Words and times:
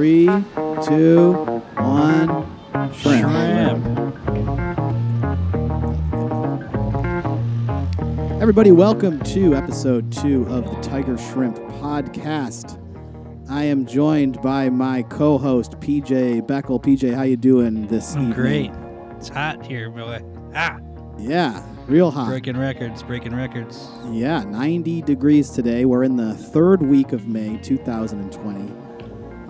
Three, 0.00 0.24
two, 0.82 1.32
one. 1.76 2.46
Shrimp. 2.94 3.84
Everybody, 8.40 8.72
welcome 8.72 9.20
to 9.24 9.54
episode 9.54 10.10
two 10.10 10.46
of 10.46 10.64
the 10.64 10.80
Tiger 10.80 11.18
Shrimp 11.18 11.58
podcast. 11.82 12.80
I 13.50 13.64
am 13.64 13.84
joined 13.84 14.40
by 14.40 14.70
my 14.70 15.02
co-host 15.02 15.72
PJ 15.80 16.46
Beckel. 16.46 16.82
PJ, 16.82 17.14
how 17.14 17.24
you 17.24 17.36
doing 17.36 17.86
this 17.88 18.14
I'm 18.14 18.30
evening? 18.30 18.34
great. 18.38 18.70
It's 19.18 19.28
hot 19.28 19.66
here, 19.66 19.90
boy. 19.90 20.22
Ah, 20.54 20.78
Yeah, 21.18 21.62
real 21.88 22.10
hot. 22.10 22.28
breaking 22.28 22.56
records, 22.56 23.02
breaking 23.02 23.36
records. 23.36 23.86
Yeah, 24.10 24.44
90 24.44 25.02
degrees 25.02 25.50
today. 25.50 25.84
We're 25.84 26.04
in 26.04 26.16
the 26.16 26.32
third 26.32 26.80
week 26.80 27.12
of 27.12 27.28
May 27.28 27.58
2020. 27.58 28.72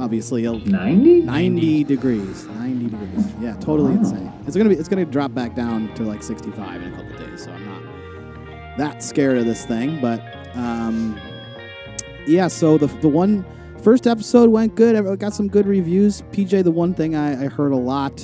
Obviously, 0.01 0.43
90? 0.43 1.23
90 1.23 1.85
degrees. 1.85 2.47
90 2.47 2.85
degrees. 2.89 3.33
Yeah, 3.41 3.55
totally 3.61 3.93
Wow. 3.95 3.99
insane. 4.01 4.33
It's 4.47 4.57
gonna 4.57 4.69
be. 4.71 4.77
It's 4.77 4.89
gonna 4.89 5.05
drop 5.05 5.35
back 5.35 5.55
down 5.55 5.95
to 5.95 6.03
like 6.05 6.23
65 6.23 6.83
in 6.83 6.93
a 6.93 6.97
couple 6.97 7.19
days. 7.27 7.45
So 7.45 7.53
I'm 7.53 7.65
not 7.67 8.79
that 8.79 9.03
scared 9.03 9.39
of 9.39 9.45
this 9.45 9.65
thing. 9.67 10.01
But 10.01 10.23
um, 10.55 11.21
yeah. 12.27 12.49
So 12.49 12.79
the 12.79 12.87
the 13.01 13.09
one 13.09 13.45
first 13.83 14.07
episode 14.07 14.51
went 14.51 14.75
good. 14.75 14.97
I 14.97 15.17
got 15.17 15.35
some 15.35 15.49
good 15.49 15.67
reviews. 15.67 16.23
PJ, 16.33 16.65
the 16.65 16.71
one 16.71 16.95
thing 16.95 17.15
I, 17.15 17.45
I 17.45 17.49
heard 17.49 17.73
a 17.73 17.77
lot, 17.77 18.21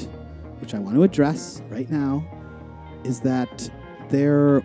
which 0.60 0.74
I 0.74 0.78
want 0.78 0.96
to 0.96 1.02
address 1.02 1.62
right 1.70 1.90
now, 1.90 2.24
is 3.04 3.20
that 3.20 3.70
their 4.08 4.62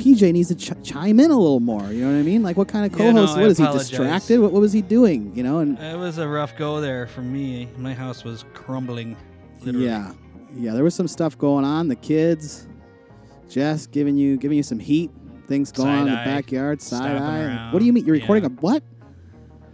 PJ 0.00 0.32
needs 0.32 0.48
to 0.48 0.54
ch- 0.54 0.72
chime 0.82 1.20
in 1.20 1.30
a 1.30 1.36
little 1.38 1.60
more. 1.60 1.92
You 1.92 2.04
know 2.04 2.12
what 2.12 2.18
I 2.18 2.22
mean? 2.22 2.42
Like, 2.42 2.56
what 2.56 2.68
kind 2.68 2.90
of 2.92 2.98
Yeah, 2.98 3.10
no, 3.12 3.20
co-host? 3.26 3.36
I 3.38 3.40
what 3.42 3.50
is 3.50 3.58
he 3.58 3.64
apologize. 3.64 3.88
distracted? 3.90 4.40
What, 4.40 4.52
what 4.52 4.60
was 4.60 4.72
he 4.72 4.82
doing? 4.82 5.32
You 5.36 5.42
know, 5.42 5.58
and 5.58 5.78
It 5.78 5.98
was 5.98 6.18
a 6.18 6.26
rough 6.26 6.56
go 6.56 6.80
there 6.80 7.06
for 7.06 7.22
me. 7.22 7.68
My 7.76 7.92
house 7.94 8.24
was 8.24 8.44
crumbling. 8.54 9.16
Literally. 9.62 9.86
Yeah, 9.86 10.12
yeah. 10.56 10.72
There 10.72 10.84
was 10.84 10.94
some 10.94 11.06
stuff 11.08 11.36
going 11.36 11.64
on. 11.64 11.88
The 11.88 11.96
kids, 11.96 12.66
Jess 13.48 13.86
giving 13.86 14.16
you 14.16 14.36
giving 14.38 14.56
you 14.56 14.62
some 14.62 14.78
heat. 14.78 15.10
Things 15.48 15.72
going 15.72 15.88
on 15.88 15.98
in 16.00 16.04
the 16.06 16.10
Side-eye, 16.12 16.24
backyard. 16.24 16.80
Side 16.82 17.16
eye. 17.16 17.42
around, 17.44 17.72
What 17.72 17.80
do 17.80 17.84
you 17.84 17.92
mean? 17.92 18.06
You're 18.06 18.14
recording 18.14 18.44
yeah. 18.44 18.56
a 18.56 18.60
what? 18.60 18.82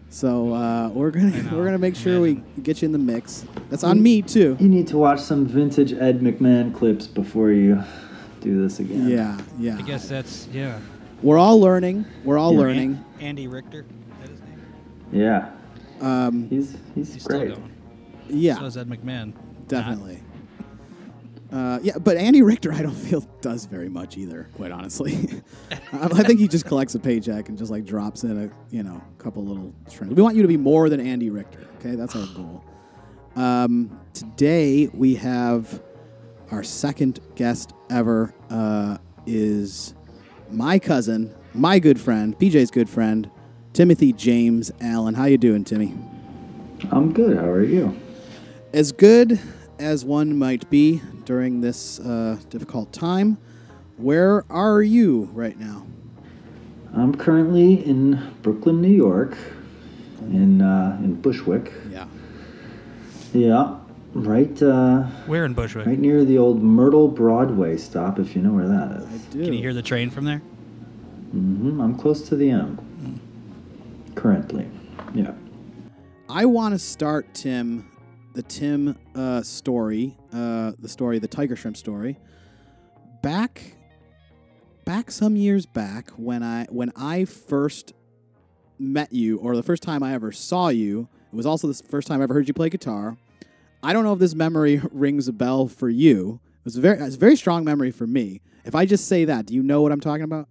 So 0.09 0.55
uh, 0.55 0.89
we're 0.89 1.11
gonna 1.11 1.43
know, 1.43 1.57
we're 1.59 1.65
gonna 1.67 1.79
make 1.79 1.95
sure 1.97 2.21
we 2.21 2.43
get 2.63 2.81
you 2.81 2.87
in 2.87 2.93
the 2.93 2.99
mix. 2.99 3.45
That's 3.71 3.85
on 3.85 4.03
me 4.03 4.23
too. 4.23 4.57
You 4.59 4.69
need 4.69 4.87
to 4.89 4.97
watch 4.97 5.21
some 5.21 5.47
vintage 5.47 5.93
Ed 5.93 6.21
McMahon 6.21 6.75
clips 6.75 7.07
before 7.07 7.51
you 7.51 7.83
do 8.47 8.63
this 8.63 8.79
again. 8.81 9.09
Yeah, 9.09 9.39
yeah. 9.59 9.77
I 9.79 9.83
guess 9.83 10.09
that's 10.09 10.47
yeah. 10.53 10.79
We're 11.23 11.39
all 11.39 11.61
learning. 11.61 12.05
We're 12.25 12.39
all 12.39 12.53
Yeah. 12.53 12.59
learning. 12.61 13.05
An- 13.19 13.27
Andy 13.27 13.49
Richter. 13.49 13.81
Is 13.81 13.87
that 14.21 14.31
his 14.31 14.41
name? 14.41 14.61
Yeah. 15.13 15.51
Um, 16.01 16.49
He's 16.49 16.77
he's, 16.95 17.13
He's 17.15 17.25
still 17.25 17.39
going. 17.41 17.73
yeah, 18.29 18.57
So 18.59 18.67
is 18.67 18.77
Ed 18.77 18.89
McMahon. 18.89 19.33
definitely. 19.67 20.23
Uh, 21.51 21.79
yeah, 21.83 21.97
but 21.99 22.17
Andy 22.17 22.43
Richter, 22.43 22.73
I 22.73 22.83
don't 22.83 22.93
feel 22.95 23.21
does 23.41 23.67
very 23.67 23.89
much 23.89 24.17
either. 24.19 24.49
Quite 24.57 24.73
honestly, 24.73 25.43
I 25.71 25.79
I 26.03 26.23
think 26.23 26.39
he 26.41 26.49
just 26.49 26.67
collects 26.67 26.95
a 26.97 26.99
paycheck 27.01 27.49
and 27.49 27.57
just 27.57 27.71
like 27.71 27.85
drops 27.85 28.25
in 28.25 28.37
a 28.45 28.51
you 28.75 28.83
know 28.83 29.01
couple 29.19 29.45
little 29.45 29.73
trends. 29.91 30.13
We 30.15 30.23
want 30.23 30.37
you 30.37 30.43
to 30.43 30.49
be 30.49 30.57
more 30.57 30.89
than 30.89 31.01
Andy 31.01 31.31
Richter. 31.31 31.61
Okay, 31.81 31.95
that's 31.97 32.15
our 32.17 32.27
goal. 32.35 32.65
Um, 33.37 33.99
today 34.13 34.89
we 34.93 35.15
have 35.17 35.81
our 36.51 36.63
second 36.63 37.21
guest 37.35 37.73
ever. 37.91 38.35
Uh, 38.51 38.99
is 39.27 39.95
my 40.51 40.79
cousin, 40.79 41.35
my 41.53 41.79
good 41.81 42.01
friend, 42.01 42.39
PJ's 42.39 42.71
good 42.71 42.89
friend, 42.89 43.29
Timothy 43.73 44.13
James 44.13 44.71
Allen. 44.81 45.15
How 45.15 45.25
you 45.25 45.37
doing, 45.37 45.65
Timmy? 45.65 45.95
I'm 46.93 47.13
good. 47.13 47.37
How 47.37 47.47
are 47.47 47.65
you? 47.65 47.97
as 48.73 48.93
good 48.93 49.41
as 49.79 50.05
one 50.05 50.39
might 50.39 50.69
be 50.69 51.01
during 51.25 51.63
this 51.63 51.99
uh, 52.01 52.39
difficult 52.51 52.93
time. 52.93 53.39
Where 53.97 54.45
are 54.51 54.83
you 54.83 55.31
right 55.33 55.59
now? 55.59 55.87
I'm 56.95 57.15
currently 57.15 57.85
in 57.87 58.35
Brooklyn, 58.43 58.83
New 58.83 58.93
York, 58.93 59.37
in 60.21 60.61
uh, 60.61 60.99
in 61.03 61.15
Bushwick. 61.15 61.73
Yeah. 61.91 62.07
Yeah, 63.33 63.79
right 64.15 64.63
uh, 64.63 65.03
Where 65.27 65.45
in 65.45 65.55
Bushwick? 65.55 65.87
right 65.87 65.99
near 65.99 66.25
the 66.25 66.39
old 66.39 66.63
Myrtle 66.63 67.09
Broadway 67.09 67.77
stop, 67.77 68.19
if 68.19 68.35
you 68.35 68.43
know 68.43 68.53
where 68.53 68.69
that 68.69 69.03
is. 69.03 69.05
I 69.05 69.33
do. 69.33 69.45
Can 69.45 69.53
you 69.53 69.61
hear 69.61 69.75
the 69.75 69.83
train 69.83 70.11
from 70.11 70.25
there? 70.25 70.43
Mm-hmm. 71.35 71.81
I'm 71.81 71.97
close 71.99 72.27
to 72.29 72.37
the 72.37 72.51
M. 72.51 73.21
Currently. 74.15 74.69
Yeah. 75.15 75.33
I 76.29 76.45
want 76.47 76.75
to 76.75 76.79
start 76.79 77.35
Tim, 77.35 77.91
the 78.35 78.43
Tim 78.43 78.97
uh, 79.15 79.43
story, 79.43 80.17
uh, 80.33 80.73
the 80.79 80.89
story, 80.89 81.19
the 81.19 81.29
Tiger 81.29 81.55
Shrimp 81.57 81.77
story. 81.77 82.19
Back, 83.23 83.77
back 84.85 85.11
some 85.11 85.37
years 85.37 85.67
back 85.67 86.11
when 86.11 86.43
I 86.43 86.67
when 86.71 86.93
I 86.97 87.25
first 87.25 87.93
met 88.79 89.13
you, 89.13 89.39
or 89.39 89.57
the 89.57 89.63
first 89.63 89.83
time 89.83 90.03
I 90.03 90.15
ever 90.15 90.33
saw 90.33 90.69
you. 90.69 91.09
It 91.33 91.37
was 91.37 91.47
also 91.47 91.67
the 91.69 91.75
first 91.75 92.09
time 92.09 92.21
I 92.21 92.25
ever 92.25 92.35
heard 92.35 92.49
you 92.49 92.55
play 92.55 92.69
guitar. 92.71 93.17
I 93.83 93.93
don't 93.93 94.05
know 94.05 94.13
if 94.13 94.19
this 94.19 94.35
memory 94.35 94.81
rings 94.91 95.29
a 95.29 95.33
bell 95.33 95.69
for 95.69 95.89
you. 95.89 96.41
It 96.61 96.65
was 96.65 96.77
a 96.77 96.81
very, 96.81 96.99
it's 96.99 97.17
a 97.17 97.19
very 97.19 97.37
strong 97.37 97.65
memory 97.65 97.91
for 97.91 98.07
me. 98.07 98.41
If 98.65 98.75
I 98.75 98.85
just 98.87 99.07
say 99.07 99.25
that, 99.27 99.47
do 99.47 99.55
you 99.55 99.63
know 99.63 99.83
what 99.83 99.93
I'm 99.93 100.01
talking 100.01 100.25
about? 100.25 100.49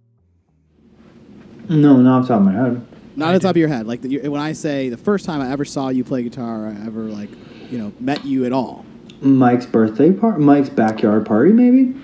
No, 1.68 1.96
not 1.96 2.20
off 2.20 2.28
the 2.28 2.28
top 2.28 2.40
of 2.40 2.46
my 2.46 2.52
head. 2.52 2.86
Not 3.16 3.30
I 3.30 3.32
the 3.32 3.40
top 3.40 3.50
of 3.50 3.56
your 3.56 3.68
head. 3.68 3.86
Like 3.86 4.02
the, 4.02 4.28
when 4.28 4.40
I 4.40 4.52
say 4.52 4.88
the 4.88 4.96
first 4.96 5.24
time 5.24 5.40
I 5.40 5.50
ever 5.50 5.64
saw 5.64 5.88
you 5.88 6.04
play 6.04 6.22
guitar, 6.22 6.68
I 6.68 6.86
ever 6.86 7.02
like, 7.02 7.30
you 7.70 7.78
know, 7.78 7.92
met 7.98 8.24
you 8.24 8.44
at 8.44 8.52
all. 8.52 8.84
Mike's 9.20 9.66
birthday 9.66 10.12
party, 10.12 10.42
Mike's 10.42 10.68
backyard 10.68 11.26
party, 11.26 11.52
maybe. 11.52 11.94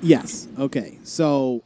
Yes. 0.00 0.48
Okay. 0.58 0.98
So, 1.04 1.62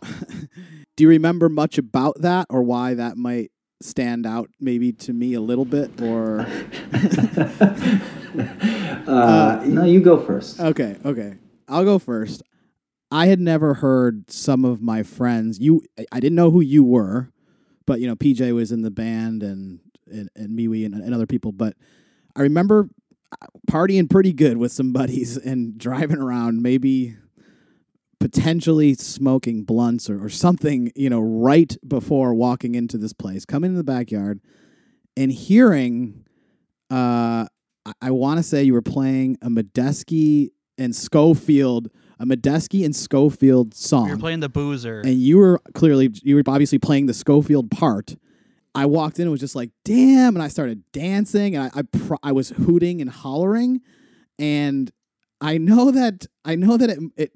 do 0.97 1.05
you 1.05 1.09
remember 1.09 1.49
much 1.49 1.79
about 1.79 2.21
that, 2.21 2.47
or 2.51 2.63
why 2.63 2.95
that 2.95 3.17
might 3.17 3.51
stand 3.81 4.27
out, 4.27 4.51
maybe 4.61 4.93
to 4.93 5.13
me 5.13 5.35
a 5.35 5.41
little 5.41 5.65
bit, 5.65 6.01
or? 6.01 6.47
Uh, 9.07 9.63
no, 9.65 9.85
you 9.85 10.01
go 10.01 10.19
first. 10.19 10.59
Okay. 10.59 10.97
Okay. 11.05 11.35
I'll 11.69 11.85
go 11.85 11.97
first. 12.01 12.43
I 13.13 13.27
had 13.29 13.39
never 13.39 13.75
heard 13.75 14.29
some 14.33 14.65
of 14.65 14.83
my 14.83 15.05
friends. 15.05 15.61
You, 15.61 15.81
I- 16.13 16.19
didn't 16.19 16.35
know 16.35 16.51
who 16.51 16.61
you 16.61 16.83
were, 16.83 17.31
but 17.87 18.01
you 18.01 18.09
know, 18.09 18.17
PJ 18.17 18.53
was 18.53 18.73
in 18.73 18.83
the 18.83 18.91
band 18.91 19.45
and 19.45 19.79
and, 20.11 20.29
and 20.35 20.59
Miwi 20.59 20.85
and, 20.85 20.95
and 20.95 21.15
other 21.15 21.27
people. 21.27 21.53
But 21.53 21.77
I 22.35 22.41
remember 22.43 22.89
uh, 23.41 23.47
partying 23.71 24.11
pretty 24.11 24.33
good 24.33 24.57
with 24.57 24.73
some 24.73 24.93
buddies 24.93 25.37
and 25.51 25.79
driving 25.79 26.19
around, 26.19 26.61
maybe 26.63 27.17
potentially 28.19 28.95
smoking 28.95 29.63
blunts 29.63 30.09
or, 30.11 30.25
or 30.25 30.29
something, 30.29 30.91
you 30.97 31.11
know, 31.11 31.21
right 31.21 31.77
before 31.87 32.35
walking 32.35 32.75
into 32.75 32.99
this 32.99 33.13
place, 33.13 33.45
coming 33.45 33.71
in 33.71 33.77
the 33.77 33.85
backyard 33.85 34.41
and 35.17 35.31
hearing, 35.31 36.25
uh, 36.91 37.47
I, 37.87 37.93
I 38.09 38.11
want 38.11 38.39
to 38.39 38.43
say 38.43 38.63
you 38.65 38.73
were 38.75 38.83
playing 38.83 39.39
a 39.41 39.49
Medeski 39.49 40.51
and 40.79 40.95
Scofield, 40.95 41.89
a 42.21 42.27
Medeski 42.27 42.85
and 42.85 42.95
Scofield 42.95 43.75
song 43.75 44.09
You're 44.09 44.19
playing 44.19 44.41
the 44.41 44.49
boozer. 44.49 45.01
and 45.01 45.15
you 45.15 45.39
were 45.39 45.61
clearly 45.75 46.11
you 46.23 46.35
were 46.35 46.43
obviously 46.47 46.79
playing 46.79 47.07
the 47.07 47.15
Scofield 47.15 47.71
part. 47.71 48.17
I 48.75 48.85
walked 48.85 49.19
in 49.19 49.23
and 49.23 49.31
was 49.31 49.41
just 49.41 49.57
like, 49.57 49.71
"Damn!" 49.85 50.37
and 50.37 50.43
I 50.43 50.49
started 50.49 50.83
dancing 50.93 51.57
and 51.57 51.65
I 51.75 51.79
I, 51.79 51.83
pr- 51.83 52.15
I 52.23 52.33
was 52.33 52.51
hooting 52.51 53.01
and 53.01 53.09
hollering, 53.09 53.81
and 54.39 54.91
I 55.41 55.57
know 55.59 55.91
that 55.93 56.27
I 56.45 56.57
know 56.57 56.77
that 56.77 56.91
it, 56.91 56.99
it 57.17 57.33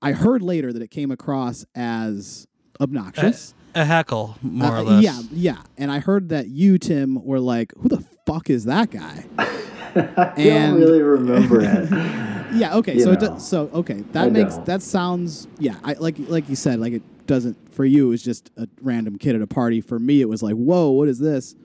I 0.00 0.12
heard 0.12 0.40
later 0.42 0.72
that 0.72 0.80
it 0.82 0.90
came 0.90 1.10
across 1.10 1.64
as 1.74 2.46
obnoxious. 2.80 3.52
a 3.74 3.84
heckle, 3.84 4.36
more 4.42 4.68
Uh, 4.76 4.80
or 4.80 4.82
less. 4.84 5.02
Yeah, 5.04 5.20
yeah, 5.30 5.62
and 5.78 5.90
I 5.92 5.98
heard 6.00 6.30
that 6.30 6.48
you 6.48 6.78
Tim 6.78 7.22
were 7.22 7.40
like, 7.40 7.72
"Who 7.78 7.88
the 7.90 8.02
fuck 8.26 8.48
is 8.48 8.64
that 8.64 8.90
guy?" 8.90 9.26
I 10.16 10.32
and- 10.36 10.72
don't 10.72 10.80
really 10.80 11.02
remember 11.02 11.60
it. 11.62 12.28
Yeah. 12.52 12.74
Okay. 12.76 12.96
You 12.96 13.00
so 13.00 13.12
it 13.12 13.20
does, 13.20 13.48
so 13.48 13.70
okay. 13.72 14.02
That 14.12 14.26
I 14.26 14.28
makes 14.28 14.56
don't. 14.56 14.66
that 14.66 14.82
sounds 14.82 15.48
yeah. 15.58 15.76
I 15.82 15.94
like 15.94 16.16
like 16.18 16.50
you 16.50 16.54
said 16.54 16.80
like 16.80 16.92
it 16.92 17.02
doesn't 17.26 17.56
for 17.72 17.86
you. 17.86 18.08
It 18.08 18.10
was 18.10 18.22
just 18.22 18.50
a 18.58 18.68
random 18.82 19.16
kid 19.16 19.34
at 19.34 19.40
a 19.40 19.46
party. 19.46 19.80
For 19.80 19.98
me, 19.98 20.20
it 20.20 20.28
was 20.28 20.42
like 20.42 20.52
whoa, 20.54 20.90
what 20.90 21.08
is 21.08 21.18
this? 21.18 21.56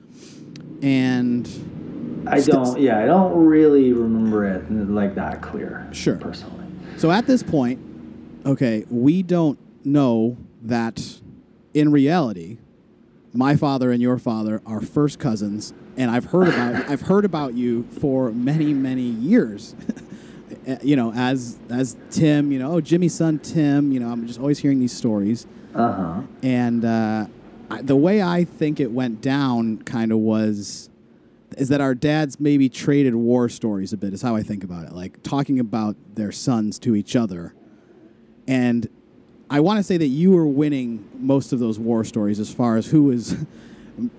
And 0.82 1.46
I 2.26 2.40
don't. 2.40 2.80
Yeah, 2.80 3.00
I 3.00 3.06
don't 3.06 3.36
really 3.46 3.92
remember 3.92 4.46
it 4.46 4.72
like 4.72 5.16
that 5.16 5.42
clear. 5.42 5.90
Sure. 5.92 6.16
Personally. 6.16 6.66
so 6.96 7.12
at 7.12 7.28
this 7.28 7.44
point, 7.44 7.82
okay, 8.46 8.86
we 8.90 9.24
don't 9.24 9.60
know 9.86 10.38
that 10.64 11.20
in 11.74 11.92
reality, 11.92 12.60
my 13.34 13.56
father 13.58 13.92
and 13.92 14.02
your 14.02 14.18
father 14.18 14.62
are 14.66 14.80
first 14.82 15.20
cousins, 15.20 15.74
and 15.98 16.12
I've 16.12 16.26
heard 16.26 16.48
about 16.48 16.76
I've 16.90 17.02
heard 17.02 17.26
about 17.26 17.56
you 17.56 17.84
for 18.00 18.32
many 18.32 18.74
many 18.74 19.02
years. 19.02 19.76
Uh, 20.68 20.78
you 20.84 20.96
know, 20.96 21.12
as 21.14 21.58
as 21.70 21.98
Tim, 22.12 22.52
you 22.52 22.60
know, 22.60 22.74
oh 22.74 22.82
Jimmy's 22.82 23.16
son 23.16 23.40
Tim. 23.40 23.92
You 23.92 24.00
know, 24.00 24.10
I'm 24.10 24.26
just 24.28 24.40
always 24.40 24.60
hearing 24.60 24.80
these 24.80 24.96
stories. 24.96 25.46
Uh 25.74 25.92
huh. 25.92 26.22
And 26.42 26.86
uh, 26.86 27.26
I, 27.70 27.82
the 27.82 27.96
way 27.96 28.22
I 28.22 28.46
think 28.46 28.80
it 28.80 28.92
went 28.92 29.22
down 29.22 29.80
kind 29.80 30.12
of 30.12 30.20
was 30.20 30.90
is 31.58 31.70
that 31.70 31.82
our 31.82 31.96
dads 31.96 32.40
maybe 32.40 32.70
traded 32.70 33.16
war 33.16 33.50
stories 33.50 33.92
a 33.92 33.98
bit. 33.98 34.14
Is 34.14 34.22
how 34.22 34.36
I 34.36 34.44
think 34.44 34.64
about 34.64 34.86
it, 34.86 34.94
like 34.94 35.24
talking 35.24 35.60
about 35.60 35.96
their 36.16 36.32
sons 36.32 36.78
to 36.80 36.96
each 36.96 37.16
other, 37.16 37.54
and 38.48 38.88
I 39.50 39.62
want 39.62 39.78
to 39.78 39.84
say 39.84 39.98
that 39.98 40.08
you 40.08 40.32
were 40.32 40.46
winning 40.46 41.08
most 41.18 41.54
of 41.54 41.60
those 41.60 41.80
war 41.80 42.04
stories 42.04 42.40
as 42.40 42.54
far 42.54 42.78
as 42.78 42.88
who 42.88 43.04
was. 43.04 43.36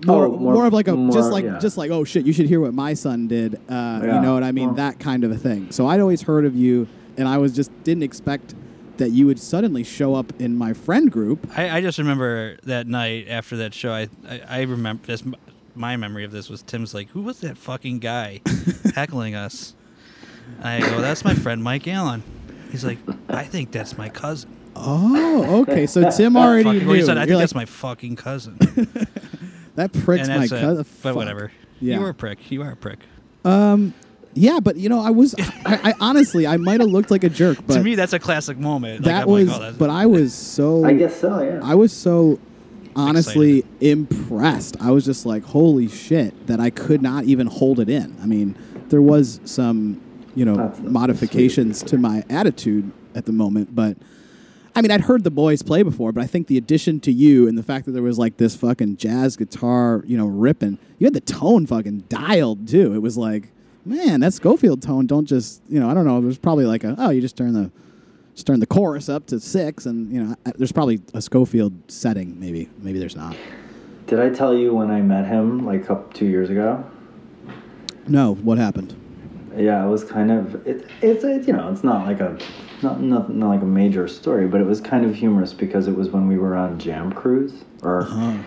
More, 0.05 0.25
Oh, 0.25 0.29
more, 0.37 0.53
more- 0.55 0.65
of 0.65 0.73
like 0.73 0.87
a 0.89 0.95
just 1.11 1.31
like 1.31 1.45
yeah. 1.45 1.57
just 1.59 1.77
like 1.77 1.89
oh 1.91 2.03
shit 2.03 2.25
you 2.25 2.33
should 2.33 2.47
hear 2.47 2.59
what 2.59 2.73
my 2.73 2.93
son 2.93 3.27
did 3.27 3.55
uh, 3.69 3.99
you 4.01 4.07
know 4.21 4.33
what 4.33 4.43
I 4.43 4.51
mean 4.51 4.67
Well- 4.67 4.75
that 4.75 4.99
kind 4.99 5.23
of 5.23 5.31
a 5.31 5.37
thing 5.37 5.71
so 5.71 5.87
I'd 5.87 5.99
always 6.01 6.21
heard 6.23 6.45
of 6.45 6.55
you 6.55 6.87
and 7.17 7.27
I 7.27 7.37
was 7.37 7.53
just 7.55 7.71
didn't 7.83 8.03
expect 8.03 8.55
that 8.97 9.11
you 9.11 9.25
would 9.27 9.39
suddenly 9.39 9.85
show 9.85 10.15
up 10.15 10.33
in 10.41 10.57
my 10.57 10.73
friend 10.73 11.09
group 11.09 11.47
I, 11.57 11.77
I 11.77 11.81
just 11.81 11.97
remember 11.97 12.57
that 12.63 12.87
night 12.87 13.27
after 13.29 13.55
that 13.57 13.73
show. 13.73 13.93
I 13.93 14.09
I, 14.27 14.41
I 14.49 14.61
remember 14.63 15.05
this. 15.07 15.23
My 15.75 15.95
memory 15.95 16.25
of 16.25 16.31
this 16.31 16.49
was 16.49 16.61
Tim's 16.61 16.93
like, 16.93 17.07
"Who 17.11 17.21
was 17.21 17.39
that 17.39 17.57
fucking 17.57 17.99
guy 17.99 18.41
heckling 18.95 19.35
us?" 19.35 19.73
I 20.61 20.81
go, 20.81 20.99
"That's 20.99 21.23
my 21.23 21.33
friend 21.35 21.63
Mike 21.63 21.87
Allen." 21.87 22.23
He's 22.71 22.83
like, 22.83 22.97
"I 23.29 23.45
think 23.45 23.71
that's 23.71 23.97
my 23.97 24.09
cousin." 24.09 24.49
oh 24.75 25.61
okay 25.61 25.85
so 25.87 26.09
Tim 26.11 26.35
already 26.37 26.63
Fucking- 26.63 26.79
knew 26.81 26.87
well, 26.87 26.95
he 26.95 27.01
said, 27.03 27.17
"I 27.17 27.21
You're 27.21 27.27
think 27.27 27.35
like, 27.35 27.41
that's 27.43 27.55
my 27.55 27.65
fucking 27.65 28.15
cousin." 28.17 28.57
that 29.75 29.93
pricks 29.93 30.27
and 30.27 30.37
my 30.37 30.47
that's 30.47 30.51
it. 30.51 30.59
cousin 30.61 30.77
But 30.77 31.09
Fuck. 31.09 31.15
whatever. 31.15 31.51
Yeah. 31.79 31.95
You 31.95 32.01
were 32.01 32.09
a 32.09 32.13
prick. 32.13 32.51
You 32.51 32.61
are 32.63 32.71
a 32.71 32.75
prick. 32.75 32.99
um 33.45 33.93
yeah 34.35 34.59
but 34.59 34.75
you 34.75 34.89
know 34.89 35.01
I 35.01 35.09
was 35.09 35.33
I, 35.65 35.91
I 35.91 35.93
honestly 35.99 36.45
I 36.45 36.57
might 36.57 36.79
have 36.81 36.89
looked 36.89 37.09
like 37.09 37.23
a 37.23 37.29
jerk 37.29 37.57
but 37.67 37.75
to 37.75 37.83
me, 37.83 37.95
that's 37.95 38.13
a 38.13 38.19
classic 38.19 38.57
moment. 38.57 39.01
Like, 39.01 39.05
that 39.05 39.23
I'm 39.23 39.29
was 39.29 39.47
like, 39.47 39.57
oh, 39.57 39.59
that's, 39.63 39.77
but 39.77 39.89
I 39.89 40.05
was 40.05 40.33
so 40.35 40.85
I 40.85 40.93
guess 40.93 41.19
so. 41.19 41.41
Yeah. 41.41 41.59
I 41.63 41.75
was 41.75 41.91
so 41.91 42.39
honestly 42.95 43.63
impressed. 43.81 44.75
I 44.81 44.91
was 44.91 45.05
just 45.05 45.25
like, 45.25 45.43
holy 45.43 45.87
shit, 45.87 46.47
that 46.47 46.59
I 46.59 46.69
could 46.69 47.01
not 47.01 47.23
even 47.25 47.47
hold 47.47 47.79
it 47.79 47.89
in. 47.89 48.15
I 48.21 48.25
mean, 48.25 48.57
there 48.89 49.01
was 49.01 49.39
some, 49.45 50.01
you 50.35 50.43
know, 50.45 50.55
That's- 50.55 50.77
that's 50.79 50.89
modifications 50.91 51.81
to 51.83 51.97
my 51.97 52.23
attitude 52.29 52.91
at 53.15 53.25
the 53.25 53.31
moment, 53.31 53.73
but 53.75 53.97
I 54.75 54.81
mean, 54.81 54.91
I'd 54.91 55.01
heard 55.01 55.23
the 55.23 55.31
boys 55.31 55.61
play 55.61 55.83
before, 55.83 56.11
but 56.11 56.23
I 56.23 56.27
think 56.27 56.47
the 56.47 56.57
addition 56.57 56.99
to 57.01 57.11
you 57.11 57.47
and 57.47 57.57
the 57.57 57.63
fact 57.63 57.85
that 57.85 57.91
there 57.91 58.03
was 58.03 58.17
like 58.17 58.37
this 58.37 58.55
fucking 58.55 58.97
jazz 58.97 59.35
guitar, 59.35 60.03
you 60.05 60.17
know, 60.17 60.27
ripping, 60.27 60.77
you 60.99 61.05
had 61.05 61.13
the 61.13 61.21
tone 61.21 61.65
fucking 61.65 62.05
dialed 62.09 62.67
too. 62.67 62.93
It 62.93 62.99
was 62.99 63.17
like, 63.17 63.51
man, 63.85 64.19
that 64.21 64.33
Scofield 64.33 64.81
tone. 64.81 65.07
Don't 65.07 65.25
just, 65.25 65.61
you 65.67 65.79
know, 65.79 65.89
I 65.89 65.93
don't 65.93 66.05
know. 66.05 66.21
There's 66.21 66.37
probably 66.37 66.65
like 66.65 66.83
a, 66.83 66.95
oh, 66.97 67.09
you 67.09 67.21
just 67.21 67.35
turn 67.35 67.53
the, 67.53 67.71
just 68.35 68.47
turn 68.47 68.59
the 68.59 68.67
chorus 68.67 69.09
up 69.09 69.25
to 69.27 69.39
six, 69.39 69.85
and 69.85 70.11
you 70.13 70.23
know, 70.23 70.35
there's 70.55 70.71
probably 70.71 71.01
a 71.13 71.21
Scofield 71.21 71.73
setting. 71.91 72.39
Maybe, 72.39 72.69
maybe 72.77 72.99
there's 72.99 73.15
not. 73.15 73.35
Did 74.07 74.19
I 74.19 74.29
tell 74.29 74.55
you 74.55 74.73
when 74.73 74.89
I 74.89 75.01
met 75.01 75.27
him 75.27 75.65
like 75.65 75.85
two 76.13 76.25
years 76.25 76.49
ago? 76.49 76.83
No, 78.07 78.35
what 78.35 78.57
happened? 78.57 78.95
Yeah, 79.55 79.85
it 79.85 79.89
was 79.89 80.03
kind 80.03 80.31
of 80.31 80.67
it, 80.67 80.87
it's 81.01 81.23
it, 81.23 81.47
you 81.47 81.53
know 81.53 81.71
it's 81.71 81.83
not 81.83 82.05
like 82.05 82.19
a 82.19 82.37
not, 82.81 83.01
not 83.01 83.33
not 83.33 83.49
like 83.49 83.61
a 83.61 83.65
major 83.65 84.07
story, 84.07 84.47
but 84.47 84.61
it 84.61 84.65
was 84.65 84.81
kind 84.81 85.05
of 85.05 85.15
humorous 85.15 85.53
because 85.53 85.87
it 85.87 85.95
was 85.95 86.09
when 86.09 86.27
we 86.27 86.37
were 86.37 86.55
on 86.55 86.79
Jam 86.79 87.11
Cruise 87.11 87.63
or 87.83 88.03
uh-huh. 88.03 88.37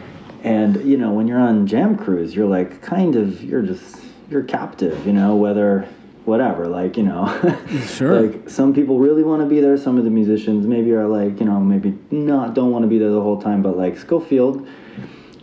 and 0.43 0.77
you 0.85 0.97
know 0.97 1.13
when 1.13 1.27
you're 1.27 1.41
on 1.41 1.67
Jam 1.67 1.97
Cruise, 1.97 2.35
you're 2.35 2.49
like 2.49 2.83
kind 2.83 3.17
of 3.17 3.43
you're 3.43 3.63
just 3.63 3.97
you're 4.31 4.45
captive, 4.45 5.07
you 5.07 5.13
know 5.13 5.37
whether 5.37 5.89
whatever 6.25 6.69
like 6.69 6.97
you 6.97 7.03
know 7.03 7.27
Sure. 7.87 8.23
like 8.23 8.49
some 8.49 8.73
people 8.73 9.01
really 9.01 9.25
want 9.25 9.43
to 9.43 9.49
be 9.49 9.59
there 9.59 9.77
some 9.77 9.99
of 9.99 10.05
the 10.05 10.11
musicians 10.11 10.69
maybe 10.69 10.93
are 10.93 11.09
like 11.09 11.41
you 11.41 11.47
know 11.47 11.59
maybe 11.59 11.99
not 12.13 12.55
don't 12.55 12.71
want 12.71 12.85
to 12.85 12.87
be 12.87 12.97
there 12.97 13.11
the 13.11 13.21
whole 13.21 13.43
time 13.43 13.61
but 13.61 13.77
like 13.77 13.99
Scofield 13.99 14.65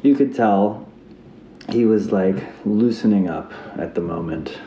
you 0.03 0.15
could 0.15 0.33
tell 0.33 0.89
he 1.71 1.85
was 1.85 2.11
like 2.11 2.43
loosening 2.65 3.29
up 3.29 3.51
at 3.77 3.95
the 3.95 4.01
moment. 4.01 4.57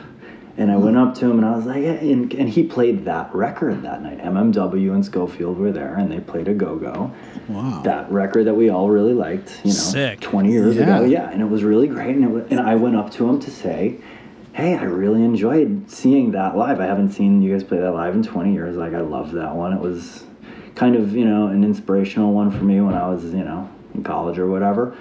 And 0.55 0.71
I 0.71 0.77
went 0.77 0.97
up 0.97 1.15
to 1.15 1.25
him 1.25 1.39
and 1.39 1.45
I 1.47 1.55
was 1.55 1.65
like, 1.65 1.81
yeah, 1.81 1.93
and, 1.93 2.31
and 2.33 2.47
he 2.47 2.63
played 2.63 3.05
that 3.05 3.33
record 3.33 3.81
that 3.81 4.03
night. 4.03 4.19
MMW 4.19 4.93
and 4.93 5.03
Scofield 5.03 5.57
were 5.57 5.71
there 5.71 5.95
and 5.95 6.11
they 6.11 6.19
played 6.19 6.47
a 6.47 6.53
go 6.53 6.75
go. 6.75 7.11
Wow. 7.47 7.81
That 7.83 8.11
record 8.11 8.45
that 8.45 8.53
we 8.53 8.69
all 8.69 8.89
really 8.89 9.13
liked, 9.13 9.61
you 9.63 9.71
know, 9.71 9.77
Sick. 9.79 10.19
20 10.21 10.51
years 10.51 10.75
Yeah. 10.75 10.83
ago. 10.97 11.05
Yeah. 11.05 11.29
And 11.31 11.41
it 11.41 11.49
was 11.49 11.63
really 11.63 11.87
great. 11.87 12.15
And, 12.15 12.23
it 12.23 12.29
was, 12.29 12.43
and 12.51 12.59
I 12.59 12.75
went 12.75 12.95
up 12.95 13.09
to 13.13 13.27
him 13.27 13.39
to 13.39 13.49
say, 13.49 13.97
hey, 14.53 14.75
I 14.75 14.83
really 14.83 15.23
enjoyed 15.23 15.89
seeing 15.89 16.31
that 16.33 16.55
live. 16.55 16.79
I 16.79 16.85
haven't 16.85 17.13
seen 17.13 17.41
you 17.41 17.51
guys 17.51 17.63
play 17.63 17.79
that 17.79 17.91
live 17.91 18.13
in 18.13 18.21
20 18.21 18.53
years. 18.53 18.75
Like, 18.77 18.93
I 18.93 19.01
loved 19.01 19.31
that 19.33 19.55
one. 19.55 19.73
It 19.73 19.81
was 19.81 20.23
kind 20.75 20.95
of, 20.95 21.15
you 21.15 21.25
know, 21.25 21.47
an 21.47 21.63
inspirational 21.63 22.31
one 22.31 22.51
for 22.51 22.63
me 22.63 22.79
when 22.79 22.93
I 22.93 23.07
was, 23.07 23.23
you 23.25 23.43
know, 23.43 23.67
in 23.95 24.03
college 24.03 24.37
or 24.37 24.45
whatever. 24.47 24.95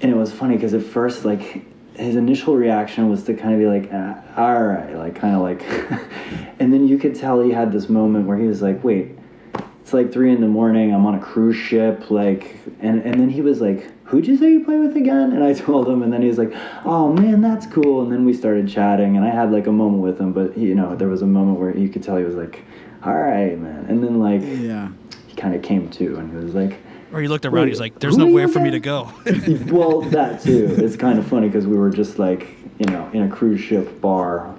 And 0.00 0.10
it 0.10 0.16
was 0.16 0.32
funny 0.32 0.56
because 0.56 0.74
at 0.74 0.82
first, 0.82 1.24
like, 1.24 1.64
his 1.98 2.16
initial 2.16 2.56
reaction 2.56 3.10
was 3.10 3.24
to 3.24 3.34
kind 3.34 3.54
of 3.54 3.60
be 3.60 3.66
like, 3.66 3.90
ah, 3.92 4.22
all 4.36 4.62
right, 4.62 4.94
like, 4.96 5.14
kind 5.16 5.34
of 5.34 5.42
like, 5.42 5.62
and 6.60 6.72
then 6.72 6.86
you 6.86 6.96
could 6.98 7.14
tell 7.14 7.40
he 7.40 7.50
had 7.50 7.72
this 7.72 7.88
moment 7.88 8.26
where 8.26 8.36
he 8.38 8.46
was 8.46 8.62
like, 8.62 8.82
wait, 8.84 9.18
it's 9.82 9.92
like 9.94 10.12
three 10.12 10.32
in 10.32 10.42
the 10.42 10.46
morning. 10.48 10.92
I'm 10.92 11.06
on 11.06 11.14
a 11.14 11.18
cruise 11.18 11.56
ship, 11.56 12.10
like, 12.10 12.56
and 12.80 13.00
and 13.02 13.18
then 13.18 13.30
he 13.30 13.40
was 13.40 13.62
like, 13.62 13.90
"Who'd 14.04 14.26
you 14.26 14.36
say 14.36 14.52
you 14.52 14.62
play 14.62 14.76
with 14.76 14.94
again?" 14.98 15.32
And 15.32 15.42
I 15.42 15.54
told 15.66 15.88
him, 15.88 16.02
and 16.02 16.12
then 16.12 16.20
he 16.20 16.28
was 16.28 16.36
like, 16.36 16.52
"Oh 16.84 17.10
man, 17.10 17.40
that's 17.40 17.66
cool." 17.66 18.02
And 18.02 18.12
then 18.12 18.26
we 18.26 18.34
started 18.34 18.68
chatting, 18.68 19.16
and 19.16 19.24
I 19.24 19.30
had 19.30 19.50
like 19.50 19.66
a 19.66 19.72
moment 19.72 20.02
with 20.02 20.20
him, 20.20 20.34
but 20.34 20.58
you 20.58 20.74
know, 20.74 20.94
there 20.94 21.08
was 21.08 21.22
a 21.22 21.26
moment 21.26 21.58
where 21.58 21.74
you 21.74 21.88
could 21.88 22.02
tell 22.02 22.18
he 22.18 22.24
was 22.24 22.34
like, 22.34 22.62
"All 23.02 23.14
right, 23.14 23.58
man," 23.58 23.86
and 23.88 24.04
then 24.04 24.20
like 24.20 24.42
Yeah. 24.42 24.90
he 25.26 25.34
kind 25.36 25.54
of 25.54 25.62
came 25.62 25.88
to, 25.88 26.16
and 26.16 26.30
he 26.30 26.36
was 26.36 26.54
like. 26.54 26.76
Or 27.12 27.20
he 27.20 27.28
looked 27.28 27.46
around. 27.46 27.64
Wait, 27.64 27.68
he's 27.68 27.80
like, 27.80 27.98
"There's 27.98 28.16
who 28.16 28.22
are 28.22 28.26
nowhere 28.26 28.48
for 28.48 28.60
me 28.60 28.70
to 28.70 28.80
go." 28.80 29.10
well, 29.68 30.02
that 30.02 30.42
too. 30.42 30.74
It's 30.78 30.96
kind 30.96 31.18
of 31.18 31.26
funny 31.26 31.48
because 31.48 31.66
we 31.66 31.76
were 31.76 31.90
just 31.90 32.18
like, 32.18 32.46
you 32.78 32.86
know, 32.86 33.08
in 33.12 33.22
a 33.22 33.28
cruise 33.28 33.60
ship 33.60 34.00
bar, 34.00 34.54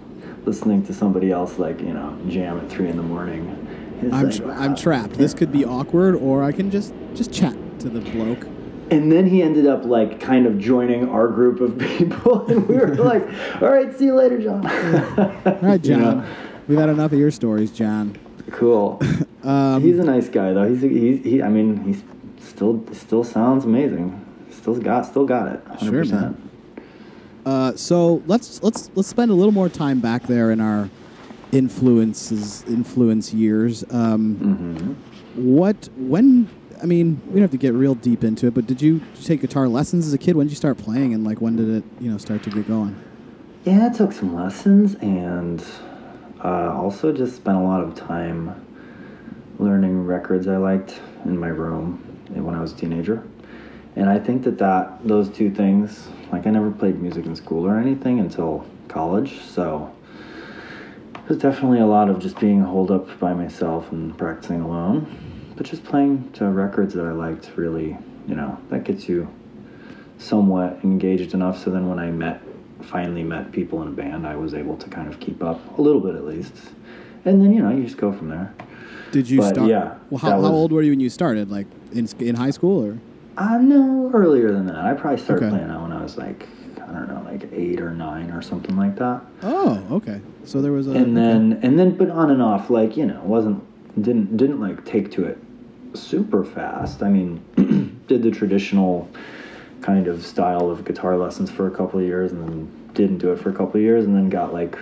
listening 0.45 0.85
to 0.87 0.93
somebody 0.93 1.31
else 1.31 1.59
like, 1.59 1.79
you 1.79 1.93
know, 1.93 2.17
jam 2.27 2.59
at 2.59 2.69
three 2.69 2.89
in 2.89 2.97
the 2.97 3.03
morning. 3.03 3.55
It's 4.01 4.13
I'm 4.13 4.25
like, 4.27 4.35
tra- 4.35 4.47
wow. 4.47 4.53
I'm 4.59 4.75
trapped. 4.75 5.13
This 5.13 5.33
could 5.33 5.51
be 5.51 5.63
awkward, 5.65 6.15
or 6.15 6.43
I 6.43 6.51
can 6.51 6.71
just 6.71 6.93
just 7.13 7.31
chat 7.31 7.55
to 7.81 7.89
the 7.89 8.01
bloke. 8.01 8.45
And 8.91 9.11
then 9.11 9.27
he 9.27 9.43
ended 9.43 9.67
up 9.67 9.85
like 9.85 10.19
kind 10.19 10.47
of 10.47 10.57
joining 10.57 11.07
our 11.09 11.27
group 11.27 11.59
of 11.61 11.77
people, 11.97 12.47
and 12.47 12.67
we 12.67 12.77
were 12.77 12.95
like, 12.95 13.23
"All 13.61 13.69
right, 13.69 13.95
see 13.95 14.05
you 14.05 14.15
later, 14.15 14.41
John." 14.41 14.65
All 14.65 15.59
right, 15.61 15.85
You 15.85 15.95
John. 15.95 16.01
know? 16.01 16.25
We've 16.67 16.79
had 16.79 16.89
enough 16.89 17.11
of 17.11 17.19
your 17.19 17.31
stories, 17.31 17.71
John. 17.71 18.17
Cool. 18.51 18.99
Um, 19.43 19.81
he's 19.83 19.99
a 19.99 20.03
nice 20.03 20.27
guy, 20.29 20.53
though. 20.53 20.67
He's 20.67 20.81
he's 20.81 21.23
he. 21.23 21.43
I 21.43 21.49
mean, 21.49 21.83
he's 21.83 22.03
still 22.59 22.83
still 22.91 23.23
sounds 23.23 23.63
amazing. 23.63 24.19
Still 24.51 24.75
got 24.75 25.05
still 25.05 25.25
got 25.25 25.47
it. 25.47 25.65
100%. 25.65 25.79
Sure, 25.79 26.05
man. 26.05 26.49
Uh, 27.45 27.73
so 27.77 28.21
let's 28.27 28.61
let's 28.61 28.91
let's 28.95 29.07
spend 29.07 29.31
a 29.31 29.33
little 29.33 29.53
more 29.53 29.69
time 29.69 30.01
back 30.01 30.23
there 30.23 30.51
in 30.51 30.59
our 30.59 30.89
influences 31.53 32.63
influence 32.67 33.33
years. 33.33 33.85
Um, 33.91 34.35
Mm-hmm. 34.35 34.93
What 35.55 35.87
when? 35.95 36.49
I 36.83 36.85
mean, 36.85 37.21
we 37.27 37.33
don't 37.35 37.43
have 37.43 37.51
to 37.51 37.57
get 37.57 37.73
real 37.73 37.95
deep 37.95 38.23
into 38.25 38.47
it, 38.47 38.53
but 38.53 38.67
did 38.67 38.81
you 38.81 39.01
take 39.23 39.39
guitar 39.39 39.69
lessons 39.69 40.05
as 40.07 40.13
a 40.13 40.17
kid? 40.17 40.35
When 40.35 40.47
did 40.47 40.51
you 40.51 40.57
start 40.57 40.77
playing, 40.77 41.13
and 41.13 41.23
like 41.23 41.39
when 41.39 41.55
did 41.55 41.69
it 41.69 41.83
you 42.01 42.11
know 42.11 42.17
start 42.17 42.43
to 42.43 42.49
get 42.49 42.67
going? 42.67 43.01
Yeah, 43.63 43.87
I 43.87 43.95
took 43.95 44.11
some 44.11 44.35
lessons 44.35 44.95
and 44.95 45.63
uh, 46.43 46.73
also 46.73 47.13
just 47.13 47.37
spent 47.37 47.57
a 47.57 47.61
lot 47.61 47.81
of 47.81 47.95
time 47.95 48.65
learning 49.59 50.05
records 50.05 50.47
I 50.47 50.57
liked 50.57 50.99
in 51.25 51.37
my 51.37 51.47
room 51.49 52.08
when 52.31 52.55
I 52.55 52.61
was 52.61 52.71
a 52.73 52.75
teenager. 52.75 53.23
And 53.95 54.09
I 54.09 54.19
think 54.19 54.43
that, 54.43 54.57
that 54.59 55.05
those 55.07 55.29
two 55.29 55.51
things, 55.53 56.07
like 56.31 56.45
I 56.47 56.51
never 56.51 56.71
played 56.71 57.01
music 57.01 57.25
in 57.25 57.35
school 57.35 57.65
or 57.65 57.77
anything 57.77 58.19
until 58.19 58.65
college, 58.87 59.41
so 59.41 59.93
it 61.15 61.27
was 61.29 61.37
definitely 61.37 61.79
a 61.79 61.85
lot 61.85 62.09
of 62.09 62.19
just 62.19 62.39
being 62.39 62.61
holed 62.61 62.91
up 62.91 63.19
by 63.19 63.33
myself 63.33 63.91
and 63.91 64.17
practicing 64.17 64.61
alone. 64.61 65.53
But 65.55 65.65
just 65.65 65.83
playing 65.83 66.31
to 66.33 66.45
records 66.49 66.93
that 66.93 67.05
I 67.05 67.11
liked 67.11 67.51
really, 67.55 67.97
you 68.27 68.35
know, 68.35 68.57
that 68.69 68.83
gets 68.83 69.09
you 69.09 69.27
somewhat 70.17 70.79
engaged 70.83 71.33
enough 71.33 71.63
so 71.63 71.69
then 71.71 71.87
when 71.87 71.97
I 71.97 72.11
met 72.11 72.41
finally 72.81 73.23
met 73.23 73.51
people 73.53 73.81
in 73.81 73.87
a 73.87 73.91
band 73.91 74.27
I 74.27 74.35
was 74.35 74.53
able 74.53 74.75
to 74.77 74.89
kind 74.89 75.07
of 75.07 75.19
keep 75.21 75.41
up 75.41 75.77
a 75.77 75.81
little 75.81 76.01
bit 76.01 76.15
at 76.15 76.25
least 76.25 76.53
and 77.23 77.41
then 77.41 77.53
you 77.53 77.61
know 77.61 77.69
you 77.69 77.83
just 77.83 77.95
go 77.97 78.11
from 78.11 78.27
there 78.29 78.53
Did 79.11 79.29
you 79.29 79.39
But, 79.39 79.53
start? 79.55 79.69
yeah, 79.69 79.95
Well, 80.09 80.17
how, 80.19 80.31
how 80.31 80.41
was- 80.41 80.51
old 80.51 80.71
were 80.73 80.81
you 80.81 80.91
when 80.91 80.99
you 80.99 81.09
started? 81.09 81.49
Like 81.49 81.67
in 81.93 82.07
in 82.19 82.35
high 82.35 82.51
school 82.51 82.83
or? 82.85 82.97
uh 83.37 83.57
no 83.57 84.09
earlier 84.13 84.51
than 84.51 84.65
that 84.67 84.75
I 84.77 84.93
probably 84.93 85.19
started 85.21 85.45
Okay. 85.45 85.55
playing 85.55 85.67
that 85.69 85.81
when 85.81 85.91
I 85.93 86.01
was 86.03 86.17
like 86.17 86.47
I 86.81 86.91
don't 86.91 87.07
know 87.07 87.21
like 87.31 87.47
eight 87.53 87.79
or 87.79 87.91
nine 87.91 88.31
or 88.31 88.41
something 88.41 88.75
like 88.75 88.95
that 88.97 89.21
Oh, 89.43 89.81
okay. 89.91 90.19
So 90.45 90.61
there 90.61 90.71
was 90.71 90.87
a. 90.87 90.91
and 90.91 91.17
okay. 91.17 91.27
then 91.27 91.59
and 91.63 91.77
then 91.79 91.95
but 91.95 92.09
on 92.09 92.31
and 92.31 92.41
off 92.41 92.69
like 92.69 92.97
you 92.97 93.05
know 93.05 93.21
wasn't 93.23 93.63
didn't 94.01 94.35
didn't 94.37 94.59
like 94.59 94.83
take 94.85 95.11
to 95.11 95.23
it 95.25 95.37
super 95.93 96.43
fast 96.43 97.01
I 97.03 97.09
mean 97.09 97.41
did 98.07 98.23
the 98.23 98.31
traditional 98.31 99.07
kind 99.81 100.07
of 100.07 100.25
style 100.25 100.69
of 100.69 100.83
guitar 100.83 101.15
lessons 101.17 101.49
for 101.49 101.67
a 101.67 101.71
couple 101.71 101.99
of 101.99 102.05
years 102.05 102.31
and 102.31 102.43
then 102.47 102.91
didn't 102.93 103.19
do 103.19 103.31
it 103.31 103.39
for 103.39 103.49
a 103.49 103.53
couple 103.53 103.75
of 103.77 103.81
years 103.81 104.03
and 104.05 104.15
then 104.15 104.29
got 104.29 104.51
like 104.53 104.77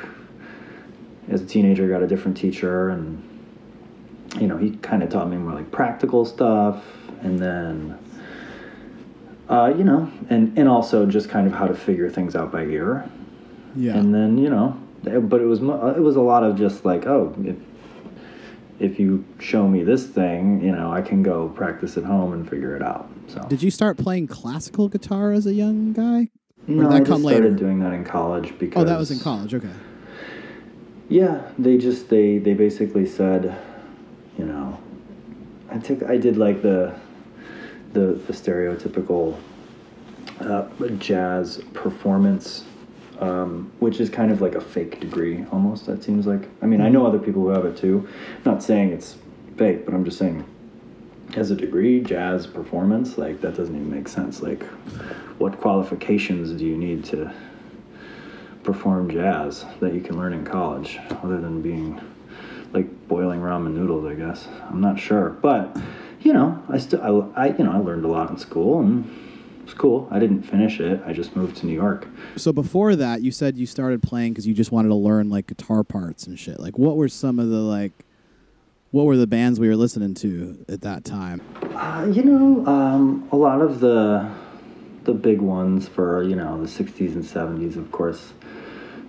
as 1.30 1.42
a 1.42 1.46
teenager 1.46 1.88
got 1.90 2.02
a 2.02 2.08
different 2.08 2.36
teacher 2.38 2.90
and 2.90 3.22
you 4.40 4.48
know 4.48 4.58
he 4.58 4.72
kind 4.78 5.04
of 5.04 5.10
taught 5.10 5.30
me 5.30 5.38
more 5.38 5.54
like 5.54 5.70
practical 5.72 6.26
stuff 6.26 6.84
and 7.22 7.40
then 7.40 7.98
uh, 9.50 9.74
you 9.78 9.84
know 9.84 10.12
and 10.30 10.58
and 10.58 10.68
also 10.68 11.06
just 11.06 11.30
kind 11.30 11.48
of 11.48 11.54
how 11.54 11.68
to 11.68 11.74
figure 11.74 12.10
things 12.10 12.36
out 12.36 12.52
by 12.52 12.64
ear 12.64 13.10
Yeah. 13.76 13.96
And 13.98 14.14
then 14.14 14.38
you 14.38 14.50
know, 14.50 14.76
but 15.04 15.40
it 15.42 15.46
was 15.46 15.60
it 15.62 16.02
was 16.02 16.16
a 16.16 16.22
lot 16.22 16.44
of 16.44 16.58
just 16.58 16.84
like, 16.86 17.06
oh, 17.06 17.34
if 17.44 17.56
if 18.80 19.00
you 19.00 19.24
show 19.40 19.68
me 19.68 19.84
this 19.84 20.06
thing, 20.08 20.62
you 20.64 20.72
know, 20.72 20.92
I 20.92 21.02
can 21.02 21.24
go 21.24 21.50
practice 21.50 21.98
at 21.98 22.04
home 22.04 22.34
and 22.34 22.48
figure 22.48 22.76
it 22.76 22.82
out. 22.84 23.10
So 23.28 23.42
Did 23.50 23.62
you 23.64 23.72
start 23.72 23.98
playing 23.98 24.28
classical 24.28 24.88
guitar 24.88 25.32
as 25.32 25.46
a 25.48 25.54
young 25.54 25.94
guy? 25.94 26.30
no, 26.68 26.84
did 26.84 26.92
that 26.92 27.02
I 27.02 27.06
come 27.06 27.22
started 27.22 27.44
later? 27.44 27.50
doing 27.56 27.80
that 27.80 27.94
in 27.94 28.04
college 28.04 28.54
because 28.60 28.82
Oh, 28.82 28.86
that 28.86 28.98
was 29.00 29.10
in 29.12 29.20
college. 29.20 29.54
Okay. 29.56 29.72
Yeah, 31.10 31.42
they 31.58 31.78
just 31.78 32.10
they 32.10 32.38
they 32.38 32.54
basically 32.54 33.06
said, 33.06 33.56
you 34.38 34.46
know, 34.46 34.78
I 35.72 35.78
took 35.80 36.04
I 36.04 36.18
did 36.18 36.38
like 36.38 36.62
the 36.62 36.94
the 37.94 38.20
the 38.28 38.34
stereotypical 38.34 39.38
uh, 40.42 40.68
jazz 40.98 41.62
performance, 41.74 42.64
um, 43.20 43.72
which 43.80 44.00
is 44.00 44.10
kind 44.10 44.32
of 44.32 44.42
like 44.42 44.56
a 44.56 44.62
fake 44.62 45.00
degree 45.00 45.46
almost. 45.52 45.86
That 45.86 46.04
seems 46.04 46.28
like. 46.28 46.48
I 46.62 46.66
mean, 46.66 46.82
I 46.82 46.90
know 46.90 47.06
other 47.06 47.20
people 47.20 47.42
who 47.44 47.50
have 47.50 47.66
it 47.66 47.78
too. 47.78 48.08
not 48.46 48.64
saying 48.64 48.92
it's 48.92 49.18
fake, 49.58 49.86
but 49.86 49.94
I'm 49.94 50.06
just 50.06 50.18
saying, 50.18 50.46
as 51.36 51.52
a 51.52 51.56
degree, 51.56 52.02
jazz 52.02 52.48
performance 52.48 53.18
like 53.18 53.42
that 53.42 53.56
doesn't 53.56 53.76
even 53.76 53.90
make 53.90 54.08
sense. 54.08 54.42
Like, 54.42 54.64
what 55.38 55.60
qualifications 55.60 56.52
do 56.52 56.66
you 56.66 56.78
need 56.78 57.06
to 57.06 57.32
perform 58.68 59.10
jazz 59.10 59.66
that 59.80 59.94
you 59.94 60.02
can 60.02 60.18
learn 60.18 60.34
in 60.34 60.44
college 60.44 61.00
other 61.24 61.40
than 61.40 61.62
being 61.62 62.02
like 62.74 63.08
boiling 63.08 63.40
ramen 63.40 63.72
noodles 63.72 64.06
i 64.06 64.14
guess 64.14 64.46
i'm 64.70 64.82
not 64.82 65.00
sure 65.00 65.30
but 65.30 65.78
you 66.28 66.34
know 66.34 66.50
i 66.70 66.78
still 66.78 67.02
I, 67.36 67.44
I 67.44 67.46
you 67.58 67.64
know 67.64 67.72
i 67.72 67.78
learned 67.90 68.04
a 68.04 68.12
lot 68.18 68.30
in 68.30 68.38
school 68.38 68.80
and 68.82 68.96
it's 69.64 69.74
cool 69.74 70.08
i 70.12 70.20
didn't 70.20 70.44
finish 70.44 70.80
it 70.80 71.02
i 71.06 71.14
just 71.14 71.36
moved 71.36 71.56
to 71.58 71.66
new 71.66 71.74
york 71.86 72.02
So 72.36 72.52
before 72.54 72.96
that, 73.04 73.22
you 73.26 73.32
said 73.32 73.58
you 73.58 73.66
started 73.66 74.00
playing 74.04 74.34
because 74.34 74.46
you 74.50 74.54
just 74.54 74.72
wanted 74.72 74.90
to 74.90 75.00
learn 75.10 75.30
like 75.36 75.48
guitar 75.48 75.84
parts 75.84 76.28
and 76.28 76.38
shit. 76.38 76.60
Like, 76.60 76.78
what 76.78 76.96
were 76.98 77.10
some 77.10 77.40
of 77.40 77.48
the 77.50 77.64
like, 77.78 77.94
what 78.92 79.06
were 79.08 79.18
the 79.18 79.26
bands 79.38 79.60
we 79.60 79.68
were 79.72 79.76
listening 79.86 80.14
to 80.24 80.64
at 80.70 80.82
that 80.82 81.04
time? 81.04 81.42
uh, 81.76 82.06
you 82.16 82.24
know 82.24 82.66
um, 82.76 83.28
a 83.32 83.36
lot 83.36 83.60
of 83.62 83.80
the 83.80 84.30
the 85.06 85.14
big 85.14 85.40
ones 85.42 85.88
for 85.88 86.22
you 86.24 86.36
know 86.36 86.52
the 86.62 86.68
60s 86.68 87.14
and 87.18 87.24
70s 87.24 87.76
of 87.78 87.88
course 87.92 88.34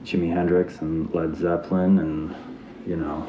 jimi 0.04 0.30
hendrix 0.32 0.80
and 0.80 1.12
led 1.14 1.36
zeppelin 1.36 1.98
and 1.98 2.34
you 2.86 2.96
know 2.96 3.26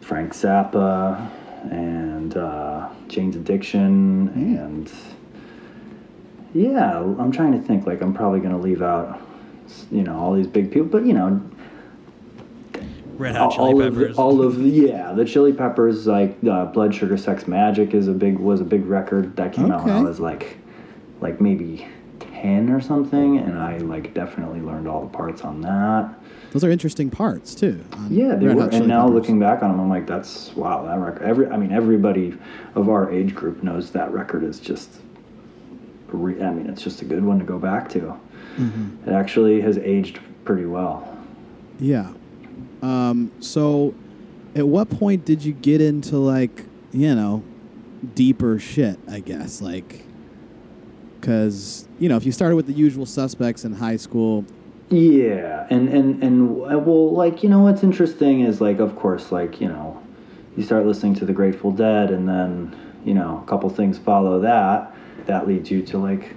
frank 0.00 0.32
zappa 0.32 1.28
and 1.70 2.36
uh, 2.36 2.88
jane's 3.08 3.36
addiction 3.36 4.28
and 4.34 4.90
yeah 6.54 6.98
i'm 6.98 7.30
trying 7.30 7.52
to 7.52 7.66
think 7.66 7.86
like 7.86 8.00
i'm 8.00 8.14
probably 8.14 8.40
going 8.40 8.52
to 8.52 8.58
leave 8.60 8.82
out 8.82 9.20
you 9.90 10.02
know 10.02 10.18
all 10.18 10.34
these 10.34 10.46
big 10.46 10.70
people 10.70 10.88
but 10.88 11.04
you 11.04 11.12
know 11.12 11.40
Red 13.20 13.36
Hot 13.36 13.52
Chili 13.52 13.72
all 13.72 13.78
Peppers. 13.80 14.10
Of 14.10 14.16
the, 14.16 14.22
all 14.22 14.42
of 14.42 14.56
the, 14.56 14.68
yeah, 14.68 15.12
the 15.12 15.26
Chili 15.26 15.52
Peppers 15.52 16.06
like 16.06 16.38
uh, 16.48 16.64
Blood 16.66 16.94
Sugar 16.94 17.18
Sex 17.18 17.44
Magik 17.44 17.92
is 17.92 18.08
a 18.08 18.12
big 18.12 18.38
was 18.38 18.62
a 18.62 18.64
big 18.64 18.86
record 18.86 19.36
that 19.36 19.52
came 19.52 19.70
out 19.70 19.84
when 19.84 19.94
I 19.94 20.00
was 20.00 20.20
like 20.20 20.56
like 21.20 21.38
maybe 21.38 21.86
10 22.20 22.70
or 22.70 22.80
something 22.80 23.36
and 23.36 23.58
I 23.58 23.76
like 23.78 24.14
definitely 24.14 24.60
learned 24.60 24.88
all 24.88 25.02
the 25.02 25.14
parts 25.14 25.42
on 25.42 25.60
that. 25.60 26.14
Those 26.52 26.64
are 26.64 26.70
interesting 26.70 27.10
parts 27.10 27.54
too. 27.54 27.84
on 27.92 28.12
Yeah, 28.12 28.34
they 28.34 28.46
Red 28.46 28.56
were 28.56 28.68
and 28.70 28.88
now 28.88 29.02
Peppers. 29.02 29.14
looking 29.14 29.38
back 29.38 29.62
on 29.62 29.70
them 29.70 29.80
I'm 29.80 29.88
like 29.88 30.06
that's 30.06 30.54
wow, 30.56 30.84
that 30.84 30.98
record 30.98 31.22
every 31.22 31.46
I 31.48 31.56
mean 31.56 31.72
everybody 31.72 32.36
of 32.74 32.88
our 32.88 33.10
age 33.12 33.34
group 33.34 33.62
knows 33.62 33.90
that 33.92 34.12
record 34.12 34.42
is 34.44 34.58
just 34.58 34.90
re, 36.08 36.42
I 36.42 36.50
mean 36.50 36.66
it's 36.66 36.82
just 36.82 37.02
a 37.02 37.04
good 37.04 37.24
one 37.24 37.38
to 37.38 37.44
go 37.44 37.58
back 37.58 37.88
to. 37.90 38.00
Mm-hmm. 38.56 39.08
It 39.08 39.12
actually 39.12 39.60
has 39.60 39.78
aged 39.78 40.18
pretty 40.44 40.66
well. 40.66 41.16
Yeah. 41.78 42.12
Um, 42.82 43.30
so, 43.40 43.94
at 44.54 44.66
what 44.66 44.90
point 44.90 45.24
did 45.24 45.44
you 45.44 45.52
get 45.52 45.80
into 45.80 46.16
like 46.16 46.64
you 46.92 47.14
know 47.14 47.42
deeper 48.14 48.58
shit? 48.58 48.98
I 49.08 49.20
guess 49.20 49.60
like 49.62 50.04
because 51.20 51.86
you 51.98 52.08
know 52.08 52.16
if 52.16 52.24
you 52.26 52.32
started 52.32 52.56
with 52.56 52.66
the 52.66 52.72
usual 52.72 53.06
suspects 53.06 53.64
in 53.64 53.74
high 53.74 53.96
school, 53.96 54.44
Yeah, 54.90 55.68
and 55.70 55.88
and 55.88 56.20
and 56.20 56.50
uh, 56.50 56.78
well, 56.80 57.12
like 57.12 57.44
you 57.44 57.48
know, 57.48 57.60
what's 57.60 57.84
interesting 57.84 58.40
is 58.40 58.60
like, 58.60 58.80
of 58.80 58.96
course, 58.96 59.30
like 59.30 59.60
you 59.60 59.68
know, 59.68 60.02
you 60.56 60.64
start 60.64 60.84
listening 60.84 61.14
to 61.16 61.24
the 61.24 61.32
Grateful 61.32 61.70
Dead, 61.70 62.10
and 62.10 62.28
then 62.28 62.76
you 63.04 63.14
know, 63.14 63.40
a 63.40 63.48
couple 63.48 63.70
things 63.70 63.98
follow 63.98 64.40
that. 64.40 64.92
That 65.26 65.46
leads 65.46 65.70
you 65.70 65.82
to 65.82 65.98
like 65.98 66.34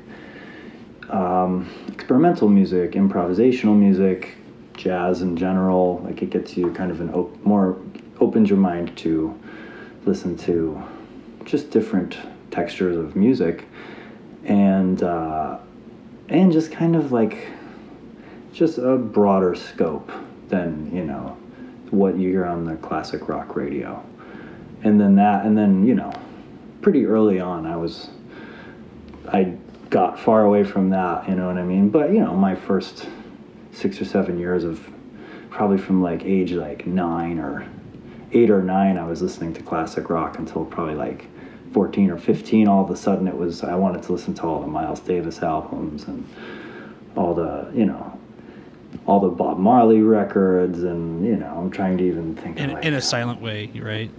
um, 1.10 1.68
experimental 1.88 2.48
music, 2.48 2.92
improvisational 2.92 3.76
music, 3.76 4.36
jazz 4.78 5.24
in 5.24 5.36
general. 5.36 6.02
Like 6.04 6.22
it 6.22 6.30
gets 6.30 6.56
you 6.56 6.72
kind 6.74 6.92
of 6.92 7.02
an 7.02 7.12
op- 7.12 7.44
more 7.44 7.80
opens 8.20 8.52
your 8.52 8.60
mind 8.60 8.96
to 8.98 9.36
listen 10.06 10.38
to 10.38 10.80
just 11.44 11.72
different 11.72 12.20
textures 12.52 12.98
of 12.98 13.16
music, 13.16 13.66
and 14.44 15.02
uh, 15.02 15.58
and 16.30 16.52
just 16.52 16.72
kind 16.72 16.96
of 16.96 17.12
like 17.12 17.48
just 18.54 18.78
a 18.78 18.98
broader 18.98 19.56
scope 19.56 20.12
than 20.48 20.96
you 20.96 21.04
know 21.04 21.38
what 21.90 22.18
you 22.18 22.30
hear 22.30 22.46
on 22.46 22.66
the 22.66 22.76
classic 22.78 23.28
rock 23.28 23.56
radio. 23.56 24.04
And 24.84 25.00
then 25.00 25.16
that 25.16 25.46
and 25.46 25.58
then 25.58 25.86
you 25.86 25.96
know 25.96 26.14
pretty 26.82 27.06
early 27.06 27.40
on 27.40 27.66
i 27.66 27.78
was 27.78 28.10
i 29.32 29.56
got 29.90 30.20
far 30.20 30.44
away 30.44 30.66
from 30.66 30.90
that 30.90 31.30
you 31.30 31.36
know 31.36 31.48
what 31.48 31.58
i 31.58 31.64
mean? 31.64 31.90
But 31.90 32.12
you 32.12 32.20
know 32.20 32.34
my 32.34 32.56
first 32.56 33.08
six 33.72 34.00
or 34.02 34.06
seven 34.06 34.38
years 34.38 34.64
of 34.64 34.88
probably 35.50 35.78
from 35.78 36.02
like 36.02 36.24
age 36.24 36.52
like 36.52 36.86
nine 36.86 37.40
or 37.40 37.68
eight 38.32 38.50
or 38.50 38.62
nine 38.62 38.98
i 38.98 39.06
was 39.06 39.22
listening 39.22 39.54
to 39.54 39.62
classic 39.62 40.10
rock 40.10 40.40
until 40.40 40.66
probably 40.66 40.96
like 40.96 41.28
14 41.74 42.10
or 42.10 42.18
15 42.18 42.68
all 42.68 42.84
of 42.84 42.90
a 42.90 42.96
sudden 42.96 43.28
it 43.28 43.38
was 43.38 43.64
i 43.64 43.76
wanted 43.76 44.02
to 44.04 44.12
listen 44.12 44.34
to 44.34 44.44
all 44.44 44.60
the 44.62 44.68
miles 44.68 45.00
davis 45.00 45.42
albums 45.42 46.04
and 46.06 46.28
all 47.16 47.34
the 47.34 47.72
you 47.74 47.86
know 47.86 48.20
all 49.06 49.20
the 49.20 49.30
Bob 49.30 49.58
Marley 49.58 50.02
records 50.02 50.84
and 50.84 51.26
you 51.26 51.36
know 51.36 51.48
I'm 51.48 51.70
trying 51.72 51.98
to 51.98 52.04
even 52.04 52.36
think 52.36 52.58
in, 52.58 52.70
of 52.70 52.76
like, 52.76 52.86
in 52.86 52.94
a 52.94 53.02
silent 53.02 53.42
way, 53.42 53.72
right? 53.76 54.12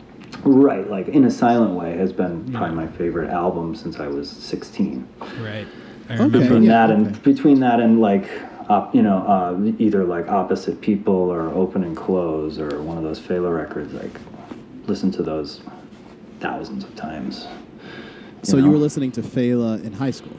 right 0.43 0.90
like 0.90 1.09
in 1.09 1.25
a 1.25 1.31
silent 1.31 1.75
way 1.75 1.97
has 1.97 2.12
been 2.12 2.50
probably 2.52 2.75
my 2.75 2.88
favorite 2.88 3.31
album 3.31 3.75
since 3.76 4.00
I 4.00 4.09
was 4.09 4.28
16 4.28 5.07
Right. 5.40 5.66
Okay. 6.11 6.28
between 6.28 6.64
yeah, 6.64 6.87
that 6.87 6.90
and 6.90 7.23
between 7.23 7.61
that 7.61 7.78
and 7.81 8.00
like 8.00 8.28
op, 8.69 8.95
you 8.95 9.02
know 9.02 9.19
uh, 9.19 9.73
either 9.78 10.04
like 10.04 10.28
opposite 10.28 10.81
people 10.81 11.14
or 11.14 11.49
open 11.50 11.85
and 11.85 11.97
close 11.97 12.59
or 12.59 12.83
one 12.83 12.99
of 12.99 13.04
those 13.04 13.21
Fela 13.21 13.57
records 13.57 13.95
like 13.95 14.21
listen 14.87 15.11
to 15.12 15.23
those 15.23 15.62
thousands 16.40 16.85
of 16.85 16.95
times 16.97 17.47
so 18.45 18.59
you 18.59 18.71
were 18.71 18.76
listening 18.76 19.11
to 19.12 19.23
Fela 19.23 19.83
in 19.83 19.93
high 19.95 20.11
school. 20.11 20.37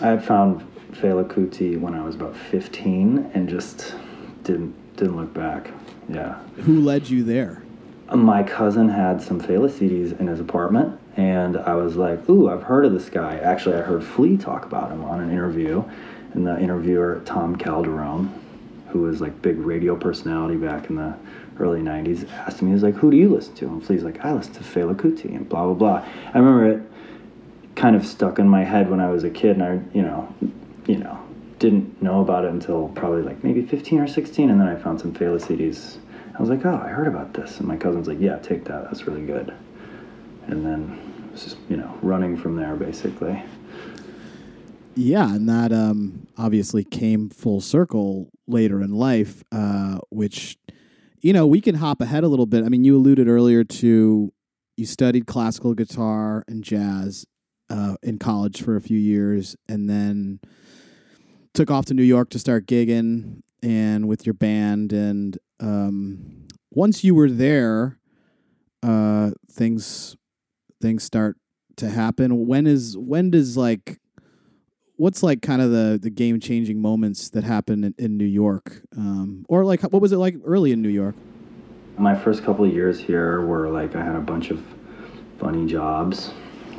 I 0.00 0.08
had 0.08 0.24
found 0.24 0.66
Fela 0.92 1.24
Kuti 1.24 1.78
when 1.78 1.94
I 1.94 2.02
was 2.04 2.14
about 2.14 2.36
15 2.36 3.30
and 3.34 3.48
just 3.48 3.94
didn't 4.44 4.74
didn't 4.96 5.16
look 5.16 5.32
back 5.32 5.70
yeah 6.08 6.38
Who 6.62 6.80
led 6.80 7.08
you 7.08 7.22
there? 7.22 7.62
my 8.14 8.42
cousin 8.42 8.88
had 8.88 9.20
some 9.20 9.40
Fela 9.40 9.68
CDs 9.68 10.18
in 10.18 10.28
his 10.28 10.40
apartment, 10.40 10.98
and 11.18 11.58
I 11.58 11.74
was 11.74 11.96
like, 11.96 12.26
"Ooh, 12.30 12.48
I've 12.48 12.62
heard 12.62 12.86
of 12.86 12.92
this 12.94 13.10
guy." 13.10 13.36
Actually, 13.36 13.76
I 13.76 13.82
heard 13.82 14.02
Flea 14.02 14.38
talk 14.38 14.64
about 14.64 14.90
him 14.90 15.04
on 15.04 15.20
an 15.20 15.30
interview, 15.30 15.84
and 16.32 16.46
the 16.46 16.58
interviewer 16.58 17.20
Tom 17.26 17.56
Calderone, 17.56 18.30
who 18.88 19.00
was 19.00 19.20
like 19.20 19.42
big 19.42 19.58
radio 19.58 19.94
personality 19.94 20.56
back 20.56 20.88
in 20.88 20.96
the 20.96 21.14
early 21.60 21.82
'90s, 21.82 22.26
asked 22.46 22.62
me, 22.62 22.68
"He 22.68 22.74
was 22.74 22.82
like, 22.82 22.94
who 22.94 23.10
do 23.10 23.16
you 23.18 23.28
listen 23.28 23.54
to?" 23.56 23.66
And 23.66 23.84
Flea's 23.84 24.04
like, 24.04 24.24
"I 24.24 24.32
listen 24.32 24.54
to 24.54 24.60
Fela 24.64 24.94
Kuti," 24.94 25.34
and 25.36 25.46
blah 25.46 25.64
blah 25.66 25.74
blah. 25.74 26.04
I 26.32 26.38
remember 26.38 26.64
it 26.66 26.82
kind 27.76 27.94
of 27.94 28.06
stuck 28.06 28.38
in 28.38 28.48
my 28.48 28.64
head 28.64 28.88
when 28.90 29.00
I 29.00 29.10
was 29.10 29.22
a 29.22 29.30
kid, 29.30 29.58
and 29.58 29.62
I, 29.62 29.80
you 29.92 30.00
know, 30.02 30.34
you 30.88 30.96
know, 30.96 31.22
didn't 31.58 32.00
know 32.02 32.20
about 32.20 32.44
it 32.44 32.50
until 32.50 32.88
probably 32.88 33.22
like 33.22 33.44
maybe 33.44 33.62
15 33.62 34.00
or 34.00 34.08
16, 34.08 34.50
and 34.50 34.60
then 34.60 34.66
I 34.66 34.74
found 34.74 35.00
some 35.00 35.12
Fela 35.12 35.40
CDs. 35.40 35.98
I 36.34 36.40
was 36.40 36.48
like, 36.50 36.64
oh, 36.64 36.80
I 36.82 36.88
heard 36.88 37.06
about 37.06 37.34
this, 37.34 37.58
and 37.58 37.68
my 37.68 37.76
cousin's 37.76 38.08
like, 38.08 38.20
yeah, 38.20 38.38
take 38.38 38.64
that, 38.64 38.84
that's 38.84 39.06
really 39.06 39.24
good. 39.24 39.54
And 40.46 40.64
then 40.64 40.98
it 41.26 41.32
was 41.32 41.44
just 41.44 41.58
you 41.68 41.76
know 41.76 41.96
running 42.02 42.36
from 42.36 42.56
there 42.56 42.74
basically. 42.74 43.42
Yeah, 44.94 45.32
and 45.32 45.48
that 45.48 45.72
um, 45.72 46.26
obviously 46.36 46.82
came 46.82 47.28
full 47.30 47.60
circle 47.60 48.30
later 48.48 48.82
in 48.82 48.90
life, 48.90 49.44
uh, 49.52 49.98
which, 50.10 50.56
you 51.20 51.32
know, 51.32 51.46
we 51.46 51.60
can 51.60 51.76
hop 51.76 52.00
ahead 52.00 52.24
a 52.24 52.28
little 52.28 52.46
bit. 52.46 52.64
I 52.64 52.68
mean, 52.68 52.82
you 52.82 52.96
alluded 52.96 53.28
earlier 53.28 53.62
to 53.62 54.32
you 54.76 54.86
studied 54.86 55.26
classical 55.26 55.74
guitar 55.74 56.42
and 56.48 56.64
jazz 56.64 57.26
uh, 57.70 57.96
in 58.02 58.18
college 58.18 58.62
for 58.62 58.76
a 58.76 58.80
few 58.80 58.98
years, 58.98 59.56
and 59.68 59.88
then 59.88 60.40
took 61.54 61.70
off 61.70 61.86
to 61.86 61.94
New 61.94 62.02
York 62.02 62.30
to 62.30 62.38
start 62.38 62.66
gigging 62.66 63.42
and 63.62 64.06
with 64.08 64.26
your 64.26 64.34
band. 64.34 64.92
And 64.92 65.38
um, 65.60 66.46
once 66.70 67.02
you 67.04 67.14
were 67.14 67.30
there, 67.30 67.98
uh, 68.82 69.30
things 69.50 70.16
things 70.80 71.02
start 71.02 71.36
to 71.76 71.90
happen. 71.90 72.46
When 72.46 72.66
is 72.66 72.96
when 72.96 73.30
does 73.30 73.56
like 73.56 73.98
what's 74.96 75.22
like 75.22 75.42
kind 75.42 75.62
of 75.62 75.70
the 75.70 75.98
the 76.00 76.10
game 76.10 76.40
changing 76.40 76.80
moments 76.80 77.30
that 77.30 77.44
happen 77.44 77.84
in, 77.84 77.94
in 77.98 78.16
New 78.16 78.24
York, 78.24 78.82
um, 78.96 79.44
or 79.48 79.64
like 79.64 79.82
what 79.82 80.02
was 80.02 80.12
it 80.12 80.18
like 80.18 80.36
early 80.44 80.72
in 80.72 80.82
New 80.82 80.88
York? 80.88 81.16
My 81.96 82.14
first 82.14 82.44
couple 82.44 82.64
of 82.64 82.72
years 82.72 83.00
here 83.00 83.44
were 83.44 83.68
like 83.68 83.96
I 83.96 84.04
had 84.04 84.14
a 84.14 84.20
bunch 84.20 84.50
of 84.50 84.62
funny 85.38 85.66
jobs. 85.66 86.30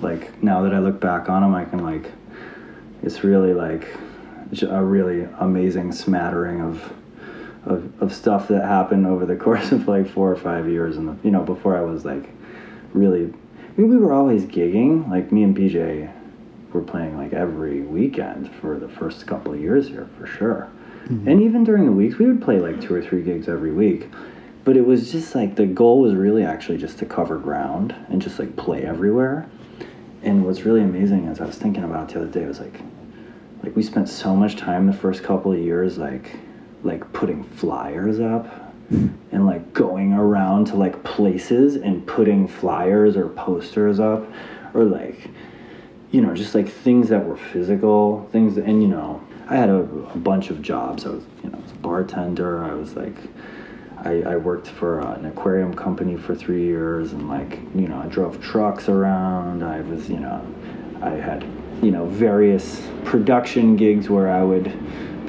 Like 0.01 0.41
now 0.41 0.61
that 0.63 0.73
I 0.73 0.79
look 0.79 0.99
back 0.99 1.29
on 1.29 1.41
them, 1.41 1.55
I 1.55 1.65
can 1.65 1.83
like 1.83 2.11
it's 3.01 3.23
really 3.23 3.53
like 3.53 3.87
a 4.61 4.83
really 4.83 5.27
amazing 5.39 5.91
smattering 5.91 6.61
of 6.61 6.93
of, 7.65 8.01
of 8.01 8.13
stuff 8.13 8.47
that 8.47 8.63
happened 8.63 9.05
over 9.05 9.25
the 9.25 9.35
course 9.45 9.71
of 9.71 9.87
like 9.87 10.07
four 10.07 10.31
or 10.31 10.35
five 10.35 10.67
years 10.67 10.97
and 10.97 11.19
you 11.23 11.31
know 11.31 11.43
before 11.43 11.77
I 11.77 11.81
was 11.81 12.05
like 12.05 12.29
really 12.93 13.25
I 13.25 13.81
mean, 13.81 13.91
we 13.91 13.97
were 13.97 14.11
always 14.11 14.43
gigging. 14.43 15.09
Like 15.09 15.31
me 15.31 15.43
and 15.43 15.55
PJ 15.55 16.11
were 16.73 16.81
playing 16.81 17.17
like 17.17 17.33
every 17.33 17.81
weekend 17.81 18.53
for 18.55 18.77
the 18.77 18.89
first 18.89 19.25
couple 19.25 19.53
of 19.53 19.59
years 19.59 19.87
here 19.87 20.07
for 20.17 20.25
sure. 20.25 20.69
Mm-hmm. 21.05 21.27
and 21.27 21.41
even 21.41 21.63
during 21.63 21.85
the 21.85 21.91
weeks 21.91 22.19
we 22.19 22.27
would 22.27 22.41
play 22.41 22.59
like 22.59 22.79
two 22.81 22.93
or 22.93 23.01
three 23.01 23.23
gigs 23.23 23.47
every 23.47 23.71
week. 23.71 24.09
But 24.63 24.77
it 24.77 24.85
was 24.85 25.11
just 25.11 25.33
like 25.33 25.55
the 25.55 25.65
goal 25.65 26.01
was 26.01 26.13
really 26.13 26.43
actually 26.43 26.77
just 26.77 26.99
to 26.99 27.05
cover 27.05 27.37
ground 27.37 27.95
and 28.09 28.21
just 28.21 28.37
like 28.37 28.55
play 28.55 28.83
everywhere 28.83 29.49
and 30.23 30.45
what's 30.45 30.61
really 30.61 30.81
amazing 30.81 31.25
is 31.25 31.39
I 31.39 31.45
was 31.45 31.57
thinking 31.57 31.83
about 31.83 32.09
the 32.09 32.21
other 32.21 32.27
day 32.27 32.45
was 32.45 32.59
like 32.59 32.79
like 33.63 33.75
we 33.75 33.83
spent 33.83 34.09
so 34.09 34.35
much 34.35 34.55
time 34.55 34.87
the 34.87 34.93
first 34.93 35.23
couple 35.23 35.51
of 35.51 35.59
years 35.59 35.97
like 35.97 36.35
like 36.83 37.11
putting 37.13 37.43
flyers 37.43 38.19
up 38.19 38.73
and 38.89 39.45
like 39.45 39.73
going 39.73 40.13
around 40.13 40.65
to 40.65 40.75
like 40.75 41.03
places 41.03 41.75
and 41.75 42.05
putting 42.07 42.47
flyers 42.47 43.15
or 43.15 43.29
posters 43.29 43.99
up 43.99 44.25
or 44.73 44.83
like 44.83 45.29
you 46.11 46.21
know 46.21 46.33
just 46.33 46.55
like 46.55 46.69
things 46.69 47.09
that 47.09 47.25
were 47.25 47.37
physical 47.37 48.27
things 48.31 48.57
and 48.57 48.81
you 48.81 48.87
know 48.87 49.21
i 49.47 49.55
had 49.55 49.69
a, 49.69 49.75
a 49.75 50.17
bunch 50.17 50.49
of 50.49 50.61
jobs. 50.61 51.05
I 51.05 51.09
was 51.09 51.23
you 51.43 51.49
know 51.49 51.57
I 51.57 51.61
was 51.61 51.71
a 51.71 51.75
bartender. 51.75 52.63
I 52.63 52.73
was 52.73 52.95
like 52.95 53.15
I, 54.03 54.21
I 54.21 54.35
worked 54.37 54.67
for 54.67 54.99
an 54.99 55.25
aquarium 55.25 55.73
company 55.73 56.15
for 56.15 56.35
three 56.35 56.63
years 56.63 57.13
and 57.13 57.27
like 57.29 57.59
you 57.75 57.87
know 57.87 57.99
i 57.99 58.07
drove 58.07 58.41
trucks 58.41 58.87
around 58.87 59.63
i 59.63 59.81
was 59.81 60.09
you 60.09 60.19
know 60.19 60.45
i 61.01 61.09
had 61.09 61.43
you 61.81 61.91
know 61.91 62.05
various 62.05 62.81
production 63.03 63.75
gigs 63.75 64.09
where 64.09 64.29
i 64.29 64.43
would 64.43 64.71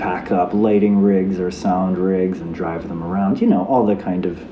pack 0.00 0.32
up 0.32 0.54
lighting 0.54 1.02
rigs 1.02 1.38
or 1.38 1.50
sound 1.50 1.98
rigs 1.98 2.40
and 2.40 2.54
drive 2.54 2.88
them 2.88 3.04
around. 3.04 3.40
You 3.40 3.46
know, 3.46 3.66
all 3.66 3.84
the 3.84 3.94
kind 3.94 4.24
of 4.24 4.42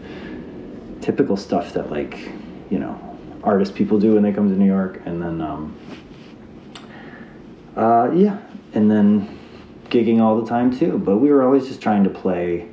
typical 1.00 1.38
stuff 1.38 1.72
that 1.72 1.90
like, 1.90 2.18
you 2.68 2.78
know, 2.78 3.00
artist 3.42 3.74
people 3.74 3.98
do 3.98 4.14
when 4.14 4.22
they 4.22 4.32
come 4.32 4.50
to 4.50 4.54
New 4.54 4.66
York. 4.66 5.00
And 5.06 5.22
then, 5.22 5.40
um, 5.40 5.76
uh, 7.76 8.10
yeah, 8.12 8.38
and 8.74 8.90
then 8.90 9.38
gigging 9.88 10.20
all 10.20 10.38
the 10.38 10.46
time 10.46 10.76
too. 10.78 10.98
But 10.98 11.16
we 11.16 11.30
were 11.30 11.42
always 11.42 11.66
just 11.66 11.80
trying 11.80 12.04
to 12.04 12.10
play. 12.10 12.68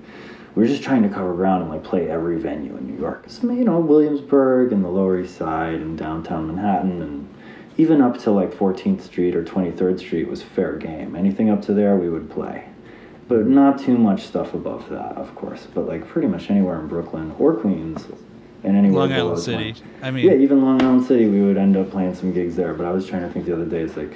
We 0.55 0.61
were 0.61 0.67
just 0.67 0.83
trying 0.83 1.03
to 1.03 1.09
cover 1.09 1.33
ground 1.33 1.63
and 1.63 1.71
like 1.71 1.83
play 1.83 2.09
every 2.09 2.39
venue 2.39 2.75
in 2.77 2.87
New 2.87 2.97
York. 2.97 3.25
So 3.27 3.51
you 3.51 3.65
know, 3.65 3.79
Williamsburg 3.79 4.71
and 4.71 4.83
the 4.83 4.89
Lower 4.89 5.19
East 5.19 5.37
Side 5.37 5.75
and 5.75 5.97
downtown 5.97 6.47
Manhattan 6.47 7.01
and 7.01 7.27
even 7.77 8.01
up 8.01 8.17
to 8.19 8.31
like 8.31 8.51
14th 8.51 9.01
Street 9.01 9.35
or 9.35 9.43
23rd 9.43 9.99
Street 9.99 10.27
was 10.29 10.41
fair 10.41 10.77
game. 10.77 11.15
Anything 11.15 11.49
up 11.49 11.61
to 11.63 11.73
there, 11.73 11.97
we 11.97 12.09
would 12.09 12.29
play. 12.29 12.69
But 13.27 13.47
not 13.47 13.79
too 13.79 13.97
much 13.97 14.23
stuff 14.23 14.53
above 14.53 14.87
that, 14.89 15.17
of 15.17 15.35
course. 15.35 15.67
But 15.73 15.87
like 15.87 16.07
pretty 16.07 16.27
much 16.27 16.49
anywhere 16.49 16.79
in 16.79 16.87
Brooklyn 16.87 17.35
or 17.37 17.55
Queens 17.55 18.07
and 18.63 18.77
anywhere. 18.77 19.07
Long 19.07 19.11
Island 19.11 19.39
City. 19.39 19.73
Point. 19.73 19.83
I 20.01 20.11
mean, 20.11 20.25
yeah, 20.25 20.33
even 20.35 20.63
Long 20.63 20.81
Island 20.81 21.05
City, 21.05 21.27
we 21.27 21.41
would 21.41 21.57
end 21.57 21.75
up 21.75 21.91
playing 21.91 22.15
some 22.15 22.31
gigs 22.33 22.55
there. 22.55 22.73
But 22.73 22.85
I 22.85 22.91
was 22.91 23.05
trying 23.05 23.23
to 23.23 23.29
think 23.29 23.45
the 23.45 23.53
other 23.53 23.65
day, 23.65 23.81
it's 23.81 23.97
like 23.97 24.13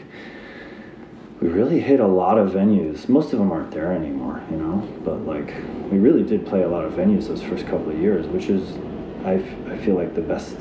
we 1.41 1.47
really 1.47 1.79
hit 1.79 1.99
a 1.99 2.07
lot 2.07 2.37
of 2.37 2.51
venues. 2.51 3.07
Most 3.07 3.31
of 3.31 3.39
them 3.39 3.51
aren't 3.51 3.71
there 3.71 3.91
anymore, 3.91 4.43
you 4.51 4.57
know. 4.57 4.87
But 5.03 5.25
like 5.25 5.53
we 5.91 5.97
really 5.97 6.23
did 6.23 6.45
play 6.45 6.63
a 6.63 6.67
lot 6.67 6.85
of 6.85 6.93
venues 6.93 7.27
those 7.27 7.41
first 7.41 7.65
couple 7.65 7.91
of 7.91 7.99
years, 7.99 8.27
which 8.27 8.47
is 8.49 8.77
I, 9.25 9.33
I 9.71 9.77
feel 9.77 9.95
like 9.95 10.15
the 10.15 10.21
best 10.21 10.57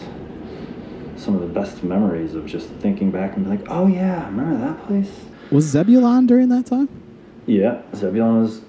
some 1.17 1.35
of 1.35 1.41
the 1.41 1.49
best 1.49 1.83
memories 1.83 2.35
of 2.35 2.47
just 2.47 2.69
thinking 2.75 3.11
back 3.11 3.35
and 3.35 3.45
be 3.45 3.51
like, 3.51 3.67
oh 3.69 3.87
yeah, 3.89 4.25
remember 4.27 4.57
that 4.65 4.87
place? 4.87 5.11
Was 5.51 5.65
Zebulon 5.65 6.27
during 6.27 6.49
that 6.51 6.67
time? 6.67 6.89
Yeah, 7.47 7.83
Zebulon 7.95 8.43
was. 8.43 8.63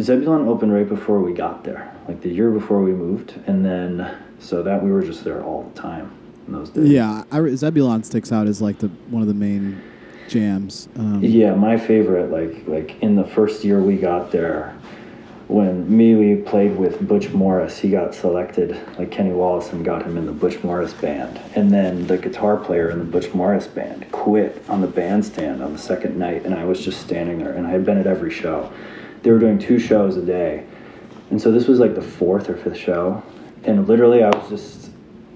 Zebulon 0.00 0.48
opened 0.48 0.72
right 0.72 0.88
before 0.88 1.20
we 1.20 1.34
got 1.34 1.64
there, 1.64 1.94
like 2.08 2.22
the 2.22 2.30
year 2.30 2.50
before 2.50 2.82
we 2.82 2.92
moved, 2.92 3.38
and 3.46 3.64
then 3.64 4.16
so 4.38 4.62
that 4.62 4.82
we 4.82 4.90
were 4.90 5.02
just 5.02 5.24
there 5.24 5.42
all 5.42 5.64
the 5.64 5.78
time 5.78 6.10
in 6.46 6.54
those 6.54 6.70
days. 6.70 6.88
Yeah, 6.88 7.24
I, 7.30 7.54
Zebulon 7.54 8.02
sticks 8.02 8.32
out 8.32 8.46
as 8.46 8.62
like 8.62 8.78
the 8.78 8.88
one 9.10 9.20
of 9.20 9.28
the 9.28 9.34
main 9.34 9.82
jams. 10.30 10.88
Um, 10.96 11.22
yeah, 11.22 11.54
my 11.54 11.76
favorite, 11.76 12.30
like 12.30 12.66
like 12.66 13.02
in 13.02 13.16
the 13.16 13.24
first 13.24 13.64
year 13.64 13.82
we 13.82 13.96
got 13.96 14.30
there, 14.30 14.76
when 15.48 15.88
MeWe 15.88 16.46
played 16.46 16.76
with 16.76 17.06
Butch 17.06 17.30
Morris, 17.30 17.76
he 17.76 17.90
got 17.90 18.14
selected, 18.14 18.80
like 18.96 19.10
Kenny 19.10 19.32
Wallace 19.32 19.72
and 19.72 19.84
got 19.84 20.04
him 20.04 20.16
in 20.16 20.24
the 20.24 20.32
Butch 20.32 20.62
Morris 20.62 20.92
band. 20.94 21.40
And 21.56 21.72
then 21.72 22.06
the 22.06 22.16
guitar 22.16 22.56
player 22.56 22.88
in 22.90 23.00
the 23.00 23.04
Butch 23.04 23.34
Morris 23.34 23.66
band 23.66 24.10
quit 24.12 24.62
on 24.68 24.80
the 24.80 24.86
bandstand 24.86 25.60
on 25.60 25.72
the 25.72 25.78
second 25.78 26.16
night, 26.16 26.46
and 26.46 26.54
I 26.54 26.64
was 26.64 26.84
just 26.84 27.00
standing 27.00 27.38
there, 27.38 27.52
and 27.52 27.66
I 27.66 27.70
had 27.70 27.84
been 27.84 27.98
at 27.98 28.06
every 28.06 28.30
show. 28.30 28.72
They 29.22 29.32
were 29.32 29.40
doing 29.40 29.58
two 29.58 29.80
shows 29.80 30.16
a 30.16 30.22
day. 30.22 30.64
And 31.30 31.42
so 31.42 31.50
this 31.50 31.66
was 31.66 31.80
like 31.80 31.96
the 31.96 32.02
fourth 32.02 32.48
or 32.48 32.56
fifth 32.56 32.76
show. 32.76 33.22
And 33.64 33.88
literally, 33.88 34.22
I 34.22 34.30
was 34.30 34.48
just, 34.48 34.90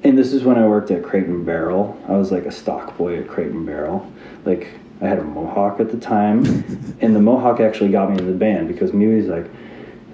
and 0.04 0.16
this 0.16 0.32
is 0.32 0.44
when 0.44 0.56
I 0.56 0.66
worked 0.66 0.90
at 0.92 1.02
Crate 1.02 1.26
and 1.26 1.44
Barrel. 1.44 2.00
I 2.08 2.12
was 2.12 2.30
like 2.30 2.46
a 2.46 2.52
stock 2.52 2.96
boy 2.96 3.18
at 3.18 3.28
Crate 3.28 3.50
and 3.50 3.66
Barrel. 3.66 4.10
Like, 4.44 4.68
I 5.00 5.08
had 5.08 5.18
a 5.18 5.24
mohawk 5.24 5.80
at 5.80 5.90
the 5.90 5.98
time, 5.98 6.44
and 7.00 7.14
the 7.14 7.20
mohawk 7.20 7.60
actually 7.60 7.90
got 7.90 8.10
me 8.10 8.14
into 8.14 8.24
the 8.24 8.38
band 8.38 8.68
because 8.68 8.92
MeWe's 8.92 9.28
like, 9.28 9.50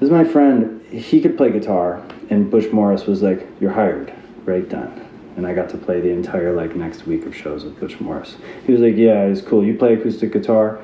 this 0.00 0.06
is 0.06 0.10
my 0.10 0.24
friend. 0.24 0.80
He 0.86 1.20
could 1.20 1.36
play 1.36 1.52
guitar, 1.52 2.02
and 2.30 2.50
Butch 2.50 2.72
Morris 2.72 3.06
was 3.06 3.20
like, 3.20 3.46
"You're 3.60 3.72
hired 3.72 4.12
right 4.46 4.66
then." 4.66 5.06
And 5.36 5.46
I 5.46 5.52
got 5.52 5.68
to 5.70 5.76
play 5.76 6.00
the 6.00 6.08
entire 6.08 6.54
like 6.54 6.74
next 6.74 7.06
week 7.06 7.26
of 7.26 7.36
shows 7.36 7.64
with 7.64 7.78
Butch 7.78 8.00
Morris. 8.00 8.36
He 8.64 8.72
was 8.72 8.80
like, 8.80 8.96
"Yeah, 8.96 9.24
it's 9.24 9.42
cool. 9.42 9.62
You 9.62 9.76
play 9.76 9.92
acoustic 9.92 10.32
guitar. 10.32 10.80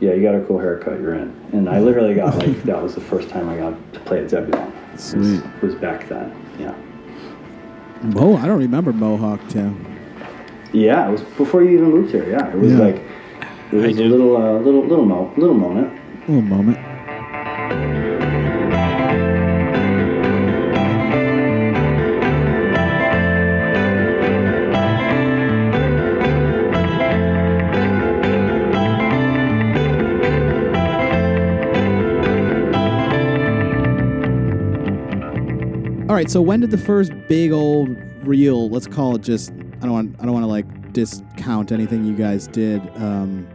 Yeah, 0.00 0.14
you 0.14 0.22
got 0.22 0.34
a 0.34 0.44
cool 0.46 0.58
haircut. 0.58 1.00
You're 1.00 1.14
in." 1.14 1.34
And 1.52 1.70
I 1.70 1.78
literally 1.78 2.14
got 2.14 2.36
like 2.44 2.60
that 2.64 2.82
was 2.82 2.96
the 2.96 3.00
first 3.00 3.28
time 3.28 3.48
I 3.48 3.56
got 3.56 3.92
to 3.92 4.00
play 4.00 4.24
at 4.24 4.30
Zebulon. 4.30 4.72
Sweet. 4.98 5.44
Was, 5.62 5.62
was 5.62 5.74
back 5.76 6.08
then. 6.08 6.34
Yeah. 6.58 6.74
Oh, 8.16 8.36
I 8.36 8.46
don't 8.46 8.58
remember 8.58 8.92
Mohawk 8.92 9.48
too. 9.48 9.76
Yeah, 10.72 11.08
it 11.08 11.12
was 11.12 11.22
before 11.22 11.62
you 11.62 11.70
even 11.70 11.90
moved 11.92 12.10
here. 12.10 12.28
Yeah, 12.28 12.50
it 12.50 12.58
was 12.58 12.72
yeah. 12.72 12.78
like 12.78 13.02
it 13.72 13.76
was 13.76 13.98
a 13.98 14.04
little, 14.04 14.36
uh, 14.36 14.58
little, 14.60 14.84
little, 14.86 15.04
mo- 15.04 15.32
little 15.36 15.54
moment. 15.54 15.92
Little 16.28 16.42
moment. 16.42 16.78
All 36.08 36.14
right, 36.14 36.30
so 36.30 36.40
when 36.40 36.60
did 36.60 36.70
the 36.70 36.78
first 36.78 37.12
big 37.28 37.50
old 37.52 37.88
real, 38.22 38.70
let's 38.70 38.86
call 38.86 39.16
it 39.16 39.22
just 39.22 39.50
I 39.50 39.86
don't 39.86 39.92
want 39.92 40.16
I 40.20 40.24
don't 40.24 40.32
want 40.32 40.44
to 40.44 40.48
like 40.48 40.92
discount 40.92 41.72
anything 41.72 42.04
you 42.04 42.14
guys 42.14 42.46
did 42.46 42.80
um 42.96 43.46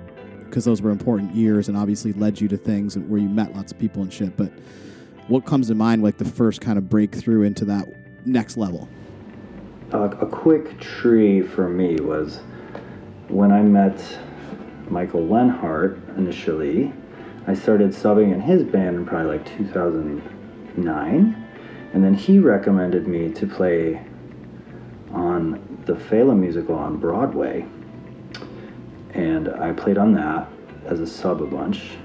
because 0.52 0.66
those 0.66 0.82
were 0.82 0.92
important 0.92 1.34
years 1.34 1.70
and 1.70 1.78
obviously 1.78 2.12
led 2.14 2.42
you 2.42 2.50
to 2.50 2.58
things 2.58 2.98
where 2.98 3.22
you 3.22 3.30
met 3.30 3.56
lots 3.56 3.72
of 3.72 3.80
people 3.80 4.04
and 4.04 4.12
shit, 4.12 4.36
but 4.36 4.52
what 5.28 5.46
comes 5.46 5.70
to 5.70 5.76
mind 5.76 6.04
like 6.04 6.18
the 6.18 6.26
first 6.26 6.60
kind 6.60 6.78
of 6.78 6.90
breakthrough 6.90 7.44
into 7.44 7.64
that 7.64 7.88
next 8.26 8.58
level? 8.58 8.90
Uh, 9.94 10.10
a 10.20 10.26
quick 10.26 10.78
tree 10.80 11.42
for 11.42 11.70
me 11.70 11.96
was 11.96 12.42
when 13.30 13.52
I 13.52 13.62
met 13.62 14.04
Michael 14.90 15.22
Leonhart 15.22 16.18
initially. 16.18 16.92
I 17.48 17.54
started 17.54 17.92
subbing 17.92 18.34
in 18.34 18.42
his 18.42 18.64
band 18.64 18.98
in 18.98 19.06
probably 19.06 19.38
like 19.38 19.58
2009 19.58 21.48
and 21.94 22.04
then 22.04 22.14
he 22.14 22.40
recommended 22.40 23.08
me 23.08 23.32
to 23.32 23.48
play 23.48 24.06
on 25.12 25.82
the 25.86 25.94
Fela 25.94 26.38
musical 26.38 26.76
on 26.76 26.98
Broadway. 26.98 27.66
And 29.14 29.50
I 29.50 29.74
played 29.74 29.98
on 29.98 30.14
that 30.14 30.48
as 30.86 31.00
a 31.00 31.08
sub 31.08 31.42
a 31.42 31.46
bunch. 31.46 31.98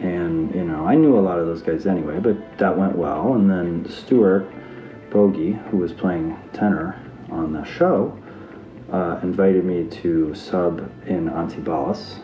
And, 0.00 0.54
you 0.54 0.64
know, 0.64 0.86
I 0.86 0.94
knew 0.94 1.18
a 1.18 1.20
lot 1.20 1.38
of 1.38 1.46
those 1.46 1.62
guys 1.62 1.86
anyway, 1.86 2.20
but 2.20 2.58
that 2.58 2.76
went 2.76 2.96
well. 2.96 3.34
And 3.34 3.50
then 3.50 3.88
Stuart 3.90 4.48
Bogie, 5.10 5.52
who 5.70 5.78
was 5.78 5.92
playing 5.92 6.38
tenor 6.52 7.00
on 7.30 7.52
the 7.52 7.64
show, 7.64 8.16
uh, 8.92 9.20
invited 9.22 9.64
me 9.64 9.84
to 10.02 10.34
sub 10.34 10.80
in 11.06 11.28
Antibalas, 11.28 12.20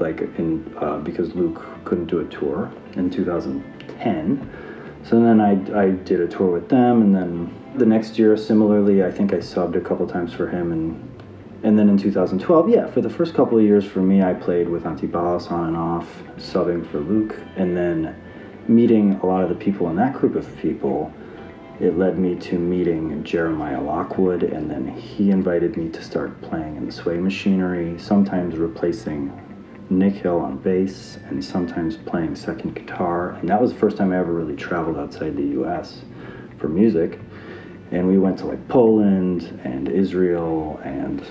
like 0.00 0.20
in 0.20 0.74
uh, 0.78 0.98
because 0.98 1.34
Luke 1.34 1.64
couldn't 1.84 2.06
do 2.06 2.20
a 2.20 2.24
tour 2.24 2.72
in 2.94 3.10
2010. 3.10 5.00
So 5.04 5.20
then 5.20 5.40
I, 5.40 5.52
I 5.78 5.90
did 5.90 6.20
a 6.20 6.26
tour 6.26 6.50
with 6.50 6.68
them, 6.68 7.02
and 7.02 7.14
then 7.14 7.54
the 7.76 7.86
next 7.86 8.18
year, 8.18 8.36
similarly, 8.36 9.04
I 9.04 9.10
think 9.10 9.32
I 9.32 9.36
subbed 9.36 9.76
a 9.76 9.80
couple 9.80 10.06
times 10.06 10.32
for 10.32 10.48
him 10.48 10.72
in 10.72 11.09
and 11.62 11.78
then 11.78 11.90
in 11.90 11.98
2012, 11.98 12.70
yeah, 12.70 12.86
for 12.86 13.02
the 13.02 13.10
first 13.10 13.34
couple 13.34 13.58
of 13.58 13.64
years 13.64 13.84
for 13.84 14.00
me, 14.00 14.22
I 14.22 14.32
played 14.32 14.68
with 14.68 14.84
Antibalas 14.84 15.50
on 15.50 15.68
and 15.68 15.76
off, 15.76 16.22
subbing 16.36 16.90
for 16.90 17.00
Luke, 17.00 17.36
and 17.56 17.76
then 17.76 18.16
meeting 18.66 19.20
a 19.22 19.26
lot 19.26 19.42
of 19.42 19.50
the 19.50 19.54
people 19.54 19.90
in 19.90 19.96
that 19.96 20.14
group 20.14 20.36
of 20.36 20.56
people. 20.56 21.12
It 21.78 21.98
led 21.98 22.18
me 22.18 22.34
to 22.36 22.58
meeting 22.58 23.22
Jeremiah 23.24 23.80
Lockwood, 23.80 24.42
and 24.42 24.70
then 24.70 24.88
he 24.88 25.30
invited 25.30 25.76
me 25.76 25.90
to 25.90 26.02
start 26.02 26.40
playing 26.40 26.76
in 26.76 26.86
the 26.86 26.92
Sway 26.92 27.18
Machinery, 27.18 27.98
sometimes 27.98 28.56
replacing 28.56 29.30
Nick 29.90 30.14
Hill 30.14 30.38
on 30.38 30.56
bass, 30.56 31.18
and 31.28 31.44
sometimes 31.44 31.98
playing 31.98 32.36
second 32.36 32.74
guitar. 32.74 33.32
And 33.32 33.48
that 33.50 33.60
was 33.60 33.72
the 33.72 33.78
first 33.78 33.98
time 33.98 34.12
I 34.12 34.18
ever 34.18 34.32
really 34.32 34.56
traveled 34.56 34.96
outside 34.96 35.36
the 35.36 35.60
US 35.62 36.00
for 36.58 36.68
music. 36.68 37.18
And 37.90 38.08
we 38.08 38.18
went 38.18 38.38
to 38.38 38.46
like 38.46 38.66
Poland 38.68 39.60
and 39.64 39.88
Israel 39.88 40.80
and 40.84 41.22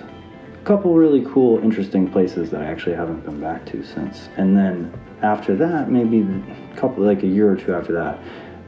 couple 0.63 0.93
really 0.95 1.25
cool, 1.25 1.59
interesting 1.59 2.09
places 2.09 2.49
that 2.51 2.61
I 2.61 2.65
actually 2.65 2.95
haven't 2.95 3.25
been 3.25 3.39
back 3.39 3.65
to 3.67 3.83
since. 3.83 4.29
And 4.37 4.57
then 4.57 4.93
after 5.21 5.55
that, 5.55 5.89
maybe 5.89 6.21
a 6.21 6.75
couple, 6.75 7.03
like 7.03 7.23
a 7.23 7.27
year 7.27 7.51
or 7.51 7.55
two 7.55 7.73
after 7.73 7.93
that, 7.93 8.19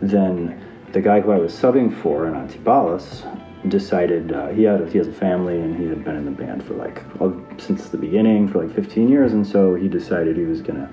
then 0.01 0.59
the 0.93 1.01
guy 1.01 1.21
who 1.21 1.31
I 1.31 1.37
was 1.37 1.53
subbing 1.53 1.95
for 2.01 2.27
in 2.27 2.33
Antibalas 2.33 3.25
decided 3.69 4.31
uh, 4.31 4.47
he 4.49 4.63
had 4.63 4.81
a, 4.81 4.89
he 4.89 4.97
has 4.97 5.07
a 5.07 5.13
family 5.13 5.59
and 5.59 5.77
he 5.77 5.87
had 5.87 6.03
been 6.03 6.15
in 6.15 6.25
the 6.25 6.31
band 6.31 6.63
for 6.63 6.73
like 6.73 7.03
uh, 7.19 7.31
since 7.57 7.89
the 7.89 7.97
beginning 7.97 8.47
for 8.47 8.65
like 8.65 8.75
15 8.75 9.07
years, 9.07 9.33
and 9.33 9.45
so 9.45 9.75
he 9.75 9.87
decided 9.87 10.35
he 10.35 10.45
was 10.45 10.61
gonna 10.61 10.91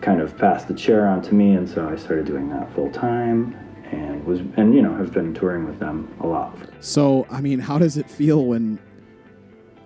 kind 0.00 0.20
of 0.20 0.38
pass 0.38 0.64
the 0.64 0.74
chair 0.74 1.08
on 1.08 1.20
to 1.22 1.34
me, 1.34 1.54
and 1.54 1.68
so 1.68 1.88
I 1.88 1.96
started 1.96 2.26
doing 2.26 2.48
that 2.50 2.72
full 2.74 2.90
time 2.90 3.56
and 3.90 4.24
was 4.24 4.40
and 4.56 4.74
you 4.74 4.82
know 4.82 4.94
have 4.94 5.12
been 5.12 5.34
touring 5.34 5.66
with 5.66 5.78
them 5.80 6.14
a 6.20 6.26
lot. 6.26 6.56
So, 6.80 7.26
I 7.30 7.40
mean, 7.40 7.58
how 7.58 7.78
does 7.78 7.96
it 7.96 8.08
feel 8.08 8.44
when 8.44 8.78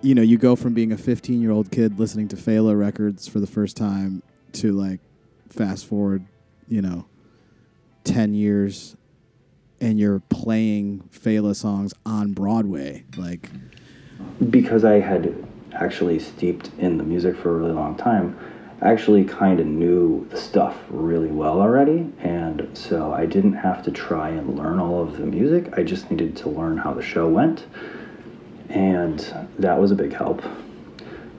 you 0.03 0.13
know 0.13 0.21
you 0.21 0.37
go 0.37 0.55
from 0.55 0.73
being 0.73 0.91
a 0.91 0.97
15 0.97 1.41
year 1.41 1.51
old 1.51 1.71
kid 1.71 1.97
listening 1.97 2.27
to 2.27 2.35
Fela 2.35 2.77
records 2.77 3.27
for 3.27 3.39
the 3.39 3.47
first 3.47 3.77
time 3.77 4.21
to 4.51 4.71
like 4.71 4.99
fast 5.47 5.85
forward, 5.85 6.25
you 6.67 6.81
know, 6.81 7.05
10 8.03 8.33
years 8.33 8.95
and 9.79 9.99
you're 9.99 10.19
playing 10.29 11.09
Fela 11.11 11.55
songs 11.55 11.93
on 12.05 12.33
Broadway, 12.33 13.05
like 13.17 13.49
because 14.49 14.85
I 14.85 14.99
had 14.99 15.33
actually 15.73 16.19
steeped 16.19 16.69
in 16.77 16.97
the 16.97 17.03
music 17.03 17.35
for 17.35 17.49
a 17.49 17.53
really 17.53 17.73
long 17.73 17.95
time. 17.95 18.37
I 18.81 18.91
actually 18.91 19.23
kind 19.23 19.61
of 19.61 19.65
knew 19.65 20.27
the 20.29 20.37
stuff 20.37 20.77
really 20.89 21.29
well 21.29 21.61
already, 21.61 22.11
and 22.19 22.69
so 22.73 23.13
I 23.13 23.25
didn't 23.25 23.53
have 23.53 23.81
to 23.83 23.91
try 23.91 24.29
and 24.29 24.57
learn 24.57 24.79
all 24.79 25.01
of 25.01 25.17
the 25.17 25.25
music. 25.25 25.77
I 25.77 25.83
just 25.83 26.11
needed 26.11 26.35
to 26.37 26.49
learn 26.49 26.77
how 26.77 26.93
the 26.93 27.01
show 27.01 27.29
went, 27.29 27.65
and 28.73 29.19
that 29.59 29.79
was 29.79 29.91
a 29.91 29.95
big 29.95 30.13
help. 30.13 30.41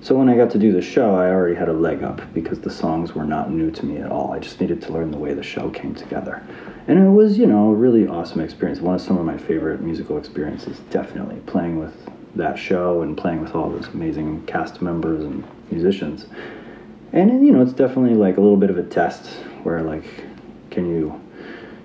So 0.01 0.15
when 0.15 0.29
I 0.29 0.37
got 0.37 0.51
to 0.51 0.59
do 0.59 0.71
the 0.73 0.83
show, 0.83 1.15
I 1.15 1.31
already 1.31 1.55
had 1.55 1.69
a 1.69 1.73
leg 1.73 2.03
up 2.03 2.21
because 2.35 2.61
the 2.61 2.71
songs 2.71 3.15
were 3.15 3.25
not 3.25 3.51
new 3.51 3.71
to 3.71 3.87
me 3.87 3.99
at 3.99 4.11
all. 4.11 4.33
I 4.33 4.39
just 4.39 4.61
needed 4.61 4.83
to 4.83 4.93
learn 4.93 5.11
the 5.11 5.17
way 5.17 5.33
the 5.33 5.43
show 5.43 5.71
came 5.71 5.95
together. 5.95 6.47
And 6.87 6.99
it 6.99 7.09
was, 7.09 7.39
you 7.39 7.47
know, 7.47 7.71
a 7.71 7.75
really 7.75 8.07
awesome 8.07 8.41
experience. 8.41 8.81
One 8.81 8.95
of 8.95 9.01
some 9.01 9.17
of 9.17 9.25
my 9.25 9.39
favorite 9.39 9.81
musical 9.81 10.19
experiences, 10.19 10.79
definitely, 10.91 11.41
playing 11.47 11.79
with 11.79 11.95
that 12.37 12.59
show 12.59 13.03
and 13.03 13.17
playing 13.17 13.41
with 13.41 13.55
all 13.55 13.71
those 13.71 13.89
amazing 13.89 14.45
cast 14.45 14.83
members 14.83 15.25
and 15.25 15.43
musicians. 15.71 16.27
And 17.13 17.47
you 17.47 17.53
know, 17.53 17.63
it's 17.63 17.73
definitely 17.73 18.15
like 18.15 18.37
a 18.37 18.41
little 18.41 18.57
bit 18.57 18.71
of 18.71 18.77
a 18.77 18.83
test 18.83 19.27
where 19.63 19.83
like 19.83 20.05
can 20.71 20.87
you 20.87 21.21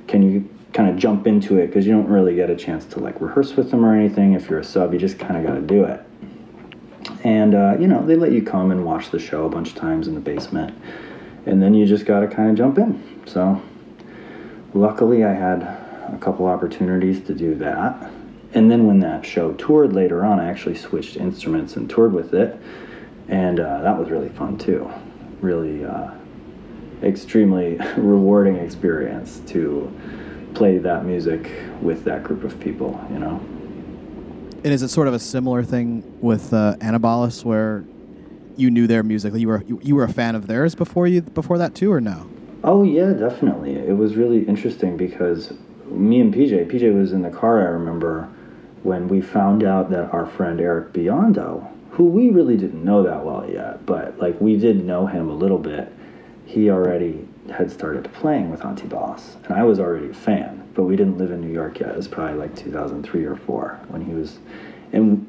can 0.07 0.23
you 0.23 0.49
kind 0.73 0.89
of 0.89 0.97
jump 0.97 1.25
into 1.25 1.57
it 1.57 1.67
because 1.67 1.85
you 1.85 1.91
don't 1.91 2.07
really 2.07 2.35
get 2.35 2.49
a 2.49 2.55
chance 2.55 2.85
to 2.85 2.99
like 2.99 3.19
rehearse 3.19 3.55
with 3.55 3.71
them 3.71 3.83
or 3.83 3.95
anything. 3.95 4.33
If 4.33 4.49
you're 4.49 4.59
a 4.59 4.63
sub, 4.63 4.93
you 4.93 4.99
just 4.99 5.17
kind 5.17 5.37
of 5.37 5.43
got 5.43 5.55
to 5.55 5.61
do 5.61 5.83
it. 5.83 6.01
And 7.23 7.55
uh, 7.55 7.75
you 7.79 7.87
know, 7.87 8.05
they 8.05 8.15
let 8.15 8.31
you 8.31 8.41
come 8.41 8.71
and 8.71 8.85
watch 8.85 9.09
the 9.09 9.19
show 9.19 9.45
a 9.45 9.49
bunch 9.49 9.69
of 9.69 9.75
times 9.75 10.07
in 10.07 10.15
the 10.15 10.21
basement, 10.21 10.77
and 11.45 11.61
then 11.61 11.73
you 11.73 11.85
just 11.85 12.05
got 12.05 12.21
to 12.21 12.27
kind 12.27 12.49
of 12.49 12.55
jump 12.55 12.77
in. 12.77 13.21
So, 13.25 13.61
luckily, 14.73 15.23
I 15.23 15.33
had 15.33 15.63
a 15.63 16.17
couple 16.19 16.45
opportunities 16.45 17.21
to 17.25 17.33
do 17.33 17.55
that. 17.55 18.11
And 18.53 18.71
then 18.71 18.87
when 18.87 18.99
that 19.01 19.25
show 19.25 19.53
toured 19.53 19.93
later 19.93 20.25
on, 20.25 20.39
I 20.39 20.49
actually 20.49 20.75
switched 20.75 21.17
instruments 21.17 21.75
and 21.75 21.89
toured 21.89 22.13
with 22.13 22.33
it, 22.33 22.59
and 23.27 23.59
uh, 23.59 23.81
that 23.81 23.97
was 23.97 24.09
really 24.09 24.29
fun 24.29 24.57
too. 24.57 24.91
Really 25.41 25.85
uh, 25.85 26.11
extremely 27.03 27.77
rewarding 27.97 28.55
experience 28.55 29.41
to 29.47 29.93
play 30.53 30.77
that 30.77 31.05
music 31.05 31.51
with 31.81 32.03
that 32.05 32.23
group 32.23 32.43
of 32.43 32.59
people. 32.59 32.99
You 33.11 33.19
know. 33.19 33.41
And 34.63 34.73
is 34.73 34.81
it 34.81 34.89
sort 34.89 35.07
of 35.07 35.13
a 35.13 35.19
similar 35.19 35.63
thing 35.63 36.03
with 36.21 36.53
uh, 36.53 36.75
Antibalas, 36.79 37.45
where 37.45 37.85
you 38.57 38.69
knew 38.69 38.87
their 38.87 39.03
music? 39.03 39.33
You 39.33 39.47
were 39.47 39.63
you, 39.65 39.79
you 39.81 39.95
were 39.95 40.03
a 40.03 40.11
fan 40.11 40.35
of 40.35 40.47
theirs 40.47 40.75
before 40.75 41.07
you 41.07 41.21
before 41.21 41.57
that 41.57 41.75
too, 41.75 41.91
or 41.91 42.01
no? 42.01 42.29
Oh 42.63 42.83
yeah, 42.83 43.13
definitely. 43.13 43.75
It 43.75 43.97
was 43.97 44.15
really 44.15 44.43
interesting 44.43 44.97
because 44.97 45.53
me 45.85 46.19
and 46.19 46.33
PJ, 46.33 46.69
PJ 46.69 46.93
was 46.93 47.13
in 47.13 47.21
the 47.21 47.29
car. 47.29 47.61
I 47.61 47.69
remember 47.69 48.29
when 48.83 49.07
we 49.07 49.21
found 49.21 49.63
out 49.63 49.89
that 49.91 50.11
our 50.13 50.25
friend 50.25 50.59
Eric 50.59 50.91
Biondo, 50.91 51.67
who 51.91 52.05
we 52.05 52.29
really 52.29 52.57
didn't 52.57 52.83
know 52.83 53.01
that 53.03 53.25
well 53.25 53.49
yet, 53.49 53.85
but 53.85 54.19
like 54.19 54.39
we 54.41 54.57
did 54.57 54.83
know 54.83 55.07
him 55.07 55.29
a 55.29 55.33
little 55.33 55.57
bit. 55.57 55.93
He 56.45 56.69
already 56.69 57.27
had 57.49 57.71
started 57.71 58.11
playing 58.13 58.49
with 58.49 58.61
Antibalas, 58.61 59.35
and 59.45 59.53
I 59.53 59.63
was 59.63 59.79
already 59.79 60.09
a 60.09 60.13
fan, 60.13 60.67
but 60.73 60.83
we 60.83 60.95
didn't 60.95 61.17
live 61.17 61.31
in 61.31 61.41
New 61.41 61.53
York 61.53 61.79
yet. 61.79 61.89
It 61.89 61.97
was 61.97 62.07
probably 62.07 62.37
like 62.37 62.55
2003 62.55 63.25
or 63.25 63.35
four 63.35 63.79
when 63.89 64.01
he 64.03 64.13
was, 64.13 64.39
and 64.91 65.25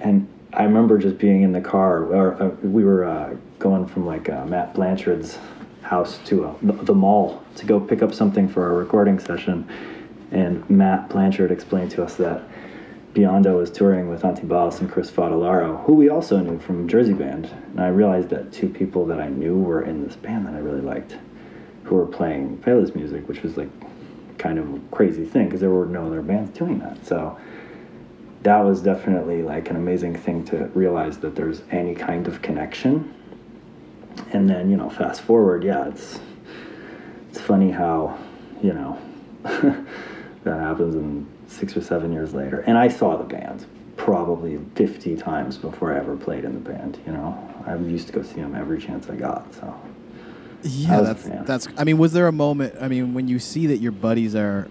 and 0.00 0.28
I 0.52 0.64
remember 0.64 0.98
just 0.98 1.18
being 1.18 1.42
in 1.42 1.52
the 1.52 1.60
car, 1.60 2.04
or 2.04 2.42
uh, 2.42 2.48
we 2.62 2.84
were 2.84 3.04
uh, 3.04 3.34
going 3.58 3.86
from 3.86 4.06
like 4.06 4.28
uh, 4.28 4.44
Matt 4.46 4.74
Blanchard's 4.74 5.38
house 5.82 6.18
to 6.26 6.46
uh, 6.46 6.54
the, 6.62 6.72
the 6.72 6.94
mall 6.94 7.42
to 7.56 7.66
go 7.66 7.80
pick 7.80 8.02
up 8.02 8.14
something 8.14 8.48
for 8.48 8.64
our 8.64 8.74
recording 8.74 9.18
session, 9.18 9.68
and 10.30 10.68
Matt 10.70 11.08
Blanchard 11.08 11.50
explained 11.50 11.90
to 11.92 12.04
us 12.04 12.16
that 12.16 12.42
Biondo 13.14 13.56
was 13.56 13.70
touring 13.70 14.08
with 14.08 14.22
Antibalas 14.22 14.80
and 14.80 14.90
Chris 14.90 15.08
Vatalaro, 15.08 15.84
who 15.84 15.94
we 15.94 16.08
also 16.08 16.38
knew 16.40 16.58
from 16.58 16.88
Jersey 16.88 17.12
Band. 17.12 17.46
And 17.70 17.80
I 17.80 17.86
realized 17.86 18.28
that 18.30 18.52
two 18.52 18.68
people 18.68 19.06
that 19.06 19.20
I 19.20 19.28
knew 19.28 19.56
were 19.56 19.82
in 19.82 20.04
this 20.04 20.16
band 20.16 20.46
that 20.46 20.54
I 20.54 20.58
really 20.58 20.80
liked, 20.80 21.16
who 21.84 21.94
were 21.94 22.06
playing 22.06 22.58
Fela's 22.58 22.92
music, 22.96 23.28
which 23.28 23.42
was 23.44 23.56
like 23.56 23.68
kind 24.38 24.58
of 24.58 24.74
a 24.74 24.80
crazy 24.90 25.24
thing 25.24 25.44
because 25.44 25.60
there 25.60 25.70
were 25.70 25.86
no 25.86 26.08
other 26.08 26.22
bands 26.22 26.58
doing 26.58 26.80
that. 26.80 27.06
So 27.06 27.38
that 28.42 28.58
was 28.58 28.82
definitely 28.82 29.42
like 29.42 29.70
an 29.70 29.76
amazing 29.76 30.16
thing 30.16 30.44
to 30.46 30.64
realize 30.74 31.18
that 31.18 31.36
there's 31.36 31.62
any 31.70 31.94
kind 31.94 32.26
of 32.26 32.42
connection. 32.42 33.14
And 34.32 34.50
then, 34.50 34.70
you 34.70 34.76
know, 34.76 34.90
fast 34.90 35.20
forward, 35.20 35.62
yeah, 35.62 35.86
it's 35.86 36.18
it's 37.30 37.40
funny 37.40 37.70
how, 37.70 38.18
you 38.60 38.72
know, 38.72 38.98
that 39.44 40.60
happens 40.60 40.96
and 40.96 41.28
six 41.54 41.76
or 41.76 41.82
seven 41.82 42.12
years 42.12 42.34
later. 42.34 42.60
And 42.60 42.76
I 42.76 42.88
saw 42.88 43.16
the 43.16 43.24
band 43.24 43.66
probably 43.96 44.58
50 44.74 45.16
times 45.16 45.56
before 45.56 45.94
I 45.94 45.98
ever 45.98 46.16
played 46.16 46.44
in 46.44 46.54
the 46.54 46.60
band, 46.60 46.98
you 47.06 47.12
know. 47.12 47.38
I 47.66 47.76
used 47.76 48.08
to 48.08 48.12
go 48.12 48.22
see 48.22 48.34
them 48.34 48.54
every 48.54 48.80
chance 48.80 49.08
I 49.08 49.16
got, 49.16 49.54
so. 49.54 49.74
Yeah, 50.62 50.96
I 50.96 51.00
was 51.00 51.10
a 51.10 51.14
that's 51.14 51.46
that's. 51.46 51.68
I 51.78 51.84
mean, 51.84 51.98
was 51.98 52.12
there 52.12 52.26
a 52.26 52.32
moment? 52.32 52.74
I 52.80 52.88
mean, 52.88 53.14
when 53.14 53.28
you 53.28 53.38
see 53.38 53.66
that 53.66 53.78
your 53.78 53.92
buddies 53.92 54.34
are, 54.34 54.68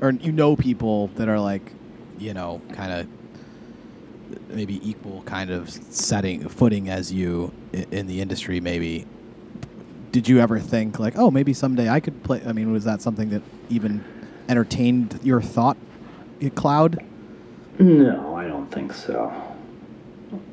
or 0.00 0.10
you 0.12 0.32
know 0.32 0.56
people 0.56 1.08
that 1.16 1.28
are 1.28 1.38
like, 1.38 1.72
you 2.18 2.32
know, 2.32 2.62
kind 2.72 2.92
of 2.92 4.48
maybe 4.48 4.80
equal 4.88 5.22
kind 5.22 5.50
of 5.50 5.70
setting 5.70 6.48
footing 6.48 6.88
as 6.88 7.12
you 7.12 7.52
in 7.90 8.06
the 8.06 8.20
industry, 8.20 8.60
maybe. 8.60 9.06
Did 10.10 10.26
you 10.26 10.40
ever 10.40 10.58
think 10.58 10.98
like, 10.98 11.18
oh, 11.18 11.30
maybe 11.30 11.52
someday 11.52 11.90
I 11.90 12.00
could 12.00 12.24
play? 12.24 12.40
I 12.46 12.52
mean, 12.52 12.72
was 12.72 12.84
that 12.84 13.02
something 13.02 13.28
that 13.30 13.42
even 13.68 14.02
entertained 14.48 15.20
your 15.22 15.42
thought 15.42 15.76
cloud? 16.54 16.98
No, 17.78 18.34
I 18.36 18.46
don't 18.48 18.70
think 18.70 18.92
so. 18.94 19.32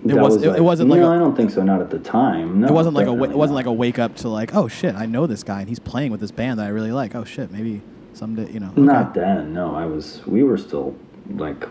It 0.05 0.09
That 0.09 0.17
was- 0.21 0.43
it- 0.43 0.55
it 0.57 0.63
wasn't 0.63 0.89
like 0.89 0.99
no, 0.99 1.11
I 1.11 1.17
don't 1.17 1.35
think 1.35 1.49
so. 1.49 1.63
Not 1.63 1.81
at 1.81 1.89
the 1.89 1.99
time. 1.99 2.61
No, 2.61 2.67
it 2.67 2.73
wasn't 2.73 2.95
like 2.95 3.07
a 3.07 3.11
wa- 3.11 3.15
it 3.15 3.19
definitely 3.19 3.37
wasn't 3.39 3.55
like 3.55 3.65
a 3.65 3.73
wake 3.73 3.97
up 3.99 4.15
to 4.17 4.29
like, 4.29 4.53
oh 4.55 4.67
shit, 4.67 4.95
I 4.95 5.05
know 5.05 5.25
this 5.25 5.43
guy 5.43 5.59
and 5.61 5.69
he's 5.69 5.79
playing 5.79 6.11
with 6.11 6.19
this 6.21 6.31
band 6.31 6.59
that 6.59 6.65
I 6.65 6.69
really 6.69 6.91
like. 6.91 7.15
Oh 7.15 7.23
shit, 7.23 7.51
maybe 7.51 7.81
someday, 8.13 8.51
you 8.51 8.59
know. 8.59 8.69
okay. 8.69 8.81
Not 8.81 9.13
then. 9.13 9.53
No, 9.53 9.73
I 9.75 9.85
was. 9.85 10.21
We 10.27 10.43
were 10.43 10.57
still 10.57 10.95
like, 11.37 11.67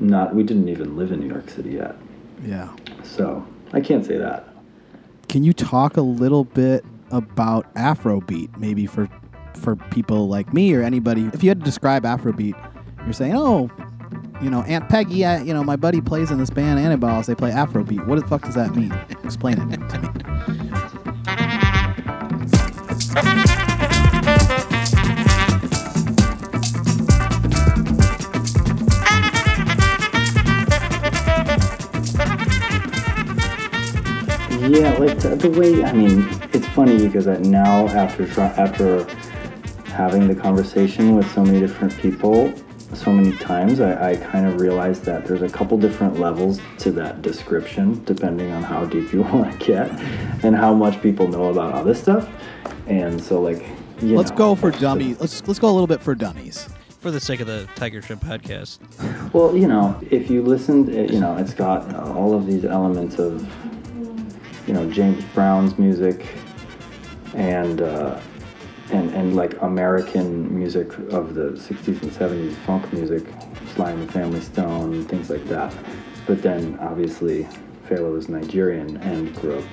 not. 0.00 0.34
We 0.34 0.42
didn't 0.42 0.68
even 0.68 0.96
live 0.96 1.12
in 1.12 1.20
New 1.20 1.28
York 1.28 1.50
City 1.50 1.70
yet, 1.70 1.94
Yeah. 2.44 2.68
so 3.02 3.44
I 3.72 3.80
can't 3.80 4.04
say 4.04 4.16
that. 4.18 4.48
Can 5.28 5.44
you 5.44 5.52
talk 5.52 5.96
a 5.98 6.02
little 6.02 6.44
bit 6.44 6.84
about 7.10 7.72
Afrobeat, 7.74 8.56
maybe 8.58 8.86
for 8.86 9.08
for 9.54 9.76
people 9.76 10.26
like 10.28 10.52
me 10.52 10.74
or 10.74 10.82
anybody? 10.82 11.30
If 11.32 11.42
you 11.44 11.50
had 11.50 11.60
to 11.60 11.64
describe 11.64 12.02
Afrobeat, 12.04 12.54
you're 13.08 13.14
saying, 13.14 13.34
oh, 13.34 13.70
you 14.42 14.50
know, 14.50 14.62
Aunt 14.64 14.86
Peggy, 14.90 15.24
I, 15.24 15.40
you 15.40 15.54
know, 15.54 15.64
my 15.64 15.76
buddy 15.76 16.02
plays 16.02 16.30
in 16.30 16.36
this 16.36 16.50
band 16.50 16.78
Antibalas. 16.78 17.24
They 17.24 17.34
play 17.34 17.50
Afrobeat. 17.50 18.06
What 18.06 18.20
the 18.20 18.26
fuck 18.26 18.42
does 18.42 18.54
that 18.54 18.76
mean? 18.76 18.92
Explain 19.24 19.58
it 19.72 19.88
to 19.88 19.98
me. 19.98 20.08
Yeah, 34.68 34.92
like 34.98 35.18
the, 35.20 35.34
the 35.34 35.58
way 35.58 35.82
I 35.82 35.94
mean, 35.94 36.28
it's 36.52 36.66
funny 36.68 36.98
because 37.08 37.26
now 37.26 37.88
after 37.88 38.24
after 38.38 39.04
having 39.86 40.28
the 40.28 40.34
conversation 40.34 41.16
with 41.16 41.28
so 41.32 41.42
many 41.42 41.58
different 41.58 41.96
people, 41.96 42.52
so 42.98 43.12
many 43.12 43.32
times, 43.36 43.80
I, 43.80 44.10
I 44.12 44.16
kind 44.16 44.46
of 44.46 44.60
realized 44.60 45.04
that 45.04 45.24
there's 45.26 45.42
a 45.42 45.48
couple 45.48 45.78
different 45.78 46.18
levels 46.18 46.60
to 46.78 46.90
that 46.92 47.22
description, 47.22 48.02
depending 48.04 48.50
on 48.52 48.62
how 48.62 48.84
deep 48.84 49.12
you 49.12 49.22
want 49.32 49.58
to 49.60 49.66
get 49.66 49.90
and 50.44 50.56
how 50.56 50.74
much 50.74 51.00
people 51.02 51.28
know 51.28 51.46
about 51.46 51.72
all 51.74 51.84
this 51.84 52.00
stuff. 52.00 52.28
And 52.86 53.22
so, 53.22 53.40
like, 53.40 53.64
you 54.00 54.16
Let's 54.16 54.30
know, 54.30 54.36
go 54.36 54.54
for 54.54 54.70
that's 54.70 54.80
the- 54.80 54.86
dummies. 54.88 55.20
Let's 55.20 55.46
let's 55.46 55.58
go 55.60 55.68
a 55.68 55.72
little 55.72 55.86
bit 55.86 56.00
for 56.00 56.14
dummies. 56.14 56.68
For 57.00 57.10
the 57.12 57.20
sake 57.20 57.38
of 57.40 57.46
the 57.46 57.68
Tiger 57.76 58.02
Shrimp 58.02 58.24
podcast. 58.24 58.78
Well, 59.32 59.56
you 59.56 59.68
know, 59.68 59.98
if 60.10 60.28
you 60.30 60.42
listened, 60.42 60.88
it- 60.88 61.12
you 61.12 61.20
know, 61.20 61.36
it's 61.36 61.54
got 61.54 61.94
all 61.94 62.34
of 62.34 62.46
these 62.46 62.64
elements 62.64 63.18
of, 63.18 63.46
you 64.66 64.74
know, 64.74 64.90
James 64.90 65.24
Brown's 65.34 65.78
music, 65.78 66.26
and 67.34 67.82
uh, 67.82 68.18
and 68.90 69.14
and 69.14 69.36
like 69.36 69.60
American 69.62 70.56
music 70.56 70.96
of 71.10 71.34
the 71.34 71.50
'60s 71.52 72.02
and 72.02 72.10
'70s, 72.12 72.54
funk 72.66 72.92
music, 72.92 73.24
Sly 73.74 73.90
and 73.90 74.08
the 74.08 74.12
Family 74.12 74.40
Stone, 74.40 75.04
things 75.04 75.30
like 75.30 75.44
that. 75.46 75.74
But 76.26 76.42
then 76.42 76.78
obviously, 76.80 77.46
Fela 77.88 78.12
was 78.12 78.28
Nigerian 78.28 78.96
and 78.98 79.34
grew 79.36 79.58
up, 79.58 79.64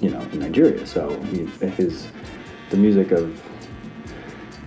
you 0.00 0.10
know, 0.10 0.20
in 0.32 0.40
Nigeria. 0.40 0.86
So 0.86 1.20
he, 1.24 1.46
his 1.66 2.08
the 2.70 2.76
music 2.76 3.12
of 3.12 3.42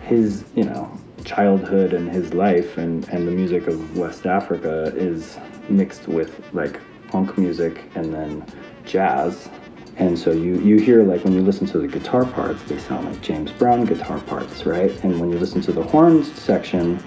his 0.04 0.46
you 0.56 0.64
know 0.64 0.92
childhood 1.24 1.94
and 1.94 2.10
his 2.10 2.34
life 2.34 2.78
and 2.78 3.10
and 3.10 3.28
the 3.28 3.32
music 3.32 3.68
of 3.68 3.98
West 3.98 4.26
Africa 4.26 4.94
is 4.96 5.38
mixed 5.70 6.08
with 6.08 6.40
like 6.54 6.80
funk 7.10 7.38
music 7.38 7.84
and 7.96 8.14
then 8.14 8.46
jazz 8.86 9.50
and 9.98 10.18
so 10.18 10.32
you 10.32 10.60
you 10.60 10.78
hear 10.78 11.04
like 11.04 11.24
when 11.24 11.34
you 11.34 11.42
listen 11.42 11.66
to 11.68 11.80
the 11.80 11.88
guitar 11.88 12.26
parts 12.26 12.62
they 12.64 12.78
sound 12.78 13.06
like 13.06 13.22
James 13.22 13.52
Brown 13.52 13.86
guitar 13.86 14.20
parts 14.22 14.66
right? 14.66 14.92
And 15.04 15.20
when 15.20 15.32
you 15.32 15.38
listen 15.38 15.62
to 15.62 15.72
the 15.72 15.84
horns 15.84 16.32
section 16.40 17.04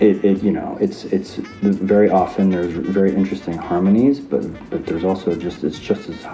it, 0.00 0.24
it 0.24 0.42
you 0.42 0.50
know 0.50 0.78
it's 0.80 1.04
it's 1.04 1.36
very 1.36 2.10
often 2.10 2.50
there's 2.50 2.72
very 2.72 3.14
interesting 3.14 3.54
harmonies 3.54 4.18
but 4.18 4.42
but 4.70 4.86
there's 4.86 5.04
also 5.04 5.34
just 5.34 5.62
it's 5.62 5.78
just 5.78 6.08
as 6.08 6.26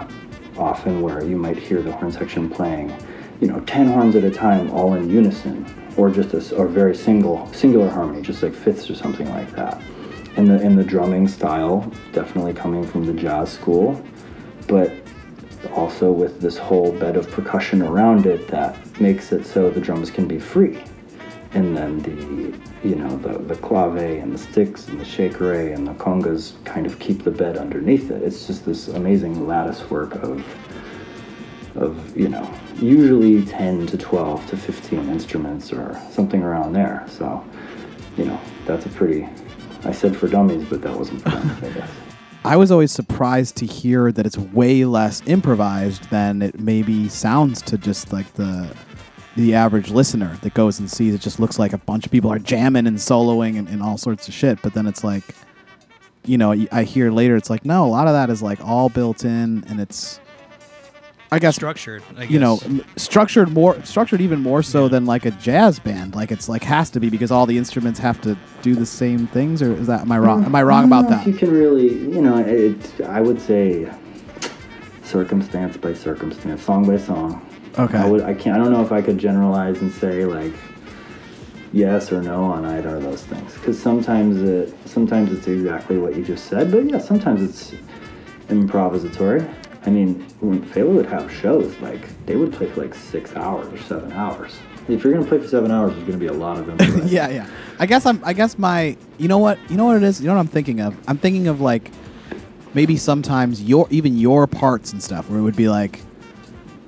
often 0.57 1.01
where 1.01 1.23
you 1.23 1.35
might 1.35 1.57
hear 1.57 1.81
the 1.81 1.91
horn 1.91 2.11
section 2.11 2.49
playing 2.49 2.95
you 3.41 3.47
know 3.47 3.59
10 3.61 3.87
horns 3.87 4.15
at 4.15 4.23
a 4.23 4.31
time 4.31 4.71
all 4.71 4.93
in 4.95 5.09
unison 5.09 5.65
or 5.97 6.09
just 6.09 6.33
a 6.33 6.55
or 6.55 6.67
very 6.67 6.95
single 6.95 7.51
singular 7.53 7.89
harmony 7.89 8.21
just 8.21 8.41
like 8.41 8.53
fifths 8.53 8.89
or 8.89 8.95
something 8.95 9.29
like 9.29 9.51
that. 9.51 9.81
And 10.37 10.47
the 10.47 10.59
and 10.59 10.77
the 10.77 10.83
drumming 10.83 11.27
style 11.27 11.91
definitely 12.13 12.53
coming 12.53 12.85
from 12.85 13.05
the 13.05 13.13
jazz 13.13 13.51
school 13.51 14.01
but 14.67 14.93
also 15.73 16.11
with 16.11 16.41
this 16.41 16.57
whole 16.57 16.91
bed 16.91 17.17
of 17.17 17.29
percussion 17.31 17.81
around 17.81 18.25
it 18.25 18.47
that 18.47 18.77
makes 18.99 19.31
it 19.31 19.45
so 19.45 19.69
the 19.69 19.81
drums 19.81 20.11
can 20.11 20.27
be 20.27 20.39
free 20.39 20.83
and 21.53 21.75
then 21.75 21.99
the 22.01 22.87
you 22.87 22.95
know 22.95 23.17
the 23.17 23.39
the 23.39 23.55
clave 23.55 24.21
and 24.21 24.33
the 24.33 24.37
sticks 24.37 24.87
and 24.87 24.99
the 24.99 25.03
shakere 25.05 25.73
and 25.73 25.87
the 25.87 25.93
congas 25.93 26.63
kind 26.65 26.85
of 26.85 26.99
keep 26.99 27.23
the 27.23 27.31
bed 27.31 27.57
underneath 27.57 28.11
it. 28.11 28.21
It's 28.21 28.47
just 28.47 28.65
this 28.65 28.87
amazing 28.89 29.47
lattice 29.47 29.89
work 29.89 30.15
of 30.15 30.45
of 31.75 32.17
you 32.17 32.29
know 32.29 32.51
usually 32.75 33.43
10 33.45 33.87
to 33.87 33.97
12 33.97 34.47
to 34.47 34.57
15 34.57 35.09
instruments 35.09 35.73
or 35.73 35.99
something 36.11 36.43
around 36.43 36.73
there. 36.73 37.05
So 37.07 37.43
you 38.17 38.25
know 38.25 38.39
that's 38.65 38.85
a 38.85 38.89
pretty 38.89 39.27
I 39.83 39.91
said 39.91 40.15
for 40.17 40.27
dummies, 40.27 40.65
but 40.69 40.81
that 40.81 40.95
wasn't 40.95 41.21
for 41.21 41.29
dummies, 41.29 41.63
I 41.63 41.69
guess. 41.79 41.89
I 42.47 42.55
was 42.55 42.71
always 42.71 42.93
surprised 42.93 43.57
to 43.57 43.65
hear 43.65 44.09
that 44.09 44.25
it's 44.25 44.37
way 44.37 44.85
less 44.85 45.21
improvised 45.25 46.09
than 46.09 46.41
it 46.41 46.57
maybe 46.57 47.09
sounds 47.09 47.61
to 47.63 47.77
just 47.77 48.13
like 48.13 48.33
the 48.35 48.73
the 49.35 49.53
average 49.53 49.91
listener 49.91 50.37
that 50.43 50.53
goes 50.53 50.79
and 50.79 50.89
sees 50.89 51.13
it 51.13 51.19
just 51.19 51.41
looks 51.41 51.59
like 51.59 51.73
a 51.73 51.77
bunch 51.77 52.05
of 52.05 52.11
people 52.11 52.31
are 52.31 52.39
jamming 52.39 52.87
and 52.87 52.97
soloing 52.97 53.59
and, 53.59 53.67
and 53.67 53.83
all 53.83 53.97
sorts 53.97 54.29
of 54.29 54.33
shit. 54.33 54.61
But 54.61 54.73
then 54.73 54.87
it's 54.87 55.03
like 55.03 55.35
you 56.23 56.37
know 56.37 56.53
i 56.71 56.83
hear 56.83 57.11
later 57.11 57.35
it's 57.35 57.49
like 57.49 57.65
no 57.65 57.85
a 57.85 57.87
lot 57.87 58.07
of 58.07 58.13
that 58.13 58.29
is 58.29 58.41
like 58.41 58.59
all 58.63 58.89
built 58.89 59.23
in 59.23 59.63
and 59.67 59.79
it's 59.79 60.19
i 61.31 61.39
guess 61.39 61.55
Structured, 61.55 62.03
I 62.15 62.21
guess. 62.21 62.31
you 62.31 62.39
know 62.39 62.59
structured 62.95 63.49
more 63.49 63.83
structured 63.83 64.21
even 64.21 64.39
more 64.41 64.63
so 64.63 64.87
than 64.87 65.05
like 65.05 65.25
a 65.25 65.31
jazz 65.31 65.79
band 65.79 66.15
like 66.15 66.31
it's 66.31 66.47
like 66.49 66.63
has 66.63 66.89
to 66.91 66.99
be 66.99 67.09
because 67.09 67.31
all 67.31 67.45
the 67.45 67.57
instruments 67.57 67.99
have 67.99 68.19
to 68.21 68.37
do 68.61 68.75
the 68.75 68.85
same 68.85 69.27
things 69.27 69.61
or 69.61 69.73
is 69.73 69.87
that 69.87 70.01
am 70.01 70.11
i 70.11 70.17
wrong 70.17 70.45
am 70.45 70.55
i 70.55 70.63
wrong 70.63 70.89
don't 70.89 70.99
about 70.99 71.09
that 71.09 71.27
you 71.27 71.33
can 71.33 71.51
really, 71.51 71.89
you 71.89 72.21
know, 72.21 72.37
it, 72.37 73.01
I 73.01 73.19
would 73.19 73.41
say 73.41 73.91
circumstance 75.03 75.77
by 75.77 75.93
circumstance, 75.93 76.63
song 76.63 76.87
by 76.87 76.97
song. 76.97 77.45
Okay. 77.77 77.97
I 77.97 78.07
would. 78.07 78.21
I 78.21 78.33
can't. 78.33 78.59
I 78.59 78.63
don't 78.63 78.71
know 78.71 78.81
if 78.83 78.91
I 78.91 79.01
could 79.01 79.17
generalize 79.17 79.81
and 79.81 79.91
say 79.91 80.25
like 80.25 80.53
yes 81.73 82.11
or 82.11 82.21
no 82.21 82.45
on 82.45 82.65
either 82.65 82.95
of 82.95 83.03
those 83.03 83.23
things 83.23 83.53
because 83.55 83.81
sometimes 83.81 84.41
it 84.41 84.73
sometimes 84.85 85.31
it's 85.31 85.47
exactly 85.47 85.97
what 85.97 86.15
you 86.15 86.23
just 86.23 86.45
said, 86.45 86.71
but 86.71 86.85
yeah, 86.85 86.97
sometimes 86.97 87.41
it's 87.41 87.73
improvisatory. 88.47 89.53
I 89.87 89.89
mean, 89.89 90.19
when 90.41 90.61
Fela 90.63 90.89
would 90.89 91.05
have 91.05 91.31
shows, 91.31 91.73
like 91.79 92.01
they 92.25 92.35
would 92.35 92.51
play 92.51 92.67
for 92.67 92.81
like 92.81 92.93
six 92.93 93.33
hours 93.37 93.71
or 93.71 93.77
seven 93.83 94.11
hours. 94.11 94.53
If 94.89 95.01
you're 95.01 95.13
gonna 95.13 95.25
play 95.25 95.39
for 95.39 95.47
seven 95.47 95.71
hours, 95.71 95.93
there's 95.93 96.05
gonna 96.05 96.17
be 96.17 96.27
a 96.27 96.33
lot 96.33 96.57
of 96.57 96.67
improvisation. 96.69 97.07
yeah, 97.07 97.29
yeah. 97.29 97.49
I 97.79 97.85
guess 97.85 98.05
I'm. 98.05 98.21
I 98.25 98.33
guess 98.33 98.57
my. 98.57 98.97
You 99.17 99.29
know 99.29 99.37
what? 99.37 99.57
You 99.69 99.77
know 99.77 99.85
what 99.85 99.95
it 99.95 100.03
is. 100.03 100.19
You 100.19 100.27
know 100.27 100.33
what 100.33 100.41
I'm 100.41 100.47
thinking 100.47 100.81
of. 100.81 100.93
I'm 101.07 101.17
thinking 101.17 101.47
of 101.47 101.61
like 101.61 101.89
maybe 102.73 102.97
sometimes 102.97 103.63
your 103.63 103.87
even 103.89 104.17
your 104.17 104.45
parts 104.45 104.91
and 104.91 105.01
stuff 105.01 105.29
where 105.29 105.39
it 105.39 105.43
would 105.43 105.55
be 105.55 105.69
like, 105.69 106.01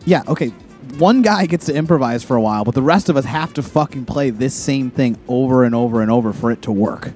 yeah, 0.05 0.23
okay. 0.27 0.49
One 0.97 1.21
guy 1.21 1.45
gets 1.45 1.67
to 1.67 1.73
improvise 1.73 2.21
for 2.23 2.35
a 2.35 2.41
while, 2.41 2.65
but 2.65 2.75
the 2.75 2.81
rest 2.81 3.07
of 3.07 3.15
us 3.15 3.23
have 3.23 3.53
to 3.53 3.63
fucking 3.63 4.05
play 4.05 4.29
this 4.31 4.53
same 4.53 4.91
thing 4.91 5.17
over 5.29 5.63
and 5.63 5.73
over 5.73 6.01
and 6.01 6.11
over 6.11 6.33
for 6.33 6.51
it 6.51 6.63
to 6.63 6.71
work, 6.73 7.13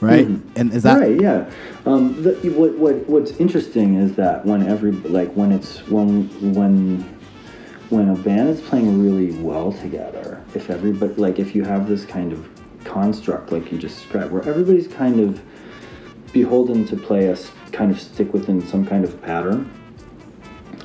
right? 0.00 0.26
And 0.56 0.72
is 0.72 0.82
that 0.82 1.00
right? 1.00 1.20
Yeah. 1.20 1.50
Um, 1.84 2.22
the, 2.22 2.34
what, 2.50 2.76
what 2.78 3.08
what's 3.08 3.32
interesting 3.32 3.96
is 3.96 4.14
that 4.16 4.44
when 4.44 4.66
every 4.66 4.92
like 4.92 5.32
when 5.32 5.52
it's 5.52 5.86
when 5.88 6.28
when 6.54 7.02
when 7.88 8.08
a 8.08 8.16
band 8.16 8.48
is 8.48 8.60
playing 8.60 9.02
really 9.02 9.40
well 9.42 9.72
together, 9.72 10.42
if 10.54 10.70
everybody 10.70 11.14
like 11.14 11.38
if 11.38 11.54
you 11.54 11.64
have 11.64 11.88
this 11.88 12.04
kind 12.04 12.32
of 12.32 12.48
construct 12.84 13.52
like 13.52 13.70
you 13.72 13.78
just 13.78 14.00
described, 14.00 14.32
where 14.32 14.46
everybody's 14.48 14.88
kind 14.88 15.20
of 15.20 15.40
beholden 16.32 16.86
to 16.86 16.96
play 16.96 17.26
a 17.28 17.36
kind 17.72 17.90
of 17.90 18.00
stick 18.00 18.32
within 18.32 18.66
some 18.66 18.86
kind 18.86 19.04
of 19.04 19.20
pattern. 19.22 19.70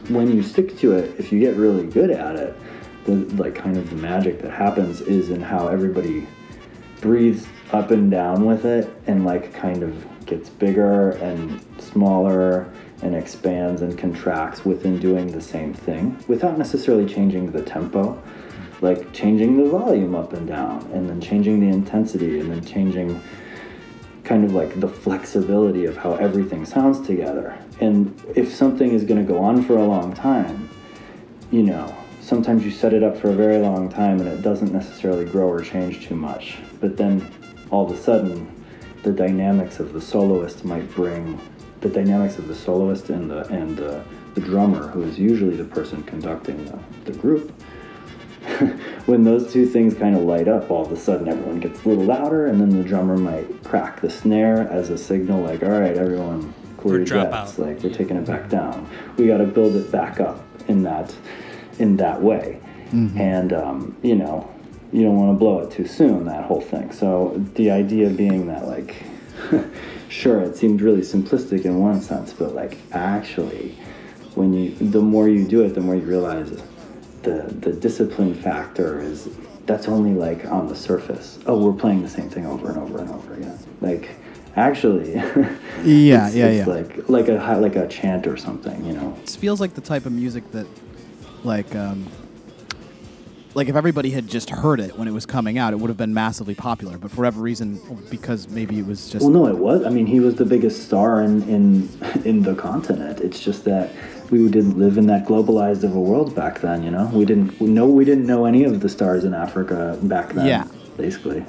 When 0.10 0.34
you 0.36 0.44
stick 0.44 0.78
to 0.80 0.94
it, 0.94 1.20
if 1.20 1.32
you 1.32 1.40
get 1.40 1.56
really 1.56 1.88
good 1.88 2.12
at 2.12 2.36
it, 2.36 2.56
the 3.06 3.16
like 3.36 3.56
kind 3.56 3.78
of 3.78 3.90
the 3.90 3.96
magic 3.96 4.42
that 4.42 4.52
happens 4.52 5.02
is 5.02 5.30
in 5.30 5.42
how 5.42 5.68
everybody 5.68 6.28
breathes 7.00 7.48
up 7.74 7.92
and 7.92 8.12
down 8.12 8.46
with 8.46 8.66
it 8.66 8.92
and 9.08 9.26
like 9.26 9.54
kind 9.54 9.84
of 9.84 10.26
gets 10.26 10.50
bigger 10.50 11.12
and 11.12 11.64
smaller 11.80 12.72
and 13.02 13.16
expands 13.16 13.82
and 13.82 13.98
contracts 13.98 14.64
within 14.66 15.00
doing 15.00 15.28
the 15.32 15.42
same 15.42 15.74
thing 15.74 16.18
without 16.28 16.58
necessarily 16.58 17.12
changing 17.12 17.52
the 17.52 17.62
tempo 17.62 18.22
like 18.82 19.12
changing 19.14 19.58
the 19.58 19.70
volume 19.70 20.16
up 20.16 20.34
and 20.34 20.48
down 20.48 20.80
and 20.92 21.10
then 21.10 21.20
changing 21.20 21.60
the 21.60 21.68
intensity 21.68 22.40
and 22.40 22.52
then 22.52 22.64
changing 22.64 23.22
kind 24.24 24.44
of 24.44 24.54
like 24.54 24.80
the 24.80 24.88
flexibility 24.88 25.86
of 25.86 25.98
how 25.98 26.14
everything 26.16 26.66
sounds 26.66 27.06
together 27.06 27.58
and 27.80 28.22
if 28.36 28.54
something 28.54 28.92
is 28.92 29.04
going 29.04 29.20
to 29.20 29.28
go 29.28 29.40
on 29.40 29.64
for 29.64 29.78
a 29.78 29.84
long 29.84 30.14
time 30.14 30.70
you 31.52 31.64
know, 31.64 31.94
sometimes 32.22 32.64
you 32.64 32.72
set 32.72 32.94
it 32.94 33.04
up 33.04 33.18
for 33.18 33.30
a 33.30 33.34
very 33.34 33.58
long 33.58 33.90
time 33.90 34.20
and 34.22 34.28
it 34.28 34.42
doesn't 34.42 34.72
necessarily 34.72 35.26
grow 35.26 35.50
or 35.50 35.62
change 35.62 36.08
too 36.08 36.16
much. 36.16 36.58
But 36.80 36.98
then 36.98 37.30
all 37.72 37.90
of 37.90 37.98
a 37.98 38.02
sudden, 38.02 38.64
the 39.04 39.12
dynamics 39.12 39.80
of 39.80 39.94
the 39.94 40.02
soloist 40.02 40.64
might 40.64 40.90
bring 40.92 41.40
the 41.80 41.90
dynamics 41.90 42.38
of 42.38 42.48
the 42.48 42.56
soloist 42.56 43.10
and 43.10 43.30
the 43.30 43.48
and 43.48 43.76
the, 43.76 44.04
the 44.36 44.42
drummer, 44.42 44.88
who 44.90 45.02
is 45.04 45.18
usually 45.18 45.56
the 45.56 45.64
person 45.64 46.04
conducting 46.04 46.64
the, 46.66 47.12
the 47.12 47.18
group. 47.18 47.52
when 49.06 49.24
those 49.24 49.52
two 49.52 49.66
things 49.66 49.94
kind 49.94 50.16
of 50.16 50.24
light 50.24 50.48
up, 50.48 50.70
all 50.70 50.86
of 50.86 50.92
a 50.92 50.98
sudden 50.98 51.28
everyone 51.28 51.60
gets 51.60 51.84
a 51.84 51.90
little 51.90 52.04
louder, 52.04 52.46
and 52.48 52.60
then 52.60 52.70
the 52.70 52.84
drummer 52.84 53.18
might 53.18 53.64
crack 53.64 54.02
the 54.02 54.10
snare 54.10 54.68
as 54.70 54.90
a 54.90 54.98
signal, 54.98 55.42
like, 55.42 55.64
"All 55.64 55.70
right, 55.70 55.98
everyone, 55.98 56.54
clear 56.78 56.98
your 56.98 57.06
drop 57.06 57.32
jets. 57.32 57.60
out. 57.60 57.68
Like 57.68 57.84
we're 57.84 57.94
taking 57.94 58.18
it 58.18 58.26
back 58.26 58.50
down. 58.50 58.90
We 59.18 59.28
got 59.28 59.38
to 59.38 59.46
build 59.46 59.76
it 59.76 59.92
back 59.92 60.20
up 60.20 60.44
in 60.68 60.84
that 60.84 61.14
in 61.80 61.98
that 61.98 62.22
way, 62.22 62.60
and 63.18 63.54
um, 63.54 63.98
you 64.02 64.16
know, 64.16 64.50
you 64.92 65.04
don't 65.04 65.16
want 65.16 65.34
to 65.36 65.40
blow 65.40 65.60
it 65.60 65.72
too 65.72 65.88
soon. 65.88 66.26
That 66.26 66.46
whole 66.46 66.62
thing. 66.62 66.92
So 66.92 67.34
the 67.56 67.72
idea 67.72 68.10
being 68.10 68.48
that 68.48 68.68
like, 68.68 69.04
sure, 70.10 70.42
it 70.42 70.56
seemed 70.56 70.82
really 70.82 71.02
simplistic 71.02 71.66
in 71.66 71.80
one 71.80 72.02
sense, 72.02 72.34
but 72.34 72.54
like 72.54 72.78
actually, 72.92 73.78
when 74.36 74.54
you 74.54 74.76
the 74.76 75.02
more 75.02 75.28
you 75.28 75.48
do 75.48 75.64
it, 75.64 75.74
the 75.74 75.82
more 75.82 75.96
you 75.96 76.04
realize 76.04 76.62
the 77.24 77.54
the 77.60 77.72
discipline 77.74 78.34
factor 78.34 79.00
is 79.02 79.30
that's 79.66 79.88
only 79.88 80.14
like 80.14 80.46
on 80.46 80.68
the 80.68 80.76
surface. 80.76 81.40
Oh, 81.46 81.58
we're 81.64 81.78
playing 81.78 82.02
the 82.02 82.10
same 82.10 82.30
thing 82.30 82.46
over 82.46 82.70
and 82.70 82.78
over 82.78 83.00
and 83.00 83.10
over 83.10 83.34
again. 83.36 83.58
Like 83.80 84.10
actually. 84.56 85.14
Yeah, 85.84 86.28
it's, 86.28 86.36
yeah, 86.36 86.46
it's 86.48 86.68
yeah. 86.68 86.74
Like 86.74 87.10
like 87.10 87.28
a 87.28 87.40
hi- 87.40 87.56
like 87.56 87.76
a 87.76 87.88
chant 87.88 88.28
or 88.28 88.38
something, 88.38 88.86
you 88.86 88.94
know. 88.94 89.18
It 89.24 89.32
feels 89.32 89.60
like 89.60 89.74
the 89.74 89.82
type 89.82 90.06
of 90.06 90.12
music 90.12 90.52
that, 90.52 90.68
like, 91.44 91.74
um, 91.76 92.06
like 93.54 93.68
if 93.68 93.76
everybody 93.76 94.12
had 94.12 94.28
just 94.28 94.50
heard 94.50 94.80
it 94.80 94.98
when 94.98 95.08
it 95.08 95.12
was 95.12 95.26
coming 95.26 95.58
out, 95.58 95.74
it 95.74 95.78
would 95.78 95.90
have 95.90 95.98
been 95.98 96.14
massively 96.14 96.56
popular. 96.56 96.98
But 96.98 97.12
for 97.12 97.18
whatever 97.18 97.42
reason, 97.42 97.82
because 98.10 98.48
maybe 98.50 98.80
it 98.80 98.86
was 98.86 99.10
just 99.10 99.24
Well, 99.24 99.34
no, 99.34 99.48
it 99.48 99.58
was. 99.58 99.84
I 99.86 99.90
mean, 99.90 100.06
he 100.06 100.20
was 100.20 100.36
the 100.36 100.46
biggest 100.46 100.86
star 100.86 101.22
in 101.22 101.44
in 101.44 101.90
in 102.26 102.44
the 102.44 102.56
continent. 102.56 103.20
It's 103.20 103.40
just 103.40 103.66
that 103.66 103.92
we 104.30 104.48
didn't 104.50 104.80
live 104.80 104.98
in 104.98 105.08
that 105.08 105.26
globalized 105.26 105.84
of 105.84 105.96
a 105.96 106.00
world 106.00 106.34
back 106.36 106.62
then. 106.62 106.84
You 106.84 106.92
know, 106.92 107.10
we 107.14 107.26
didn't 107.26 107.60
we 107.60 107.68
know 107.68 107.88
we 107.88 108.06
didn't 108.06 108.26
know 108.26 108.46
any 108.46 108.64
of 108.64 108.80
the 108.80 108.90
stars 108.90 109.24
in 109.24 109.34
Africa 109.34 109.98
back 110.04 110.34
then. 110.34 110.46
Yeah. 110.46 110.68
basically. 110.98 111.44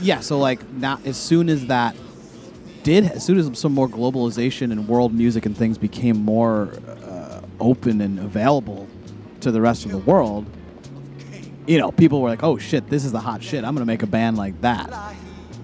yeah. 0.00 0.20
So 0.20 0.38
like, 0.38 0.66
not 0.72 1.04
as 1.06 1.16
soon 1.16 1.48
as 1.48 1.66
that 1.66 1.94
did, 2.82 3.04
as 3.04 3.24
soon 3.24 3.38
as 3.38 3.58
some 3.58 3.72
more 3.72 3.88
globalization 3.88 4.72
and 4.72 4.88
world 4.88 5.12
music 5.12 5.46
and 5.46 5.56
things 5.56 5.78
became 5.78 6.16
more 6.16 6.72
uh, 7.02 7.40
open 7.60 8.00
and 8.00 8.18
available 8.18 8.88
to 9.40 9.50
the 9.50 9.60
rest 9.60 9.84
of 9.84 9.90
the 9.90 9.98
world, 9.98 10.46
you 11.66 11.78
know, 11.78 11.90
people 11.92 12.20
were 12.20 12.28
like, 12.28 12.42
"Oh 12.42 12.58
shit, 12.58 12.88
this 12.90 13.04
is 13.04 13.12
the 13.12 13.20
hot 13.20 13.42
shit. 13.42 13.64
I'm 13.64 13.74
gonna 13.74 13.86
make 13.86 14.02
a 14.02 14.06
band 14.06 14.36
like 14.36 14.60
that," 14.62 14.92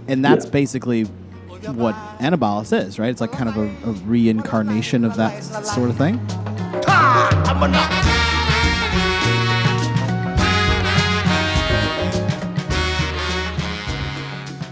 and 0.09 0.25
that's 0.25 0.45
Yeah. 0.47 0.51
basically 0.53 1.05
what 1.05 1.95
Antibalas 2.21 2.73
is, 2.87 2.99
right? 2.99 3.11
It's 3.11 3.21
like 3.21 3.33
kind 3.33 3.49
of 3.49 3.57
a, 3.57 3.67
a 3.89 3.93
reincarnation 4.07 5.05
of 5.05 5.17
that 5.17 5.43
sort 5.67 5.91
of 5.91 5.97
thing. 5.97 6.19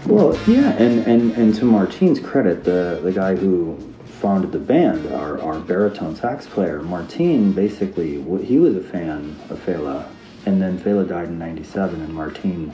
Well, 0.07 0.35
yeah, 0.47 0.71
and, 0.71 1.05
and, 1.05 1.31
and 1.33 1.53
to 1.55 1.65
Martine's 1.65 2.19
credit, 2.19 2.63
the, 2.63 2.99
the 3.03 3.11
guy 3.11 3.35
who 3.35 3.77
founded 4.05 4.51
the 4.51 4.57
band, 4.59 5.05
our, 5.13 5.39
our 5.39 5.59
baritone 5.59 6.15
sax 6.15 6.47
player, 6.47 6.81
Martine, 6.81 7.51
basically, 7.51 8.19
he 8.43 8.57
was 8.57 8.75
a 8.75 8.81
fan 8.81 9.35
of 9.51 9.59
Fela, 9.63 10.07
and 10.49 10.61
then 10.61 10.79
Fela 10.79 11.07
died 11.07 11.27
in 11.27 11.37
97, 11.37 12.01
and 12.01 12.13
Martine 12.13 12.73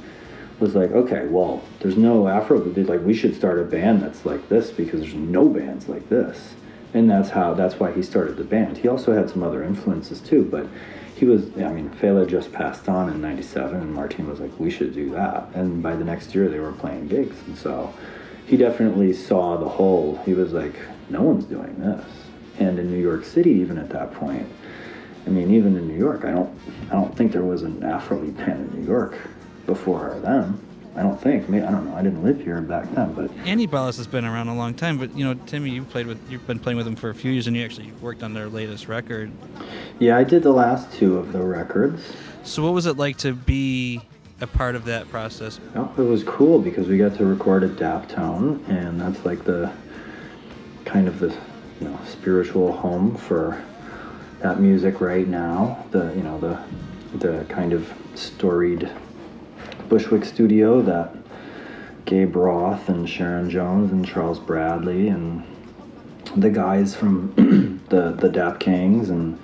was 0.59 0.75
like, 0.75 0.91
okay, 0.91 1.25
well, 1.27 1.61
there's 1.81 1.97
no 1.97 2.29
Afro, 2.29 2.59
but 2.59 2.81
like, 2.87 3.01
we 3.01 3.13
should 3.13 3.35
start 3.35 3.59
a 3.59 3.65
band 3.65 4.01
that's 4.01 4.25
like 4.25 4.47
this 4.47 4.71
because 4.71 5.01
there's 5.01 5.13
no 5.13 5.49
bands 5.49 5.89
like 5.89 6.07
this. 6.07 6.55
And 6.93 7.09
that's 7.09 7.29
how, 7.29 7.53
that's 7.53 7.77
why 7.77 7.91
he 7.91 8.01
started 8.01 8.37
the 8.37 8.45
band. 8.45 8.77
He 8.77 8.87
also 8.87 9.11
had 9.13 9.29
some 9.29 9.43
other 9.43 9.61
influences 9.61 10.21
too, 10.21 10.45
but 10.45 10.67
he 11.15 11.25
was, 11.25 11.47
I 11.57 11.73
mean, 11.73 11.89
Fela 11.89 12.25
just 12.27 12.53
passed 12.53 12.87
on 12.87 13.09
in 13.09 13.19
97, 13.19 13.75
and 13.75 13.93
Martin 13.93 14.29
was 14.29 14.39
like, 14.39 14.57
we 14.57 14.71
should 14.71 14.93
do 14.93 15.09
that. 15.09 15.49
And 15.53 15.83
by 15.83 15.97
the 15.97 16.05
next 16.05 16.33
year, 16.33 16.47
they 16.47 16.59
were 16.59 16.71
playing 16.71 17.09
gigs. 17.09 17.35
And 17.47 17.57
so 17.57 17.93
he 18.47 18.55
definitely 18.55 19.11
saw 19.11 19.57
the 19.57 19.67
whole, 19.67 20.21
he 20.25 20.33
was 20.33 20.53
like, 20.53 20.75
no 21.09 21.21
one's 21.21 21.43
doing 21.43 21.77
this. 21.79 22.05
And 22.57 22.79
in 22.79 22.89
New 22.89 23.01
York 23.01 23.25
City, 23.25 23.51
even 23.51 23.77
at 23.77 23.89
that 23.89 24.13
point, 24.13 24.47
I 25.25 25.29
mean, 25.29 25.51
even 25.53 25.75
in 25.75 25.87
New 25.87 25.97
York, 25.97 26.23
I 26.23 26.31
don't, 26.31 26.59
I 26.89 26.93
don't 26.93 27.15
think 27.15 27.31
there 27.31 27.43
was 27.43 27.63
an 27.63 27.81
Afrobeat 27.81 28.37
band 28.37 28.71
in 28.71 28.81
New 28.81 28.87
York 28.87 29.17
before 29.65 30.19
them. 30.19 30.61
I 30.95 31.03
don't 31.03 31.19
think. 31.19 31.49
Maybe, 31.49 31.65
I 31.65 31.71
don't 31.71 31.85
know. 31.89 31.95
I 31.95 32.01
didn't 32.01 32.23
live 32.23 32.39
here 32.39 32.61
back 32.61 32.89
then, 32.93 33.13
but 33.13 33.29
Antibalas 33.43 33.97
has 33.97 34.07
been 34.07 34.23
around 34.23 34.47
a 34.47 34.55
long 34.55 34.73
time, 34.73 34.97
but 34.97 35.15
you 35.15 35.25
know, 35.25 35.33
Timmy, 35.45 35.71
you've 35.71 35.89
played 35.89 36.07
with, 36.07 36.19
you've 36.31 36.47
been 36.47 36.59
playing 36.59 36.77
with 36.77 36.85
them 36.85 36.95
for 36.95 37.09
a 37.09 37.15
few 37.15 37.31
years, 37.31 37.47
and 37.47 37.57
you 37.57 37.65
actually 37.65 37.91
worked 38.01 38.23
on 38.23 38.33
their 38.33 38.47
latest 38.47 38.87
record. 38.87 39.29
yeah, 39.99 40.17
I 40.17 40.23
did 40.23 40.41
the 40.43 40.53
last 40.53 40.93
two 40.93 41.17
of 41.17 41.33
the 41.33 41.41
records. 41.41 42.01
So, 42.43 42.63
what 42.63 42.73
was 42.73 42.85
it 42.85 42.95
like 42.95 43.17
to 43.17 43.33
be 43.33 44.03
a 44.39 44.47
part 44.47 44.75
of 44.75 44.85
that 44.85 45.09
process? 45.09 45.59
Oh, 45.75 45.91
it 45.97 46.01
was 46.01 46.23
cool 46.23 46.59
because 46.59 46.87
we 46.87 46.97
got 46.97 47.15
to 47.17 47.25
record 47.25 47.63
at 47.63 47.71
Daptone, 47.71 48.65
and 48.69 49.01
that's 49.01 49.25
like 49.25 49.43
the 49.43 49.73
kind 50.85 51.09
of 51.09 51.19
the 51.19 51.35
you 51.81 51.89
know 51.89 51.99
spiritual 52.07 52.71
home 52.71 53.17
for 53.17 53.61
that 54.45 54.59
music 54.59 55.01
right 55.01 55.27
now. 55.27 55.83
The 55.89 56.13
you 56.15 56.21
know 56.21 56.39
the 56.39 56.59
the 57.17 57.45
kind 57.45 57.73
of 57.73 57.91
storied 58.13 58.87
Bushwick 59.89 60.23
studio 60.23 60.83
that 60.83 61.15
Gabe 62.05 62.35
Roth 62.35 62.87
and 62.87 63.09
Sharon 63.09 63.49
Jones 63.49 63.91
and 63.91 64.05
Charles 64.05 64.37
Bradley 64.37 65.07
and 65.07 65.43
the 66.35 66.51
guys 66.51 66.93
from 66.93 67.33
the 67.89 68.11
the 68.11 68.29
Dap 68.29 68.59
Kings 68.59 69.09
and 69.09 69.39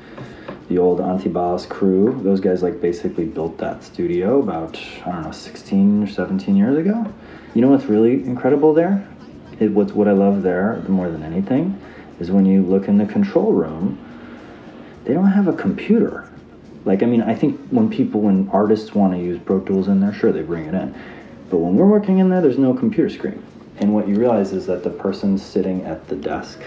the 0.69 0.77
old 0.77 0.99
Antibalas 0.99 1.67
crew. 1.67 2.21
Those 2.23 2.39
guys 2.39 2.61
like 2.61 2.79
basically 2.79 3.25
built 3.25 3.57
that 3.57 3.83
studio 3.83 4.39
about 4.39 4.79
I 5.03 5.13
don't 5.13 5.23
know 5.23 5.31
16 5.31 6.03
or 6.03 6.07
17 6.07 6.55
years 6.55 6.77
ago. 6.77 7.11
You 7.55 7.61
know 7.61 7.69
what's 7.69 7.85
really 7.85 8.23
incredible 8.23 8.75
there? 8.75 9.07
It, 9.59 9.71
what's 9.71 9.93
what 9.93 10.07
I 10.07 10.11
love 10.11 10.43
there 10.43 10.83
more 10.87 11.09
than 11.09 11.23
anything 11.23 11.81
is 12.19 12.29
when 12.29 12.45
you 12.45 12.61
look 12.61 12.87
in 12.87 12.99
the 12.99 13.07
control 13.07 13.51
room. 13.51 13.97
They 15.03 15.13
don't 15.13 15.31
have 15.31 15.47
a 15.47 15.53
computer. 15.53 16.29
Like 16.85 17.03
I 17.03 17.05
mean, 17.05 17.21
I 17.21 17.35
think 17.35 17.59
when 17.69 17.89
people 17.89 18.21
when 18.21 18.49
artists 18.49 18.93
want 18.93 19.13
to 19.13 19.19
use 19.19 19.39
Pro 19.43 19.59
Tools 19.59 19.87
in 19.87 19.99
there, 19.99 20.13
sure 20.13 20.31
they 20.31 20.41
bring 20.41 20.65
it 20.65 20.73
in. 20.73 20.95
But 21.49 21.57
when 21.57 21.75
we're 21.75 21.87
working 21.87 22.19
in 22.19 22.29
there, 22.29 22.41
there's 22.41 22.57
no 22.57 22.73
computer 22.73 23.09
screen. 23.09 23.43
And 23.77 23.93
what 23.93 24.07
you 24.07 24.15
realize 24.15 24.53
is 24.53 24.65
that 24.67 24.83
the 24.83 24.89
person 24.89 25.37
sitting 25.37 25.83
at 25.85 26.07
the 26.07 26.15
desk 26.15 26.59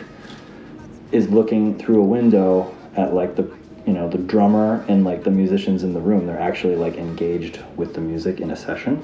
is 1.12 1.28
looking 1.30 1.78
through 1.78 2.00
a 2.00 2.04
window 2.04 2.74
at 2.96 3.14
like 3.14 3.36
the 3.36 3.50
you 3.86 3.92
know 3.92 4.08
the 4.08 4.18
drummer 4.18 4.84
and 4.88 5.04
like 5.04 5.24
the 5.24 5.30
musicians 5.30 5.82
in 5.82 5.92
the 5.92 6.00
room 6.00 6.26
they're 6.26 6.40
actually 6.40 6.74
like 6.74 6.96
engaged 6.96 7.60
with 7.76 7.94
the 7.94 8.00
music 8.00 8.40
in 8.40 8.50
a 8.50 8.56
session 8.56 9.02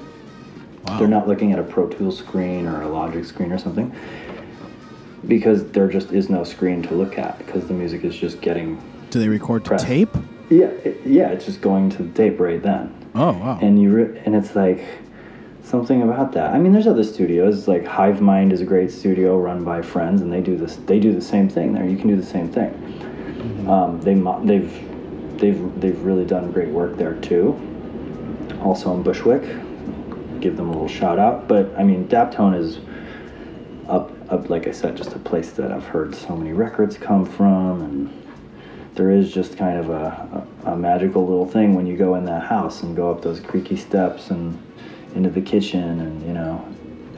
they're 0.97 1.07
not 1.07 1.27
looking 1.27 1.53
at 1.53 1.59
a 1.59 1.63
pro 1.63 1.87
tools 1.87 2.17
screen 2.17 2.67
or 2.67 2.81
a 2.81 2.87
logic 2.87 3.23
screen 3.23 3.51
or 3.51 3.57
something 3.57 3.95
because 5.27 5.69
there 5.71 5.87
just 5.87 6.11
is 6.11 6.29
no 6.29 6.43
screen 6.43 6.81
to 6.81 6.95
look 6.95 7.17
at 7.17 7.37
because 7.37 7.67
the 7.67 7.73
music 7.73 8.03
is 8.03 8.15
just 8.15 8.41
getting 8.41 8.81
Do 9.11 9.19
they 9.19 9.27
record 9.29 9.63
to 9.65 9.69
Press. 9.69 9.83
tape? 9.83 10.09
yeah 10.49 10.65
it, 10.65 10.99
yeah 11.05 11.29
it's 11.29 11.45
just 11.45 11.61
going 11.61 11.89
to 11.91 12.03
the 12.03 12.11
tape 12.13 12.37
right 12.39 12.61
then 12.61 12.93
Oh 13.15 13.31
wow. 13.33 13.57
and 13.61 13.81
you 13.81 13.89
re- 13.91 14.21
and 14.25 14.35
it's 14.35 14.55
like 14.55 14.83
something 15.63 16.01
about 16.01 16.33
that. 16.33 16.53
I 16.53 16.59
mean, 16.59 16.73
there's 16.73 16.87
other 16.87 17.03
studios 17.03 17.67
like 17.67 17.85
Hive 17.85 18.19
Mind 18.19 18.51
is 18.51 18.59
a 18.61 18.65
great 18.65 18.91
studio 18.91 19.37
run 19.39 19.63
by 19.63 19.81
friends, 19.81 20.21
and 20.21 20.33
they 20.33 20.41
do 20.41 20.57
this. 20.57 20.75
They 20.77 20.99
do 20.99 21.13
the 21.13 21.21
same 21.21 21.47
thing 21.47 21.71
there. 21.73 21.85
You 21.87 21.97
can 21.97 22.07
do 22.09 22.17
the 22.17 22.25
same 22.25 22.49
thing. 22.51 22.73
Um, 23.69 24.01
they 24.01 24.15
mo- 24.15 24.43
they've 24.43 24.71
they've 25.39 25.79
they've 25.79 26.01
really 26.01 26.25
done 26.25 26.51
great 26.51 26.69
work 26.69 26.97
there 26.97 27.13
too. 27.21 27.55
Also 28.63 28.93
in 28.95 29.03
Bushwick, 29.03 29.43
give 30.41 30.57
them 30.57 30.67
a 30.67 30.71
little 30.71 30.87
shout 30.89 31.19
out. 31.19 31.47
But 31.47 31.73
I 31.77 31.83
mean, 31.83 32.07
Daptone 32.09 32.55
is 32.57 32.79
up 33.87 34.11
up 34.31 34.49
like 34.49 34.67
I 34.67 34.71
said, 34.71 34.97
just 34.97 35.13
a 35.13 35.19
place 35.19 35.51
that 35.51 35.71
I've 35.71 35.85
heard 35.85 36.15
so 36.15 36.35
many 36.35 36.53
records 36.53 36.97
come 36.97 37.25
from, 37.25 37.81
and 37.81 38.20
there 39.01 39.09
is 39.09 39.33
just 39.33 39.57
kind 39.57 39.79
of 39.79 39.89
a, 39.89 40.45
a, 40.63 40.73
a 40.73 40.77
magical 40.77 41.25
little 41.25 41.47
thing 41.47 41.73
when 41.73 41.87
you 41.87 41.97
go 41.97 42.13
in 42.13 42.23
that 42.23 42.43
house 42.43 42.83
and 42.83 42.95
go 42.95 43.09
up 43.09 43.23
those 43.23 43.39
creaky 43.39 43.75
steps 43.75 44.29
and 44.29 44.61
into 45.15 45.27
the 45.27 45.41
kitchen 45.41 45.99
and 46.01 46.21
you 46.21 46.33
know 46.33 46.63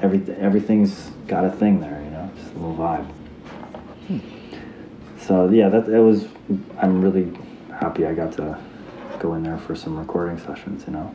everything 0.01 0.33
everything's 0.37 1.11
got 1.27 1.43
a 1.43 1.51
thing 1.51 1.81
there 1.81 2.01
you 2.01 2.09
know 2.09 2.31
just 2.37 2.53
a 2.53 2.57
little 2.57 2.77
vibe. 2.77 3.05
So 5.19 5.49
yeah 5.49 5.67
that, 5.67 5.85
that 5.87 6.01
was 6.01 6.29
i'm 6.77 7.01
really 7.01 7.37
happy 7.77 8.05
i 8.05 8.13
got 8.13 8.31
to 8.33 8.57
go 9.19 9.33
in 9.33 9.43
there 9.43 9.57
for 9.57 9.75
some 9.75 9.99
recording 9.99 10.37
sessions 10.39 10.85
you 10.87 10.93
know. 10.93 11.13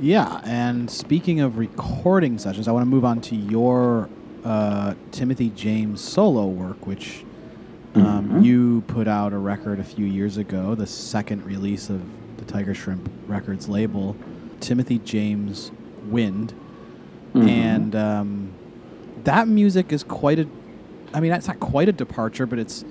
Yeah, 0.00 0.40
and 0.44 0.90
speaking 0.90 1.40
of 1.40 1.56
recording 1.56 2.38
sessions, 2.38 2.66
I 2.66 2.72
want 2.72 2.82
to 2.82 2.90
move 2.90 3.04
on 3.04 3.20
to 3.22 3.36
your 3.36 4.08
uh, 4.44 4.94
Timothy 5.12 5.50
James 5.50 6.00
solo 6.00 6.46
work, 6.46 6.84
which 6.84 7.24
um, 7.94 8.28
Mhm. 8.30 8.44
you 8.44 8.80
put 8.86 9.06
out 9.08 9.32
a 9.32 9.38
record 9.38 9.78
a 9.78 9.84
few 9.84 10.04
years 10.06 10.36
ago, 10.36 10.74
the 10.74 10.86
second 10.86 11.44
release 11.44 11.88
of 11.90 12.00
the 12.38 12.44
Tiger 12.44 12.74
Shrimp 12.74 13.08
Records 13.28 13.68
label, 13.68 14.16
Timothy 14.60 14.98
James 14.98 15.70
Wind. 16.08 16.54
Mhm. 17.34 17.48
And 17.48 17.96
um, 17.96 18.48
that 19.24 19.46
music 19.48 19.92
is 19.92 20.02
quite 20.02 20.38
a, 20.40 20.46
I 21.12 21.20
mean, 21.20 21.32
it's 21.32 21.46
not 21.48 21.60
quite 21.60 21.88
a 21.88 21.92
departure, 21.92 22.46
but 22.46 22.58
it's 22.58 22.84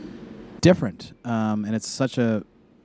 different. 0.62 1.14
Um, 1.26 1.66
and 1.66 1.76
it's 1.76 1.88
such 1.88 2.18
a, 2.18 2.43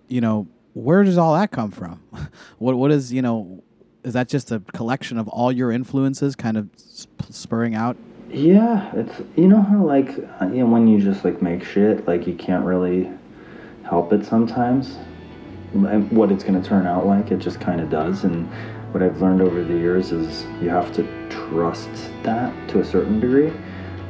you 0.08 0.20
know, 0.20 0.46
where 0.74 1.02
does 1.04 1.18
all 1.18 1.34
that 1.34 1.50
come 1.50 1.70
from? 1.70 2.00
what 2.58 2.76
What 2.76 2.90
is, 2.90 3.12
you 3.12 3.22
know, 3.22 3.62
is 4.04 4.12
that 4.14 4.28
just 4.28 4.50
a 4.52 4.60
collection 4.72 5.18
of 5.18 5.28
all 5.28 5.50
your 5.52 5.70
influences 5.72 6.34
kind 6.36 6.56
of 6.56 6.68
sp- 6.76 7.30
spurring 7.30 7.74
out? 7.74 7.96
Yeah, 8.30 8.90
it's 8.94 9.22
you 9.36 9.48
know 9.48 9.62
how 9.62 9.82
like 9.82 10.10
uh, 10.40 10.46
you 10.46 10.58
know 10.58 10.66
when 10.66 10.86
you 10.86 11.00
just 11.00 11.24
like 11.24 11.40
make 11.40 11.64
shit 11.64 12.06
like 12.06 12.26
you 12.26 12.34
can't 12.34 12.64
really 12.64 13.10
help 13.84 14.12
it 14.12 14.26
sometimes. 14.26 14.98
And 15.72 16.10
what 16.10 16.30
it's 16.30 16.44
gonna 16.44 16.62
turn 16.62 16.86
out 16.86 17.06
like 17.06 17.30
it 17.30 17.38
just 17.38 17.58
kind 17.58 17.80
of 17.80 17.88
does. 17.88 18.24
And 18.24 18.46
what 18.92 19.02
I've 19.02 19.22
learned 19.22 19.40
over 19.40 19.64
the 19.64 19.74
years 19.74 20.12
is 20.12 20.44
you 20.62 20.68
have 20.68 20.92
to 20.96 21.28
trust 21.30 21.88
that 22.22 22.52
to 22.68 22.80
a 22.80 22.84
certain 22.84 23.18
degree. 23.18 23.50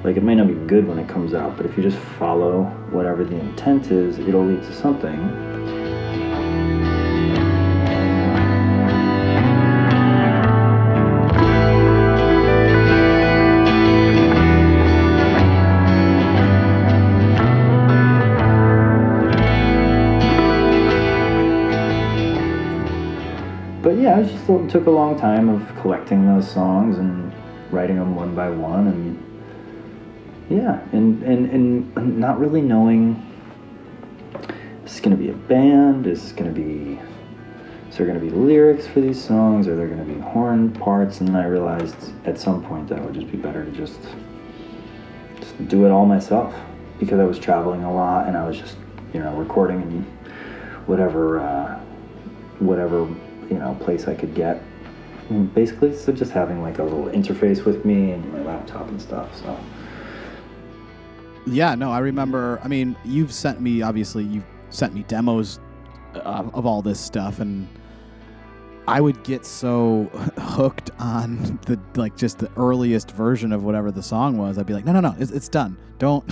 Like 0.03 0.17
it 0.17 0.25
may 0.25 0.35
not 0.35 0.49
be 0.49 0.55
good 0.67 0.89
when 0.89 0.99
it 0.99 1.09
comes 1.09 1.33
out, 1.33 1.57
but 1.57 1.67
if 1.67 1.77
you 1.77 1.83
just 1.83 1.99
follow 2.19 2.65
whatever 2.91 3.25
the 3.25 3.39
intent 3.39 3.93
is, 3.93 4.19
it'll 4.19 4.45
lead 4.45 4.63
to 4.65 4.73
something. 4.73 5.48
Took 24.49 24.87
a 24.87 24.91
long 24.91 25.19
time 25.19 25.51
of 25.51 25.77
collecting 25.83 26.27
those 26.27 26.51
songs 26.51 26.97
and 26.97 27.33
writing 27.71 27.97
them 27.97 28.15
one 28.15 28.35
by 28.35 28.49
one, 28.49 28.87
and 28.87 30.49
yeah, 30.49 30.81
and 30.93 31.23
and 31.23 31.51
and 31.51 32.19
not 32.19 32.41
really 32.41 32.63
knowing. 32.63 33.25
Is 34.87 34.95
this 34.95 35.01
gonna 35.01 35.17
be 35.17 35.29
a 35.29 35.35
band? 35.35 36.07
Is 36.07 36.23
this 36.23 36.33
gonna 36.33 36.51
be? 36.51 36.99
Is 37.91 37.97
there 37.99 38.07
gonna 38.07 38.21
be 38.21 38.31
lyrics 38.31 38.87
for 38.87 39.03
these 39.03 39.23
songs? 39.23 39.69
Are 39.69 39.77
there 39.77 39.87
gonna 39.87 40.05
be 40.05 40.19
horn 40.19 40.71
parts? 40.73 41.21
And 41.21 41.29
then 41.29 41.37
I 41.37 41.47
realized 41.47 42.13
at 42.27 42.39
some 42.39 42.65
point 42.65 42.89
that 42.89 42.99
it 42.99 43.05
would 43.05 43.15
just 43.15 43.31
be 43.31 43.37
better 43.37 43.67
to 43.67 43.71
just 43.73 44.01
just 45.41 45.69
do 45.69 45.85
it 45.85 45.91
all 45.91 46.07
myself 46.07 46.55
because 46.99 47.21
I 47.21 47.25
was 47.25 47.39
traveling 47.39 47.85
a 47.85 47.93
lot 47.93 48.27
and 48.27 48.37
I 48.37 48.49
was 48.49 48.57
just 48.57 48.77
you 49.13 49.21
know 49.21 49.35
recording 49.35 49.83
and 49.83 50.05
whatever 50.87 51.41
uh, 51.41 51.79
whatever 52.61 53.07
you 53.51 53.59
know 53.59 53.77
place 53.81 54.07
I 54.09 54.15
could 54.15 54.35
get. 54.35 54.63
And 55.29 55.53
basically, 55.55 55.95
so 55.95 56.13
just 56.13 56.33
having 56.33 56.63
like 56.63 56.79
a 56.79 56.83
little 56.83 57.07
interface 57.07 57.65
with 57.65 57.85
me 57.85 58.13
and 58.13 58.33
my 58.33 58.41
laptop 58.41 58.89
and 58.89 59.01
stuff. 59.01 59.35
So 59.37 59.59
Yeah, 61.47 61.75
no, 61.75 61.93
I 61.93 61.99
remember. 61.99 62.61
I 62.63 62.69
mean, 62.69 62.97
you've 63.05 63.33
sent 63.33 63.61
me 63.61 63.83
obviously 63.83 64.25
you've 64.25 64.47
sent 64.71 64.95
me 64.95 65.03
demos 65.05 65.61
uh, 66.15 66.49
of 66.55 66.67
all 66.67 66.83
this 66.83 66.99
stuff, 66.99 67.41
and 67.41 67.69
I 68.87 69.03
would 69.03 69.23
get 69.23 69.45
so 69.45 70.05
hooked 70.39 70.91
on 70.99 71.59
the 71.67 71.79
like 71.95 72.17
just 72.17 72.39
the 72.39 72.51
earliest 72.57 73.11
version 73.11 73.53
of 73.53 73.65
whatever 73.65 73.91
the 73.91 74.03
song 74.03 74.39
was. 74.39 74.57
I'd 74.59 74.67
be 74.67 74.75
like, 74.75 74.87
no, 74.87 74.93
no, 74.93 75.01
no, 75.01 75.15
it's, 75.19 75.31
it's 75.31 75.49
done. 75.49 75.77
Don't 75.99 76.25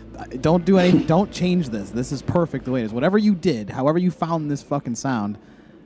don't 0.40 0.64
do 0.64 0.78
anything. 0.78 1.06
don't 1.06 1.32
change 1.32 1.70
this. 1.70 1.90
This 1.90 2.12
is 2.12 2.22
perfect 2.22 2.66
the 2.66 2.70
way 2.70 2.82
it 2.82 2.84
is. 2.84 2.92
Whatever 2.92 3.18
you 3.18 3.34
did, 3.34 3.70
however 3.70 3.98
you 3.98 4.12
found 4.12 4.48
this 4.48 4.62
fucking 4.62 4.94
sound. 4.94 5.38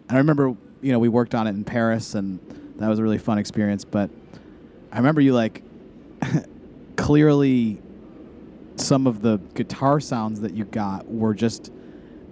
And 0.09 0.17
I 0.17 0.19
remember, 0.19 0.55
you 0.81 0.93
know, 0.93 0.99
we 0.99 1.09
worked 1.09 1.35
on 1.35 1.47
it 1.47 1.51
in 1.51 1.65
Paris, 1.65 2.15
and 2.15 2.41
that 2.77 2.89
was 2.89 2.99
a 2.99 3.03
really 3.03 3.19
fun 3.19 3.39
experience. 3.39 3.85
But 3.85 4.11
I 4.93 4.97
remember 4.97 5.21
you 5.21 5.35
like 5.35 5.63
clearly 6.97 7.81
some 8.77 9.07
of 9.07 9.23
the 9.23 9.39
guitar 9.55 10.01
sounds 10.01 10.41
that 10.41 10.55
you 10.55 10.65
got 10.65 11.09
were 11.09 11.35
just 11.35 11.73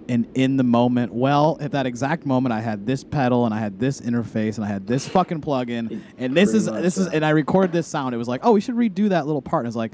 an 0.09 0.27
in 0.33 0.57
the 0.57 0.63
moment. 0.63 1.13
Well, 1.13 1.57
at 1.59 1.71
that 1.71 1.85
exact 1.85 2.25
moment, 2.25 2.53
I 2.53 2.61
had 2.61 2.85
this 2.85 3.03
pedal 3.03 3.45
and 3.45 3.53
I 3.53 3.59
had 3.59 3.79
this 3.79 4.01
interface 4.01 4.55
and 4.55 4.65
I 4.65 4.69
had 4.69 4.87
this 4.87 5.07
fucking 5.07 5.41
plug-in, 5.41 6.03
and 6.17 6.35
this 6.35 6.51
Pretty 6.51 6.57
is 6.57 6.65
this 6.65 6.97
is 6.97 7.07
and 7.07 7.25
I 7.25 7.31
recorded 7.31 7.71
this 7.71 7.87
sound. 7.87 8.15
It 8.15 8.17
was 8.17 8.27
like, 8.27 8.41
oh, 8.43 8.53
we 8.53 8.61
should 8.61 8.75
redo 8.75 9.09
that 9.09 9.25
little 9.25 9.41
part. 9.41 9.65
And 9.65 9.67
it's 9.67 9.75
like, 9.75 9.93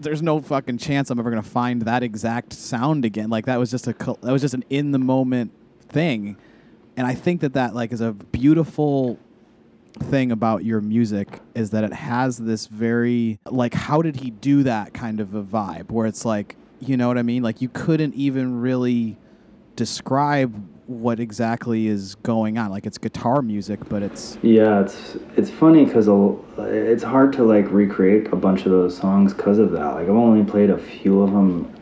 there's 0.00 0.22
no 0.22 0.40
fucking 0.40 0.78
chance 0.78 1.10
I'm 1.10 1.18
ever 1.18 1.30
gonna 1.30 1.42
find 1.42 1.82
that 1.82 2.02
exact 2.02 2.52
sound 2.52 3.04
again. 3.04 3.30
Like 3.30 3.46
that 3.46 3.58
was 3.58 3.70
just 3.70 3.86
a 3.86 3.92
that 3.92 4.32
was 4.32 4.42
just 4.42 4.54
an 4.54 4.64
in 4.70 4.92
the 4.92 4.98
moment 4.98 5.52
thing, 5.88 6.36
and 6.96 7.06
I 7.06 7.14
think 7.14 7.40
that 7.42 7.52
that 7.54 7.74
like 7.74 7.92
is 7.92 8.00
a 8.00 8.12
beautiful 8.12 9.18
thing 9.98 10.30
about 10.30 10.64
your 10.64 10.80
music 10.80 11.40
is 11.54 11.70
that 11.70 11.84
it 11.84 11.92
has 11.92 12.36
this 12.36 12.66
very 12.66 13.38
like 13.46 13.74
how 13.74 14.02
did 14.02 14.16
he 14.16 14.30
do 14.30 14.62
that 14.62 14.92
kind 14.92 15.20
of 15.20 15.34
a 15.34 15.42
vibe 15.42 15.90
where 15.90 16.06
it's 16.06 16.24
like 16.24 16.56
you 16.80 16.96
know 16.96 17.08
what 17.08 17.16
I 17.16 17.22
mean 17.22 17.42
like 17.42 17.62
you 17.62 17.68
couldn't 17.68 18.14
even 18.14 18.60
really 18.60 19.16
describe 19.74 20.68
what 20.86 21.18
exactly 21.18 21.86
is 21.86 22.14
going 22.16 22.58
on 22.58 22.70
like 22.70 22.86
it's 22.86 22.98
guitar 22.98 23.42
music 23.42 23.80
but 23.88 24.02
it's 24.02 24.38
yeah, 24.42 24.80
it's 24.80 25.16
it's 25.36 25.50
funny 25.50 25.84
because 25.84 26.08
it's 26.58 27.02
hard 27.02 27.32
to 27.34 27.44
like 27.44 27.70
recreate 27.70 28.32
a 28.32 28.36
bunch 28.36 28.66
of 28.66 28.70
those 28.70 28.96
songs 28.96 29.34
because 29.34 29.58
of 29.58 29.72
that. 29.72 29.94
Like 29.94 30.04
I've 30.04 30.10
only 30.10 30.48
played 30.48 30.70
a 30.70 30.78
few 30.78 31.22
of 31.22 31.32
them 31.32 31.74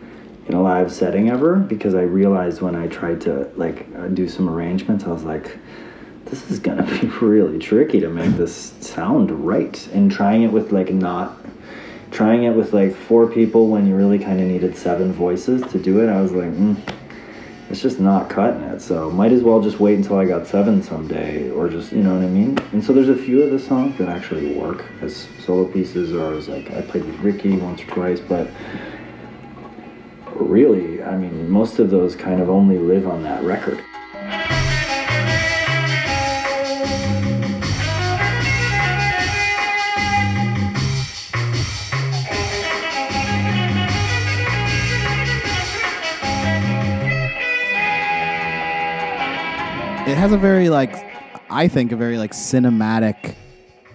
in 0.46 0.54
a 0.54 0.62
live 0.62 0.92
setting 0.92 1.30
ever 1.30 1.56
because 1.56 1.94
I 1.94 2.02
realized 2.02 2.60
when 2.60 2.76
I 2.76 2.86
tried 2.88 3.20
to 3.22 3.50
like 3.56 3.86
uh, 3.96 4.08
do 4.08 4.28
some 4.28 4.48
arrangements, 4.48 5.04
I 5.04 5.08
was 5.08 5.24
like, 5.24 5.58
this 6.26 6.50
is 6.50 6.58
gonna 6.58 6.82
be 7.00 7.06
really 7.20 7.58
tricky 7.58 8.00
to 8.00 8.08
make 8.08 8.36
this 8.36 8.74
sound 8.80 9.30
right. 9.30 9.86
And 9.88 10.10
trying 10.10 10.42
it 10.42 10.52
with 10.52 10.72
like 10.72 10.92
not 10.92 11.38
trying 12.10 12.44
it 12.44 12.50
with 12.50 12.72
like 12.72 12.94
four 12.94 13.26
people 13.26 13.68
when 13.68 13.86
you 13.86 13.96
really 13.96 14.18
kind 14.18 14.40
of 14.40 14.46
needed 14.46 14.76
seven 14.76 15.12
voices 15.12 15.62
to 15.72 15.78
do 15.78 16.00
it, 16.00 16.08
I 16.08 16.20
was 16.20 16.30
like, 16.30 16.50
mm, 16.50 16.76
it's 17.68 17.80
just 17.80 17.98
not 17.98 18.30
cutting 18.30 18.62
it. 18.62 18.80
So 18.80 19.10
might 19.10 19.32
as 19.32 19.42
well 19.42 19.60
just 19.60 19.80
wait 19.80 19.96
until 19.96 20.18
I 20.18 20.24
got 20.24 20.46
seven 20.46 20.82
someday, 20.82 21.50
or 21.50 21.68
just 21.68 21.92
you 21.92 22.02
know 22.02 22.14
what 22.14 22.22
I 22.22 22.28
mean. 22.28 22.58
And 22.72 22.84
so 22.84 22.92
there's 22.92 23.08
a 23.08 23.16
few 23.16 23.42
of 23.42 23.50
the 23.50 23.58
songs 23.58 23.98
that 23.98 24.08
actually 24.08 24.54
work 24.54 24.84
as 25.00 25.28
solo 25.44 25.66
pieces, 25.66 26.12
or 26.12 26.34
as 26.34 26.48
like 26.48 26.70
I 26.70 26.82
played 26.82 27.04
with 27.04 27.18
Ricky 27.20 27.56
once 27.56 27.82
or 27.82 27.86
twice, 27.86 28.20
but 28.20 28.48
really, 30.36 31.02
I 31.02 31.16
mean, 31.16 31.48
most 31.50 31.78
of 31.78 31.90
those 31.90 32.16
kind 32.16 32.40
of 32.40 32.48
only 32.48 32.78
live 32.78 33.06
on 33.06 33.22
that 33.22 33.42
record. 33.42 33.82
it 50.06 50.18
has 50.18 50.32
a 50.32 50.36
very 50.36 50.68
like 50.68 50.94
I 51.50 51.66
think 51.66 51.90
a 51.90 51.96
very 51.96 52.18
like 52.18 52.32
cinematic 52.32 53.34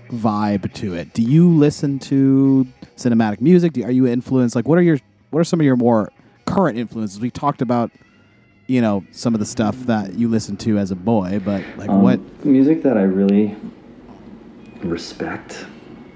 vibe 0.10 0.74
to 0.74 0.96
it. 0.96 1.14
Do 1.14 1.22
you 1.22 1.50
listen 1.50 2.00
to 2.00 2.68
cinematic 2.98 3.42
music? 3.42 3.74
Do, 3.74 3.84
are 3.84 3.92
you 3.92 4.08
influenced 4.08 4.56
like 4.56 4.68
what 4.68 4.78
are 4.80 4.82
your 4.82 4.98
what 5.30 5.40
are 5.40 5.44
some 5.44 5.60
of 5.60 5.66
your 5.66 5.76
more 5.76 6.12
current 6.50 6.78
influences? 6.78 7.20
We 7.20 7.32
talked 7.32 7.62
about 7.62 7.92
you 8.68 8.82
know 8.82 9.04
some 9.12 9.34
of 9.34 9.40
the 9.40 9.46
stuff 9.46 9.76
that 9.86 10.14
you 10.14 10.28
listened 10.28 10.60
to 10.62 10.78
as 10.78 10.92
a 10.92 10.96
boy, 10.96 11.42
but 11.44 11.64
like 11.78 11.90
Um, 11.90 12.02
what 12.02 12.46
music 12.46 12.84
that 12.84 12.98
I 12.98 13.04
really 13.04 13.56
respect 14.84 15.66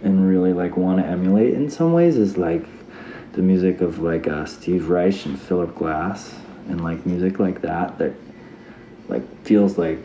and 0.03 0.27
really 0.27 0.53
like 0.53 0.77
want 0.77 0.99
to 0.99 1.05
emulate 1.05 1.53
in 1.53 1.69
some 1.69 1.93
ways 1.93 2.17
is 2.17 2.37
like 2.37 2.65
the 3.33 3.41
music 3.41 3.81
of 3.81 3.99
like 3.99 4.27
uh, 4.27 4.45
Steve 4.45 4.89
Reich 4.89 5.25
and 5.25 5.39
Philip 5.39 5.75
Glass 5.75 6.35
and 6.69 6.83
like 6.83 7.05
music 7.05 7.39
like 7.39 7.61
that 7.61 7.97
that 7.97 8.13
like 9.09 9.23
feels 9.43 9.77
like 9.77 9.99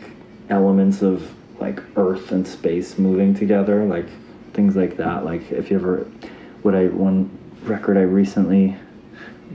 elements 0.49 1.01
of 1.01 1.31
like 1.59 1.81
earth 1.97 2.31
and 2.31 2.47
space 2.47 2.97
moving 2.97 3.33
together 3.33 3.85
like 3.85 4.07
things 4.53 4.75
like 4.75 4.97
that 4.97 5.23
like 5.23 5.51
if 5.51 5.69
you 5.69 5.77
ever 5.77 6.07
what 6.63 6.73
I 6.75 6.87
one 6.87 7.29
record 7.63 7.97
I 7.97 8.01
recently 8.01 8.75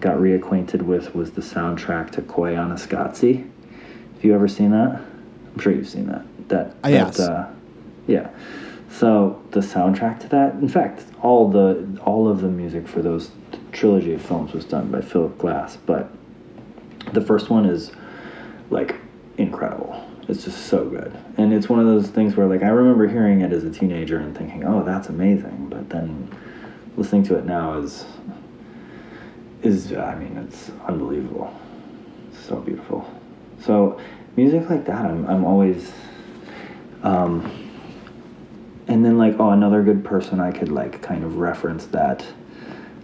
got 0.05 0.19
reacquainted 0.19 0.83
with 0.83 1.15
was 1.15 1.33
the 1.33 1.41
soundtrack 1.41 2.11
to 2.11 2.21
Koyaanisqatsi. 2.21 3.39
Have 3.39 4.23
you 4.23 4.35
ever 4.35 4.47
seen 4.47 4.71
that? 4.73 5.01
I'm 5.01 5.59
sure 5.59 5.73
you've 5.73 5.89
seen 5.89 6.07
that. 6.09 6.27
That, 6.49 6.75
Uh, 6.85 6.89
yes. 6.89 7.17
that 7.17 7.31
uh, 7.31 7.49
yeah. 8.07 8.29
So 8.91 9.43
the 9.53 9.61
soundtrack 9.61 10.21
to 10.21 10.29
that, 10.29 10.57
in 10.57 10.69
fact, 10.69 11.05
all 11.23 11.49
the 11.49 11.99
all 12.05 12.29
of 12.29 12.43
the 12.43 12.49
music 12.49 12.87
for 12.87 13.01
those 13.01 13.31
trilogy 13.73 14.13
of 14.13 14.21
films 14.21 14.53
was 14.53 14.67
done 14.67 14.91
by 14.91 15.01
Philip 15.01 15.39
Glass, 15.39 15.79
but 15.87 16.11
the 17.15 17.23
first 17.23 17.49
one 17.49 17.65
is 17.65 17.91
like 18.69 18.97
incredible. 19.39 20.07
It's 20.29 20.45
just 20.45 20.67
so 20.67 20.85
good, 20.85 21.17
and 21.39 21.55
it's 21.55 21.71
one 21.71 21.81
of 21.81 21.87
those 21.87 22.09
things 22.09 22.37
where 22.37 22.47
like 22.47 22.63
I 22.63 22.69
remember 22.69 23.09
hearing 23.09 23.41
it 23.41 23.53
as 23.53 23.65
a 23.65 23.71
teenager 23.71 24.19
and 24.19 24.37
thinking, 24.37 24.65
"Oh, 24.65 24.85
that's 24.85 25.09
amazing," 25.09 25.69
but 25.71 25.89
then 25.89 26.29
listening 26.97 27.23
to 27.25 27.37
it 27.39 27.47
now 27.47 27.79
is 27.79 28.05
is 29.65 29.93
I 29.93 30.15
mean 30.15 30.37
it's 30.37 30.71
unbelievable, 30.87 31.53
so 32.47 32.57
beautiful. 32.57 33.09
So 33.61 34.01
music 34.37 34.69
like 34.69 34.85
that, 34.87 35.05
I'm 35.05 35.27
I'm 35.27 35.45
always. 35.45 35.93
Um, 37.03 37.61
and 38.87 39.05
then 39.05 39.19
like 39.19 39.39
oh 39.39 39.51
another 39.51 39.83
good 39.83 40.05
person 40.05 40.41
I 40.41 40.53
could 40.53 40.71
like 40.71 41.03
kind 41.03 41.25
of 41.25 41.37
reference 41.37 41.87
that 41.87 42.25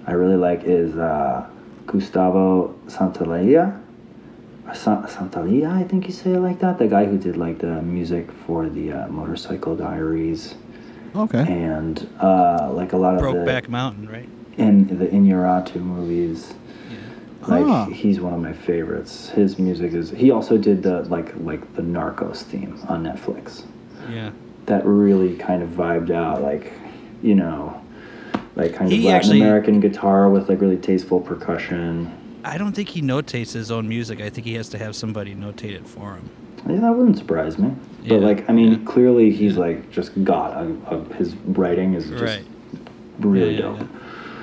I 0.06 0.12
really 0.12 0.36
like 0.36 0.64
is 0.64 0.96
uh, 0.96 1.48
Gustavo 1.86 2.74
Santaolalla. 2.86 3.80
Or 4.66 4.74
Sa- 4.74 5.06
Santaolalla, 5.06 5.72
I 5.72 5.84
think 5.84 6.06
you 6.06 6.12
say 6.12 6.32
it 6.32 6.40
like 6.40 6.60
that. 6.60 6.78
The 6.78 6.88
guy 6.88 7.06
who 7.06 7.18
did 7.18 7.36
like 7.36 7.58
the 7.58 7.82
music 7.82 8.30
for 8.46 8.68
the 8.68 8.92
uh, 8.92 9.08
Motorcycle 9.08 9.76
Diaries 9.76 10.54
okay. 11.14 11.40
and 11.40 12.08
uh, 12.20 12.70
like 12.72 12.92
a 12.92 12.96
lot 12.96 13.14
of 13.14 13.20
the 13.20 13.26
Brokeback 13.26 13.68
Mountain, 13.68 14.08
right? 14.08 14.28
In 14.60 14.86
the 14.98 15.06
Iñárritu 15.06 15.76
movies. 15.76 16.54
Like 17.48 17.64
Ah. 17.66 17.86
he's 17.86 18.20
one 18.20 18.34
of 18.34 18.40
my 18.40 18.52
favorites. 18.52 19.30
His 19.30 19.58
music 19.58 19.94
is. 19.94 20.10
He 20.10 20.30
also 20.30 20.58
did 20.58 20.82
the 20.82 21.02
like 21.04 21.32
like 21.42 21.74
the 21.74 21.82
Narcos 21.82 22.42
theme 22.42 22.78
on 22.88 23.02
Netflix. 23.04 23.62
Yeah. 24.12 24.30
That 24.66 24.84
really 24.84 25.36
kind 25.36 25.62
of 25.62 25.70
vibed 25.70 26.10
out, 26.10 26.42
like 26.42 26.72
you 27.22 27.34
know, 27.34 27.80
like 28.56 28.74
kind 28.74 28.92
of 28.92 28.98
He 28.98 29.04
Latin 29.04 29.16
actually- 29.16 29.40
American 29.40 29.80
guitar 29.80 30.28
with 30.28 30.48
like 30.50 30.60
really 30.60 30.76
tasteful 30.76 31.20
percussion. 31.20 32.10
I 32.44 32.58
don't 32.58 32.72
think 32.72 32.90
he 32.90 33.00
notates 33.02 33.52
his 33.52 33.70
own 33.70 33.88
music. 33.88 34.20
I 34.20 34.28
think 34.30 34.46
he 34.46 34.54
has 34.54 34.68
to 34.70 34.78
have 34.78 34.94
somebody 34.94 35.34
notate 35.34 35.72
it 35.74 35.86
for 35.86 36.14
him. 36.16 36.28
Yeah, 36.68 36.80
that 36.80 36.94
wouldn't 36.94 37.16
surprise 37.18 37.58
me. 37.58 37.72
Yeah, 38.02 38.08
But 38.16 38.20
like, 38.22 38.50
I 38.50 38.52
mean, 38.52 38.72
yeah. 38.72 38.78
clearly 38.84 39.30
he's 39.30 39.56
like 39.56 39.90
just 39.90 40.10
got 40.24 40.52
a, 40.62 40.74
a, 40.94 41.14
his 41.14 41.34
writing 41.56 41.94
is 41.94 42.08
just 42.08 42.22
Right. 42.22 42.44
really 43.18 43.58
Yeah, 43.58 43.82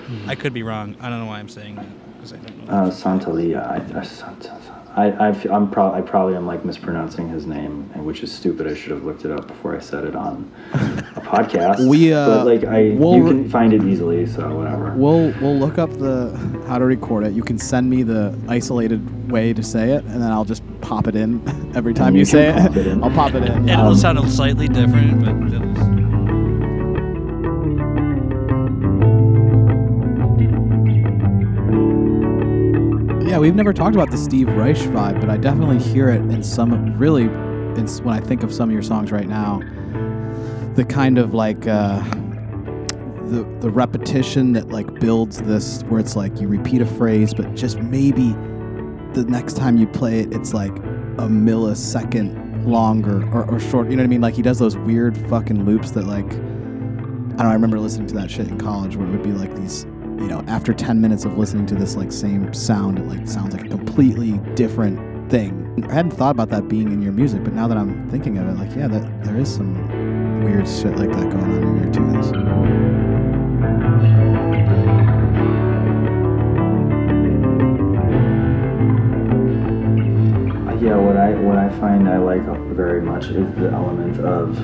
yeah, 0.10 0.20
dope. 0.20 0.30
I 0.30 0.36
could 0.36 0.54
be 0.54 0.64
wrong. 0.64 0.96
I 1.02 1.10
don't 1.10 1.20
know 1.20 1.26
why 1.26 1.40
I'm 1.40 1.50
saying 1.50 1.76
that 1.76 1.86
because 2.16 2.34
I 2.34 2.38
don't 2.38 2.68
know. 2.68 2.74
Uh, 2.74 2.92
Santalia, 2.92 3.66
I, 3.96 4.00
I, 4.00 4.04
Sant- 4.04 4.50
I, 4.96 5.12
I 5.12 5.30
f- 5.30 5.46
I'm 5.52 5.70
pro- 5.70 5.94
I 5.94 6.02
probably 6.02 6.36
am 6.36 6.48
like 6.48 6.66
mispronouncing 6.66 7.30
his 7.30 7.46
name, 7.46 7.88
and 7.94 8.04
which 8.06 8.24
is 8.24 8.32
stupid. 8.32 8.68
I 8.68 8.74
should 8.74 8.92
have 8.92 9.04
looked 9.04 9.26
it 9.26 9.32
up 9.32 9.48
before 9.48 9.76
I 9.76 9.80
said 9.80 10.06
it 10.06 10.16
on 10.16 10.52
a 10.74 10.78
podcast. 11.22 11.88
We, 11.88 12.14
uh, 12.14 12.26
but 12.26 12.46
like 12.48 12.64
I, 12.64 12.96
we'll 12.98 13.16
you 13.16 13.28
can 13.28 13.48
find 13.50 13.74
it 13.74 13.84
easily, 13.84 14.26
so 14.26 14.56
whatever. 14.56 14.94
We'll 14.98 15.32
we'll 15.40 15.56
look 15.58 15.78
up 15.78 15.92
the 15.92 16.36
how 16.68 16.80
to 16.80 16.86
record 16.86 17.26
it. 17.26 17.34
You 17.34 17.44
can 17.44 17.60
send 17.60 17.90
me 17.90 18.02
the 18.02 18.36
isolated 18.48 19.32
way 19.32 19.54
to 19.54 19.62
say 19.62 19.92
it, 19.92 20.04
and 20.06 20.22
then 20.22 20.32
I'll 20.32 20.46
just 20.46 20.64
pop 20.82 21.08
it 21.08 21.16
in 21.16 21.42
every 21.76 21.94
time 21.94 22.16
you 22.16 22.20
you, 22.20 22.26
say 22.26 22.48
it. 22.50 22.76
it. 22.76 22.98
I'll 23.04 23.12
pop 23.12 23.36
it 23.36 23.44
in. 23.44 23.52
And 23.52 23.68
yeah. 23.68 23.80
it'll 23.82 23.96
sound 23.96 24.28
slightly 24.32 24.68
different, 24.68 25.24
but 25.24 25.97
Yeah, 33.38 33.42
we've 33.42 33.54
never 33.54 33.72
talked 33.72 33.94
about 33.94 34.10
the 34.10 34.18
Steve 34.18 34.48
Reich 34.48 34.78
vibe, 34.78 35.22
but 35.22 35.30
I 35.30 35.38
definitely 35.38 35.78
hear 35.78 36.10
it 36.10 36.22
in 36.22 36.42
some 36.42 36.98
really, 36.98 37.26
in, 37.26 37.88
when 38.02 38.16
I 38.16 38.20
think 38.20 38.42
of 38.42 38.52
some 38.52 38.70
of 38.70 38.74
your 38.74 38.82
songs 38.82 39.12
right 39.12 39.28
now, 39.28 39.60
the 40.74 40.84
kind 40.84 41.20
of 41.20 41.36
like 41.36 41.68
uh, 41.68 42.00
the 43.26 43.48
the 43.60 43.70
repetition 43.70 44.54
that 44.54 44.70
like 44.70 44.92
builds 45.00 45.40
this, 45.44 45.84
where 45.84 46.00
it's 46.00 46.16
like 46.16 46.42
you 46.42 46.48
repeat 46.48 46.82
a 46.82 46.86
phrase, 46.88 47.32
but 47.36 47.54
just 47.54 47.78
maybe 47.78 48.30
the 49.14 49.24
next 49.30 49.56
time 49.56 49.78
you 49.78 49.86
play 49.86 50.22
it, 50.22 50.34
it's 50.34 50.56
like 50.56 50.76
a 50.76 51.28
millisecond 51.30 52.66
longer 52.66 53.24
or, 53.30 53.48
or 53.52 53.60
short. 53.60 53.92
You 53.92 53.98
know 53.98 54.02
what 54.02 54.08
I 54.08 54.10
mean? 54.10 54.22
Like 54.22 54.34
he 54.34 54.42
does 54.42 54.58
those 54.58 54.76
weird 54.78 55.16
fucking 55.30 55.64
loops 55.64 55.92
that 55.92 56.08
like 56.08 56.26
I 56.26 56.30
don't 56.32 57.38
know. 57.38 57.50
I 57.50 57.54
remember 57.54 57.80
listening 57.80 58.08
to 58.08 58.16
that 58.16 58.32
shit 58.32 58.48
in 58.48 58.58
college 58.58 58.96
where 58.96 59.08
it 59.08 59.12
would 59.12 59.22
be 59.22 59.32
like 59.32 59.56
these, 59.56 59.86
you 60.20 60.28
know, 60.28 60.44
after 60.48 60.74
10 60.74 61.00
minutes 61.00 61.26
of 61.26 61.38
listening 61.38 61.66
to 61.68 61.76
this 61.76 61.96
like 61.96 62.12
same 62.12 62.54
sound, 62.54 63.00
it 63.00 63.06
like 63.06 63.28
sounds 63.28 63.54
like 63.54 63.66
a 63.66 63.70
completely 63.70 64.40
different 64.56 65.30
thing. 65.30 65.86
I 65.90 65.94
hadn't 65.94 66.12
thought 66.12 66.32
about 66.32 66.50
that 66.50 66.68
being 66.68 66.92
in 66.92 67.02
your 67.02 67.12
music, 67.12 67.44
but 67.44 67.54
now 67.54 67.68
that 67.68 67.78
I'm 67.78 68.10
thinking 68.10 68.38
of 68.38 68.48
it, 68.48 68.54
like, 68.54 68.76
yeah, 68.76 68.88
that 68.88 69.24
there 69.24 69.38
is 69.38 69.54
some 69.54 70.44
weird 70.44 70.68
shit 70.68 70.96
like 70.98 71.12
that 71.12 71.30
going 71.30 71.44
on 71.44 71.64
in 71.64 71.84
your 71.84 71.94
tunes. 71.94 72.32
Yeah, 80.82 80.96
what 80.96 81.18
I 81.18 81.34
what 81.34 81.58
I 81.58 81.70
find 81.80 82.08
I 82.08 82.18
like 82.18 82.44
very 82.76 83.02
much 83.02 83.26
is 83.26 83.54
the 83.56 83.70
element 83.72 84.20
of 84.20 84.58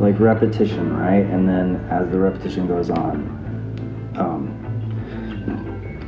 like 0.00 0.18
repetition, 0.18 0.96
right? 0.96 1.24
And 1.24 1.48
then 1.48 1.76
as 1.90 2.10
the 2.10 2.18
repetition 2.18 2.66
goes 2.66 2.90
on, 2.90 3.40
um, 4.16 4.49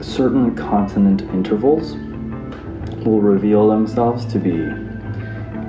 certain 0.02 0.54
consonant 0.54 1.22
intervals 1.34 1.94
will 3.04 3.20
reveal 3.20 3.68
themselves 3.68 4.24
to 4.26 4.38
be 4.38 4.68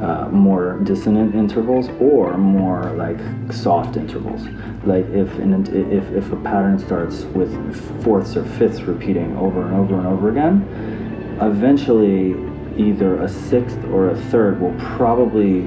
uh, 0.03 0.27
more 0.29 0.79
dissonant 0.83 1.33
intervals 1.33 1.87
or 1.99 2.37
more 2.37 2.91
like 2.91 3.17
soft 3.53 3.95
intervals. 3.95 4.41
Like 4.85 5.05
if 5.09 5.31
an, 5.39 5.65
if 5.93 6.11
if 6.11 6.31
a 6.31 6.35
pattern 6.37 6.77
starts 6.77 7.23
with 7.23 8.03
fourths 8.03 8.35
or 8.35 8.43
fifths 8.43 8.81
repeating 8.81 9.37
over 9.37 9.61
and 9.61 9.75
over 9.75 9.97
and 9.97 10.07
over 10.07 10.29
again, 10.29 11.37
eventually 11.41 12.35
either 12.77 13.21
a 13.21 13.29
sixth 13.29 13.81
or 13.85 14.09
a 14.09 14.17
third 14.29 14.59
will 14.59 14.75
probably 14.97 15.61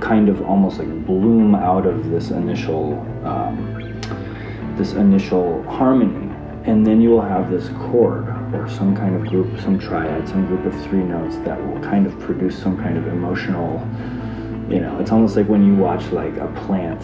kind 0.00 0.28
of 0.28 0.42
almost 0.42 0.78
like 0.78 1.06
bloom 1.06 1.54
out 1.54 1.86
of 1.86 2.10
this 2.10 2.30
initial 2.30 2.94
um, 3.24 3.76
this 4.76 4.94
initial 4.94 5.62
harmony 5.64 6.27
and 6.68 6.86
then 6.86 7.00
you 7.00 7.08
will 7.10 7.22
have 7.22 7.50
this 7.50 7.68
chord 7.90 8.28
or 8.54 8.68
some 8.68 8.94
kind 8.94 9.14
of 9.16 9.26
group 9.26 9.48
some 9.60 9.78
triad 9.78 10.28
some 10.28 10.46
group 10.46 10.64
of 10.66 10.74
three 10.84 11.02
notes 11.02 11.36
that 11.38 11.58
will 11.66 11.80
kind 11.80 12.06
of 12.06 12.18
produce 12.20 12.56
some 12.60 12.76
kind 12.76 12.98
of 12.98 13.06
emotional 13.08 13.78
you 14.70 14.78
know 14.78 14.98
it's 15.00 15.10
almost 15.10 15.34
like 15.34 15.48
when 15.48 15.66
you 15.66 15.74
watch 15.74 16.04
like 16.12 16.36
a 16.36 16.46
plant 16.66 17.02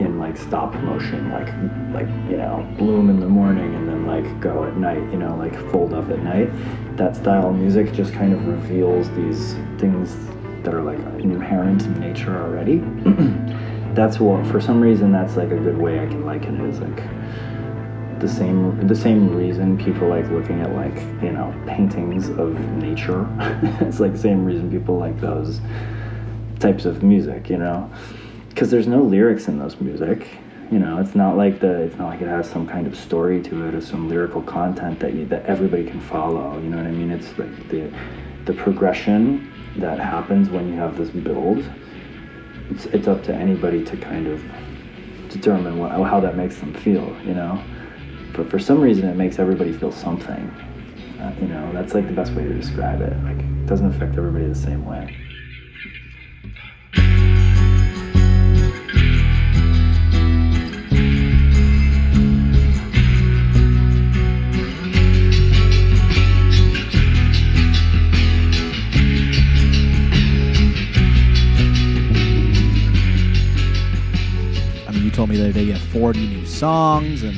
in 0.00 0.18
like 0.18 0.36
stop 0.36 0.74
motion 0.82 1.30
like 1.30 1.46
like 1.94 2.08
you 2.28 2.36
know 2.36 2.66
bloom 2.76 3.08
in 3.08 3.20
the 3.20 3.28
morning 3.28 3.74
and 3.76 3.88
then 3.88 4.06
like 4.06 4.40
go 4.40 4.64
at 4.64 4.76
night 4.76 4.98
you 5.12 5.16
know 5.16 5.36
like 5.36 5.54
fold 5.70 5.94
up 5.94 6.10
at 6.10 6.20
night. 6.22 6.50
That 6.96 7.16
style 7.16 7.50
of 7.50 7.56
music 7.56 7.92
just 7.92 8.12
kind 8.12 8.32
of 8.32 8.46
reveals 8.46 9.08
these 9.10 9.54
things 9.78 10.16
that 10.64 10.74
are 10.74 10.82
like 10.82 10.98
inherent 11.20 11.82
in 11.82 12.00
nature 12.00 12.36
already. 12.42 12.78
That's 13.94 14.18
what 14.18 14.44
for 14.46 14.60
some 14.60 14.80
reason 14.80 15.12
that's 15.12 15.36
like 15.36 15.52
a 15.52 15.56
good 15.56 15.78
way 15.78 16.00
i 16.00 16.06
can 16.06 16.26
liken 16.26 16.60
it 16.60 16.68
is 16.68 16.80
like 16.80 16.98
the 18.24 18.30
same 18.30 18.86
the 18.88 18.96
same 18.96 19.36
reason 19.36 19.76
people 19.76 20.08
like 20.08 20.26
looking 20.30 20.62
at 20.62 20.72
like 20.74 20.96
you 21.22 21.30
know 21.30 21.54
paintings 21.66 22.30
of 22.30 22.58
nature. 22.76 23.28
It's 23.86 24.00
like 24.00 24.12
the 24.12 24.18
same 24.18 24.46
reason 24.46 24.70
people 24.70 24.96
like 24.96 25.20
those 25.20 25.60
types 26.58 26.86
of 26.86 27.02
music 27.02 27.50
you 27.50 27.58
know? 27.58 27.90
Because 28.48 28.70
there's 28.70 28.86
no 28.86 29.02
lyrics 29.02 29.46
in 29.48 29.58
those 29.58 29.78
music 29.78 30.26
you 30.70 30.78
know? 30.78 30.98
It's 31.00 31.14
not 31.14 31.36
like 31.36 31.60
the 31.60 31.82
it's 31.82 31.96
not 31.96 32.08
like 32.08 32.22
it 32.22 32.28
has 32.28 32.48
some 32.48 32.66
kind 32.66 32.86
of 32.86 32.96
story 32.96 33.42
to 33.42 33.66
it 33.66 33.74
or 33.74 33.82
some 33.82 34.08
lyrical 34.08 34.40
content 34.40 35.00
that 35.00 35.12
you 35.12 35.26
that 35.26 35.44
everybody 35.44 35.84
can 35.84 36.00
follow 36.00 36.58
you 36.62 36.70
know 36.70 36.78
what 36.78 36.86
i 36.86 36.90
mean? 36.90 37.10
It's 37.10 37.38
like 37.38 37.68
the 37.68 37.92
the 38.46 38.54
progression 38.54 39.52
that 39.76 39.98
happens 39.98 40.48
when 40.48 40.66
you 40.68 40.76
have 40.76 40.96
this 40.96 41.10
build 41.10 41.62
it's, 42.70 42.86
it's 42.86 43.06
up 43.06 43.22
to 43.24 43.34
anybody 43.34 43.84
to 43.84 43.98
kind 43.98 44.26
of 44.28 44.42
determine 45.28 45.76
what, 45.78 45.90
how 45.90 46.20
that 46.20 46.36
makes 46.36 46.56
them 46.56 46.72
feel 46.72 47.14
you 47.22 47.34
know 47.34 47.62
but 48.36 48.50
for 48.50 48.58
some 48.58 48.80
reason 48.80 49.08
it 49.08 49.16
makes 49.16 49.38
everybody 49.38 49.72
feel 49.72 49.92
something. 49.92 50.50
Uh, 51.20 51.34
you 51.40 51.46
know 51.46 51.72
that's 51.72 51.94
like 51.94 52.06
the 52.06 52.12
best 52.12 52.32
way 52.32 52.42
to 52.42 52.52
describe 52.52 53.00
it. 53.00 53.12
Like 53.22 53.38
it 53.38 53.66
doesn't 53.66 53.86
affect 53.86 54.16
everybody 54.16 54.46
the 54.46 54.54
same 54.54 54.84
way. 54.84 55.16
I 74.86 74.90
mean, 74.90 75.04
you 75.04 75.10
told 75.10 75.28
me 75.28 75.36
the 75.36 75.44
other 75.44 75.52
day 75.52 75.62
you 75.62 75.72
have 75.74 75.82
40 75.82 76.26
new 76.26 76.44
songs, 76.46 77.22
and 77.22 77.36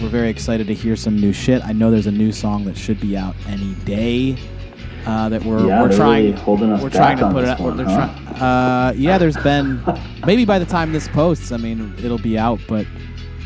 we're 0.00 0.08
very 0.08 0.28
excited 0.30 0.66
to 0.68 0.74
hear 0.74 0.96
some 0.96 1.18
new 1.18 1.32
shit. 1.32 1.62
I 1.64 1.72
know 1.72 1.90
there's 1.90 2.06
a 2.06 2.12
new 2.12 2.32
song 2.32 2.64
that 2.66 2.76
should 2.76 3.00
be 3.00 3.16
out 3.16 3.34
any 3.46 3.74
day. 3.84 4.36
Uh, 5.06 5.28
that 5.28 5.42
we're 5.44 5.66
Yeah, 5.66 5.82
we're 5.82 5.96
trying 5.96 6.24
really 6.26 6.36
holding 6.40 6.70
us 6.70 6.82
we're 6.82 6.90
trying 6.90 7.16
to 7.18 7.30
put 7.30 7.44
it 7.44 7.50
out. 7.50 7.60
one, 7.60 7.78
huh? 7.78 8.14
try- 8.34 8.88
uh, 8.88 8.92
yeah, 8.92 9.16
there's 9.16 9.36
been 9.38 9.82
maybe 10.26 10.44
by 10.44 10.58
the 10.58 10.66
time 10.66 10.92
this 10.92 11.08
posts, 11.08 11.50
I 11.50 11.56
mean 11.56 11.94
it'll 12.02 12.18
be 12.18 12.36
out, 12.36 12.60
but 12.68 12.86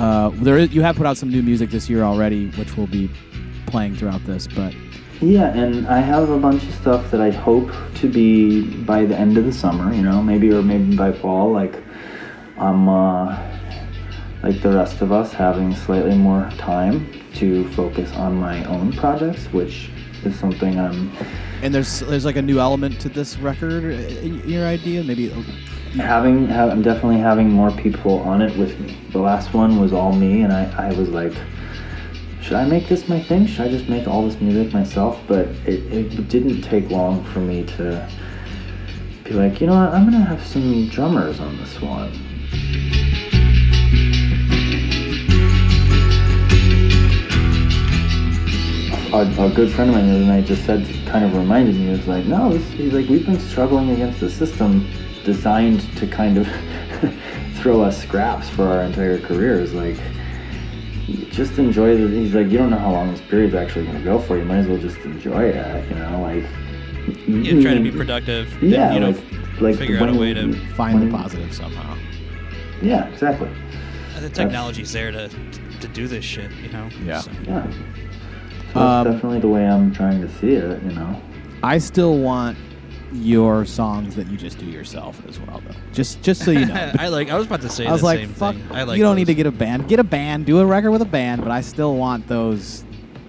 uh, 0.01 0.31
there 0.35 0.59
is, 0.59 0.73
you 0.73 0.83
have 0.83 0.97
put 0.97 1.07
out 1.07 1.17
some 1.17 1.29
new 1.31 1.43
music 1.43 1.71
this 1.71 1.89
year 1.89 2.03
already, 2.03 2.49
which 2.53 2.77
we'll 2.77 2.89
be 2.89 3.09
playing 3.67 3.95
throughout 3.95 4.25
this. 4.25 4.49
But 4.49 4.75
Yeah, 5.21 5.55
and 5.57 5.87
I 5.87 6.01
have 6.01 6.31
a 6.31 6.39
bunch 6.39 6.65
of 6.65 6.75
stuff 6.75 7.11
that 7.13 7.21
I 7.21 7.31
hope 7.31 7.71
to 7.97 8.09
be 8.09 8.63
by 8.85 9.05
the 9.05 9.17
end 9.17 9.39
of 9.39 9.45
the 9.45 9.53
summer, 9.53 9.95
you 9.95 10.03
know, 10.03 10.21
maybe 10.23 10.51
or 10.53 10.63
maybe 10.63 10.97
by 10.97 11.13
fall. 11.13 11.53
Like 11.53 11.77
I'm 12.59 12.89
uh, 12.89 13.37
like 14.43 14.61
the 14.61 14.73
rest 14.73 15.01
of 15.01 15.13
us 15.13 15.33
having 15.33 15.75
slightly 15.75 16.17
more 16.17 16.51
time 16.59 17.07
to 17.35 17.69
focus 17.71 18.13
on 18.13 18.35
my 18.35 18.65
own 18.65 18.93
projects, 18.93 19.47
which 19.47 19.91
is 20.25 20.39
something 20.39 20.79
I'm 20.79 21.11
and 21.63 21.73
there's 21.73 22.01
there's 22.01 22.25
like 22.25 22.37
a 22.37 22.43
new 22.43 22.59
element 22.59 23.01
to 23.01 23.09
this 23.09 23.39
record. 23.39 23.85
uh, 23.85 23.89
in 23.89 24.47
Your 24.49 24.67
idea, 24.67 25.05
maybe 25.05 25.29
having 25.95 26.49
ha- 26.49 26.69
I'm 26.69 26.83
definitely 26.83 27.19
having 27.19 27.51
more 27.51 27.71
people 27.71 28.19
on 28.21 28.43
it 28.43 28.57
with 28.59 28.79
me. 28.81 28.99
The 29.13 29.21
last 29.21 29.55
one 29.55 29.81
was 29.81 29.93
all 29.93 30.13
me, 30.13 30.43
and 30.43 30.53
I, 30.53 30.89
I 30.89 30.93
was 30.95 31.09
like, 31.09 31.33
should 32.41 32.55
I 32.55 32.65
make 32.65 32.89
this 32.89 33.09
my 33.09 33.23
thing? 33.23 33.47
Should 33.47 33.67
I 33.67 33.69
just 33.69 33.89
make 33.89 34.09
all 34.09 34.25
this 34.27 34.41
music 34.41 34.73
myself? 34.73 35.21
But 35.29 35.47
it, 35.67 35.93
it 35.93 36.29
didn't 36.29 36.63
take 36.63 36.91
long 36.91 37.25
for 37.27 37.39
me 37.39 37.65
to 37.77 38.09
be 39.23 39.35
like, 39.35 39.61
you 39.61 39.69
know 39.69 39.75
what, 39.75 39.95
I'm 39.95 40.05
gonna 40.05 40.25
have 40.25 40.45
some 40.45 40.89
drummers 40.89 41.39
on 41.39 41.57
this 41.59 41.81
one. 41.81 42.13
A, 49.13 49.21
a 49.47 49.51
good 49.51 49.71
friend 49.71 49.91
of 49.91 49.97
mine 49.97 50.09
the 50.09 50.17
other 50.17 50.25
night 50.25 50.45
just 50.47 50.65
said, 50.65 50.87
kind 51.07 51.25
of 51.25 51.35
reminded 51.35 51.75
me, 51.75 51.91
was 51.91 52.07
like, 52.09 52.25
no, 52.25 52.51
this, 52.57 52.67
he's 52.71 52.93
like, 52.95 53.09
we've 53.09 53.27
been 53.27 53.39
struggling 53.41 53.91
against 53.91 54.23
a 54.23 54.31
system 54.31 54.89
designed 55.25 55.81
to 55.99 56.07
kind 56.07 56.39
of 56.39 56.49
throw 57.57 57.83
us 57.83 58.03
scraps 58.03 58.49
for 58.49 58.65
our 58.65 58.83
entire 58.83 59.19
careers. 59.19 59.75
Like, 59.75 59.97
just 61.31 61.59
enjoy 61.59 61.97
the. 61.97 62.09
He's 62.09 62.35
like, 62.35 62.49
you 62.49 62.57
don't 62.59 62.71
know 62.71 62.79
how 62.79 62.91
long 62.91 63.11
this 63.13 63.21
period's 63.23 63.55
actually 63.55 63.85
going 63.87 63.99
to 63.99 64.05
go 64.05 64.19
for. 64.19 64.39
You 64.39 64.45
might 64.45 64.59
as 64.59 64.67
well 64.69 64.79
just 64.79 64.99
enjoy 64.99 65.45
it. 65.45 65.89
You 65.91 65.97
know, 65.97 66.23
like. 66.23 66.45
Yeah, 67.29 67.61
try 67.61 67.75
to 67.75 67.81
be 67.81 67.91
productive. 67.91 68.53
and, 68.63 68.71
Yeah, 68.71 68.95
you 68.95 69.01
know, 69.01 69.11
like, 69.11 69.61
like 69.61 69.77
figure 69.77 69.99
out 69.99 70.09
a 70.09 70.15
way 70.15 70.33
to- 70.33 70.55
find 70.75 71.03
the 71.03 71.11
positive 71.11 71.53
somehow. 71.53 71.97
Yeah, 72.81 73.09
exactly. 73.09 73.51
the 74.21 74.31
technology's 74.31 74.93
there 74.93 75.11
to 75.11 75.29
to 75.81 75.89
do 75.89 76.07
this 76.07 76.25
shit. 76.25 76.51
You 76.63 76.71
know. 76.71 76.89
Yeah. 77.05 77.21
So- 77.21 77.31
Yeah. 77.47 77.67
So 78.73 78.81
Um, 78.81 79.05
that's 79.05 79.17
definitely 79.17 79.41
the 79.41 79.49
way 79.49 79.67
I'm 79.67 79.93
trying 79.93 80.21
to 80.21 80.29
see 80.39 80.53
it. 80.53 80.83
You 80.83 80.93
know. 80.93 81.21
I 81.63 81.79
still 81.79 82.19
want 82.19 82.57
your 83.13 83.65
songs 83.67 84.15
that 84.17 84.27
you 84.29 84.39
just 84.39 84.59
do 84.59 84.65
yourself 84.67 85.21
as 85.29 85.39
well, 85.39 85.61
though. 85.67 85.75
Just 85.93 86.23
just 86.23 86.45
so 86.45 86.51
you 86.51 86.65
know. 86.67 86.93
I 86.99 87.09
like. 87.09 87.31
I 87.31 87.37
was 87.37 87.47
about 87.47 87.61
to 87.63 87.69
say 87.69 87.87
I 87.87 87.93
was 87.93 88.01
the 88.01 88.07
like, 88.07 88.21
same 88.21 88.29
fuck. 88.31 88.55
thing. 88.55 88.67
I 88.73 88.83
like. 88.85 88.97
you 88.97 89.03
don't 89.03 89.13
those. 89.13 89.19
need 89.21 89.27
to 89.27 89.35
get 89.35 89.47
a 89.47 89.51
band. 89.53 89.89
Get 89.89 89.99
a 90.01 90.05
band. 90.05 90.47
Do 90.47 90.59
a 90.61 90.67
record 90.67 90.91
with 90.93 91.03
a 91.03 91.07
band. 91.07 91.43
But 91.43 91.51
I 91.51 91.61
still 91.61 91.97
want 91.97 92.27
those 92.29 92.85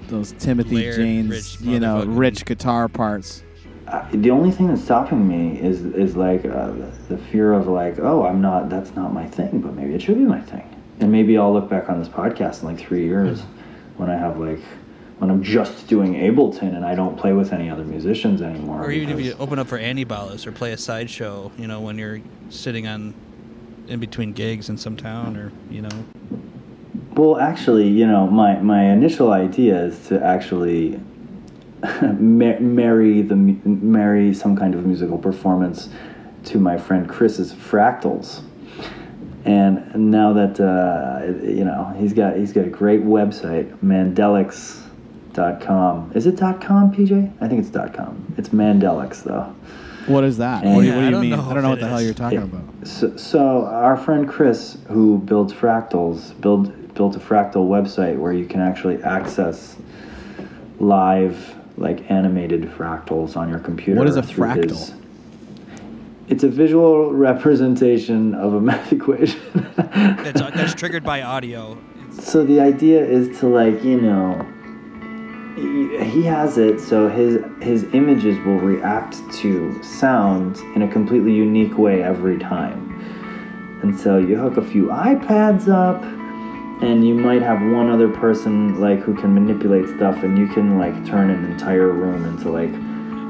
those 0.08 0.32
Timothy 0.34 0.76
Layered, 0.76 0.96
James, 0.96 1.30
rich 1.30 1.62
you 1.62 1.80
know, 1.80 2.06
rich 2.06 2.46
guitar 2.46 2.88
parts. 2.88 3.44
Uh, 3.88 4.08
the 4.14 4.30
only 4.32 4.50
thing 4.52 4.68
that's 4.68 4.82
stopping 4.84 5.28
me 5.28 5.60
is 5.60 5.82
is 5.84 6.16
like 6.16 6.46
uh, 6.46 6.68
the, 6.68 6.92
the 7.10 7.18
fear 7.18 7.52
of 7.54 7.68
like, 7.68 8.00
oh, 8.00 8.26
I'm 8.26 8.42
not. 8.42 8.70
That's 8.70 8.96
not 8.96 9.14
my 9.14 9.26
thing, 9.28 9.60
but 9.60 9.74
maybe 9.76 9.94
it 9.94 10.02
should 10.02 10.18
be 10.18 10.24
my 10.24 10.40
thing. 10.40 10.64
And 11.02 11.12
maybe 11.12 11.38
I'll 11.38 11.52
look 11.52 11.70
back 11.70 11.90
on 11.90 12.00
this 12.00 12.08
podcast 12.08 12.62
in 12.62 12.70
like 12.70 12.80
three 12.80 13.04
years 13.06 13.42
when 13.98 14.10
I 14.10 14.16
have 14.16 14.40
like 14.40 14.62
when 15.24 15.32
I'm 15.32 15.42
just 15.42 15.88
doing 15.88 16.16
Ableton 16.16 16.76
and 16.76 16.86
I 16.86 16.96
don't 16.96 17.18
play 17.18 17.32
with 17.32 17.54
any 17.54 17.70
other 17.70 17.86
musicians 17.86 18.42
anymore. 18.42 18.84
Or 18.84 18.92
even 18.92 19.18
if 19.18 19.26
you 19.26 19.34
open 19.40 19.58
up 19.58 19.68
for 19.68 19.80
Antibalas 19.80 20.46
or 20.46 20.52
play 20.52 20.74
a 20.74 20.78
sideshow, 20.78 21.50
you 21.58 21.66
know, 21.66 21.80
when 21.80 21.98
you're 21.98 22.20
sitting 22.50 22.88
on 22.88 23.14
in 23.88 24.02
between 24.02 24.34
gigs 24.34 24.68
in 24.68 24.78
some 24.78 24.98
town, 24.98 25.38
or 25.38 25.54
you 25.70 25.82
know, 25.82 26.06
Well, 27.14 27.40
actually, 27.40 27.88
you 27.88 28.06
know, 28.06 28.28
my, 28.28 28.60
my 28.60 28.84
initial 28.92 29.32
idea 29.32 29.86
is 29.86 30.08
to 30.10 30.22
actually 30.22 31.00
ma- 32.02 32.60
marry 32.60 33.22
the 33.22 33.36
marry 33.38 34.34
some 34.34 34.58
kind 34.58 34.76
of 34.76 34.86
musical 34.86 35.18
performance 35.18 35.88
to 36.46 36.60
my 36.60 36.78
friend 36.78 37.08
Chris's 37.08 37.54
Fractals. 37.54 38.42
And 39.46 40.12
now 40.12 40.34
that 40.34 40.60
uh, 40.60 41.46
you 41.46 41.64
know, 41.64 41.96
he's 41.98 42.12
got 42.12 42.36
he's 42.36 42.52
got 42.52 42.66
a 42.66 42.70
great 42.70 43.04
website, 43.06 43.82
Mandelics.com. 45.34 46.12
Is 46.16 46.26
it 46.26 46.38
.com, 46.38 46.94
PJ? 46.94 47.32
I 47.42 47.48
think 47.48 47.66
it's 47.66 47.96
.com. 47.96 48.34
It's 48.38 48.50
Mandelics 48.50 49.24
though. 49.24 49.54
What 50.08 50.24
is 50.26 50.38
that? 50.38 50.64
Yeah, 50.66 50.76
what 50.76 50.82
do 50.82 50.88
you, 50.88 50.94
I 50.94 50.96
what 50.96 51.00
do 51.02 51.06
you 51.06 51.12
don't 51.12 51.22
mean? 51.22 51.30
know 51.32 51.50
I 51.50 51.54
don't 51.54 51.64
know 51.64 51.70
what 51.70 51.80
the 51.80 51.88
hell 51.88 52.02
you're 52.02 52.14
talking 52.14 52.40
Yeah. 52.40 52.46
about. 52.46 52.88
So, 52.88 53.16
so 53.16 53.66
our 53.66 53.96
friend 53.96 54.28
Chris, 54.28 54.78
who 54.90 55.20
builds 55.20 55.54
fractals, 55.54 56.40
build 56.42 56.94
built 56.94 57.16
a 57.16 57.20
fractal 57.20 57.68
website 57.68 58.18
where 58.20 58.34
you 58.34 58.46
can 58.46 58.62
actually 58.62 59.02
access 59.04 59.76
live, 60.80 61.56
like 61.78 62.12
animated 62.12 62.64
fractals 62.64 63.36
on 63.38 63.50
your 63.50 63.60
computer. 63.60 63.98
What 63.98 64.08
is 64.10 64.18
a 64.18 64.22
fractal? 64.22 64.70
his- 64.70 64.94
it's 66.30 66.44
a 66.44 66.48
visual 66.50 67.12
representation 67.14 68.34
of 68.34 68.54
a 68.54 68.62
math 68.70 68.92
equation. 68.92 69.40
that's 69.76 70.42
that's 70.42 70.74
triggered 70.74 71.04
by 71.04 71.22
audio. 71.22 71.78
It's, 72.10 72.28
So 72.30 72.44
the 72.46 72.60
idea 72.60 73.06
is 73.06 73.40
to 73.40 73.48
like 73.48 73.84
you 73.84 74.00
know, 74.02 74.46
he, 75.56 76.04
he 76.04 76.24
has 76.24 76.58
it 76.58 76.80
so 76.80 77.08
his 77.08 77.44
his 77.62 77.84
images 77.94 78.38
will 78.46 78.60
react 78.60 79.18
to 79.42 79.82
sound 79.84 80.58
in 80.76 80.82
a 80.82 80.88
completely 80.92 81.34
unique 81.34 81.78
way 81.78 82.04
every 82.04 82.38
time. 82.40 82.90
And 83.84 83.98
so 84.00 84.18
you 84.18 84.38
hook 84.38 84.58
a 84.58 84.62
few 84.66 84.86
iPads 84.88 85.68
up, 85.68 86.02
and 86.82 87.06
you 87.06 87.14
might 87.14 87.42
have 87.42 87.62
one 87.74 87.90
other 87.90 88.08
person 88.10 88.80
like 88.80 89.00
who 89.02 89.14
can 89.14 89.34
manipulate 89.34 89.88
stuff, 89.98 90.24
and 90.24 90.38
you 90.38 90.48
can 90.48 90.78
like 90.78 91.06
turn 91.06 91.30
an 91.30 91.44
entire 91.52 91.90
room 91.92 92.26
into 92.26 92.50
like 92.50 92.72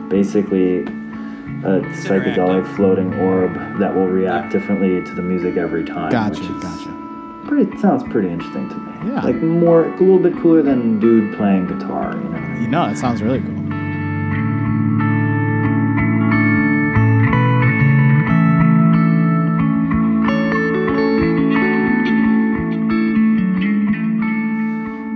basically 0.10 0.82
a 0.82 1.80
psychedelic 2.04 2.36
interactive. 2.66 2.76
floating 2.76 3.14
orb 3.16 3.54
that 3.80 3.96
will 3.96 4.08
react 4.08 4.52
differently 4.52 5.04
to 5.04 5.16
the 5.16 5.22
music 5.22 5.58
every 5.58 5.84
time. 5.84 6.12
Gotcha, 6.12 6.40
which 6.42 6.50
is- 6.50 6.64
gotcha. 6.64 7.44
pretty 7.48 7.78
sounds 7.80 8.04
pretty 8.12 8.30
interesting 8.30 8.70
to 8.70 8.76
me. 8.76 8.93
Yeah. 9.06 9.22
Like 9.24 9.36
more 9.36 9.86
a 9.86 9.90
little 10.00 10.20
bit 10.20 10.34
cooler 10.42 10.62
than 10.62 11.00
dude 11.00 11.36
playing 11.36 11.68
guitar, 11.68 12.14
you 12.16 12.24
know. 12.30 12.62
You 12.62 12.68
know, 12.68 12.88
that 12.88 12.98
sounds 12.98 13.22
really 13.22 13.40
cool. 13.42 13.60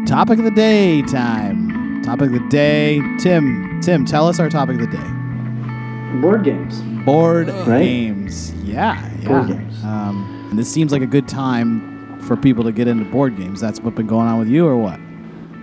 Topic 0.06 0.40
of 0.40 0.46
the 0.46 0.52
day 0.52 1.02
time. 1.02 2.02
Topic 2.02 2.28
of 2.28 2.34
the 2.34 2.48
day. 2.50 3.02
Tim, 3.20 3.80
Tim, 3.82 4.06
tell 4.06 4.26
us 4.28 4.40
our 4.40 4.50
topic 4.50 4.76
of 4.80 4.90
the 4.90 4.98
day. 4.98 6.22
Board 6.22 6.46
games. 6.46 6.80
Board 7.06 7.50
Right? 7.68 7.84
games. 7.84 8.54
Yeah, 8.64 9.10
yeah. 9.20 9.28
Board 9.28 9.48
games. 9.50 9.84
Um, 9.84 10.48
and 10.50 10.58
this 10.58 10.72
seems 10.72 10.94
like 10.94 11.02
a 11.02 11.06
good 11.08 11.28
time 11.28 11.97
for 12.28 12.36
people 12.36 12.64
to 12.66 12.72
get 12.72 12.88
into 12.88 13.06
board 13.06 13.38
games. 13.38 13.60
That's 13.62 13.80
what's 13.80 13.96
been 13.96 14.08
going 14.08 14.28
on 14.28 14.38
with 14.40 14.48
you, 14.50 14.68
or 14.68 14.78
what? 14.78 15.00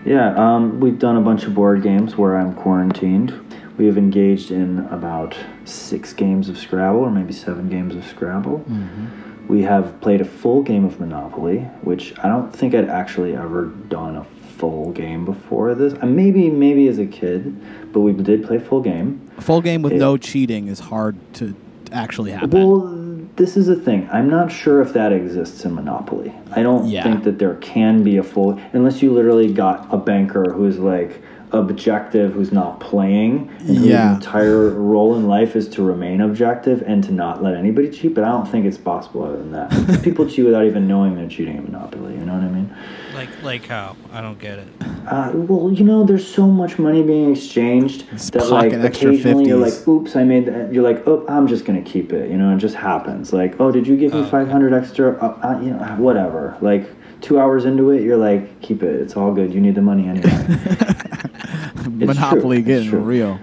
Yeah, 0.04 0.34
um, 0.36 0.80
we've 0.80 0.98
done 0.98 1.16
a 1.16 1.20
bunch 1.20 1.44
of 1.44 1.54
board 1.54 1.82
games 1.82 2.16
where 2.16 2.36
I'm 2.36 2.54
quarantined. 2.54 3.32
We 3.78 3.86
have 3.86 3.98
engaged 3.98 4.50
in 4.50 4.80
about 4.90 5.36
six 5.64 6.12
games 6.12 6.48
of 6.48 6.56
Scrabble, 6.58 7.00
or 7.00 7.10
maybe 7.10 7.32
seven 7.32 7.68
games 7.68 7.94
of 7.96 8.04
Scrabble. 8.06 8.64
We 9.48 9.62
have 9.62 10.00
played 10.00 10.20
a 10.20 10.24
full 10.24 10.62
game 10.62 10.84
of 10.84 10.98
Monopoly, 11.00 11.58
which 11.82 12.14
I 12.20 12.28
don't 12.28 12.50
think 12.54 12.74
I'd 12.74 12.88
actually 12.88 13.34
ever 13.36 13.66
done 13.88 14.16
a 14.16 14.24
full 14.58 14.92
game 14.92 15.24
before 15.24 15.74
this. 15.74 15.92
Uh, 16.00 16.06
maybe, 16.06 16.48
maybe 16.48 16.86
as 16.88 16.98
a 16.98 17.06
kid, 17.06 17.54
but 17.92 18.00
we 18.00 18.12
did 18.12 18.44
play 18.44 18.58
full 18.58 18.80
game. 18.80 19.20
A 19.36 19.40
full 19.42 19.60
game 19.60 19.82
with 19.82 19.92
Yeah. 19.94 19.98
no 19.98 20.16
cheating 20.16 20.68
is 20.68 20.78
hard 20.80 21.16
to 21.34 21.54
actually 21.92 22.30
happen. 22.30 22.50
Well, 22.50 22.78
this 23.36 23.56
is 23.56 23.68
a 23.68 23.74
thing. 23.74 24.08
I'm 24.12 24.28
not 24.30 24.52
sure 24.52 24.80
if 24.80 24.92
that 24.92 25.12
exists 25.12 25.64
in 25.64 25.74
Monopoly. 25.74 26.32
I 26.54 26.62
don't 26.62 26.86
Yeah. 26.86 27.02
think 27.02 27.24
that 27.24 27.38
there 27.38 27.54
can 27.54 28.02
be 28.02 28.16
a 28.16 28.22
full 28.22 28.58
unless 28.72 29.02
you 29.02 29.12
literally 29.12 29.52
got 29.52 29.88
a 29.90 29.96
banker 29.96 30.52
who's 30.52 30.78
like 30.78 31.20
objective, 31.52 32.32
who's 32.32 32.52
not 32.52 32.80
playing, 32.80 33.48
and 33.60 33.78
whose 33.78 33.86
Yeah. 33.86 34.14
entire 34.16 34.68
role 34.70 35.14
in 35.16 35.28
life 35.28 35.54
is 35.56 35.68
to 35.70 35.82
remain 35.82 36.20
objective 36.20 36.82
and 36.86 37.02
to 37.04 37.12
not 37.12 37.42
let 37.42 37.54
anybody 37.54 37.88
cheat. 37.90 38.14
But 38.14 38.24
I 38.24 38.30
don't 38.32 38.48
think 38.48 38.66
it's 38.66 38.78
possible 38.78 39.22
other 39.24 39.36
than 39.36 39.52
that. 39.52 39.70
People 40.02 40.26
cheat 40.26 40.44
without 40.44 40.64
even 40.64 40.88
knowing 40.88 41.14
they're 41.14 41.28
cheating 41.28 41.56
in 41.56 41.64
Monopoly. 41.64 42.14
You 42.14 42.24
know 42.26 42.34
what 42.34 42.42
I 42.44 42.48
mean? 42.48 42.70
Like 43.14 43.42
like 43.42 43.66
how 43.66 43.96
I 44.12 44.20
don't 44.20 44.38
get 44.38 44.58
it. 44.58 44.68
Uh, 45.06 45.30
well, 45.34 45.70
you 45.72 45.84
know, 45.84 46.02
there's 46.04 46.26
so 46.26 46.46
much 46.46 46.78
money 46.78 47.02
being 47.02 47.32
exchanged 47.32 48.08
Just 48.10 48.32
that, 48.32 48.48
like, 48.48 48.70
pocket 48.72 48.84
extra 48.86 49.10
occasionally 49.10 49.46
you're 49.46 49.58
like, 49.58 49.86
"Oops, 49.86 50.16
I 50.16 50.24
made 50.24 50.46
that." 50.46 50.72
You're 50.72 50.82
like, 50.82 51.06
"Oh, 51.06 51.24
I'm 51.28 51.46
just 51.46 51.64
gonna 51.66 51.82
keep 51.82 52.12
it." 52.12 52.30
You 52.30 52.38
know, 52.38 52.54
it 52.54 52.58
just 52.58 52.74
happens. 52.74 53.32
Like, 53.32 53.60
"Oh, 53.60 53.70
did 53.70 53.86
you 53.86 53.96
give 53.96 54.12
me 54.12 54.20
Oh, 54.20 54.22
okay. 54.22 54.30
500 54.30 54.72
extra?" 54.72 55.12
Uh, 55.16 55.36
uh, 55.46 55.60
you 55.60 55.70
know, 55.72 55.78
whatever. 55.98 56.56
Like, 56.62 56.88
two 57.20 57.38
hours 57.38 57.64
into 57.66 57.90
it, 57.90 58.02
you're 58.02 58.16
like, 58.16 58.60
"Keep 58.62 58.82
it. 58.82 59.00
It's 59.00 59.14
all 59.16 59.32
good. 59.32 59.52
You 59.52 59.60
need 59.60 59.74
the 59.74 59.82
money 59.82 60.08
anyway." 60.08 60.30
Monopoly 61.86 62.40
true, 62.40 62.58
it's 62.58 62.66
getting 62.66 62.88
true. 62.90 62.98
real. 63.00 63.38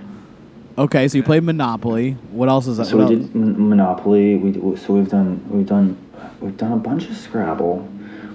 Okay, 0.77 1.07
so 1.07 1.17
you 1.17 1.23
played 1.23 1.43
Monopoly. 1.43 2.13
What 2.31 2.49
else 2.49 2.65
is 2.65 2.77
that? 2.77 2.85
so 2.87 2.97
what 2.97 3.09
we 3.09 3.17
else- 3.17 3.25
did 3.27 3.35
Monopoly. 3.35 4.37
We 4.37 4.77
so 4.77 4.93
we've 4.93 5.09
done 5.09 5.45
we've 5.49 5.67
done 5.67 5.95
we've 6.39 6.57
done 6.57 6.71
a 6.71 6.77
bunch 6.77 7.07
of 7.07 7.15
Scrabble. 7.15 7.87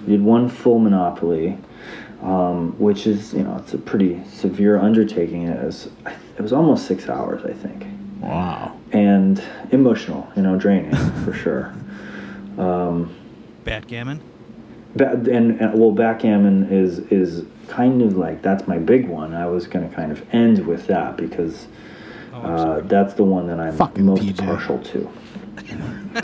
We 0.07 0.13
did 0.13 0.23
one 0.23 0.47
full 0.49 0.79
Monopoly, 0.79 1.57
um, 2.23 2.71
which 2.79 3.05
is 3.05 3.33
you 3.33 3.43
know 3.43 3.57
it's 3.57 3.73
a 3.73 3.77
pretty 3.77 4.23
severe 4.31 4.79
undertaking. 4.79 5.43
It 5.43 5.63
was 5.63 5.89
it 6.37 6.41
was 6.41 6.53
almost 6.53 6.87
six 6.87 7.09
hours, 7.09 7.43
I 7.45 7.53
think. 7.53 7.85
Wow. 8.21 8.75
and 8.91 9.43
emotional, 9.71 10.27
you 10.35 10.41
know, 10.41 10.57
draining 10.57 10.95
for 11.25 11.33
sure. 11.33 11.71
Um, 12.57 13.13
Backgammon. 13.63 14.21
ba- 14.95 15.11
and, 15.11 15.59
and 15.61 15.79
well, 15.79 15.91
backgammon 15.91 16.71
is 16.71 16.99
is 17.11 17.45
kind 17.67 18.01
of 18.01 18.17
like 18.17 18.41
that's 18.41 18.65
my 18.67 18.77
big 18.79 19.07
one. 19.07 19.33
I 19.33 19.45
was 19.45 19.67
going 19.67 19.87
to 19.87 19.93
kind 19.95 20.11
of 20.11 20.25
end 20.33 20.65
with 20.65 20.87
that 20.87 21.17
because 21.17 21.67
Oh, 22.33 22.41
uh, 22.41 22.79
that's 22.81 23.15
the 23.15 23.23
one 23.23 23.47
that 23.47 23.59
I'm 23.59 23.75
Fucking 23.75 24.05
most 24.05 24.21
PJ. 24.21 24.37
partial 24.45 24.77
to. 24.79 25.09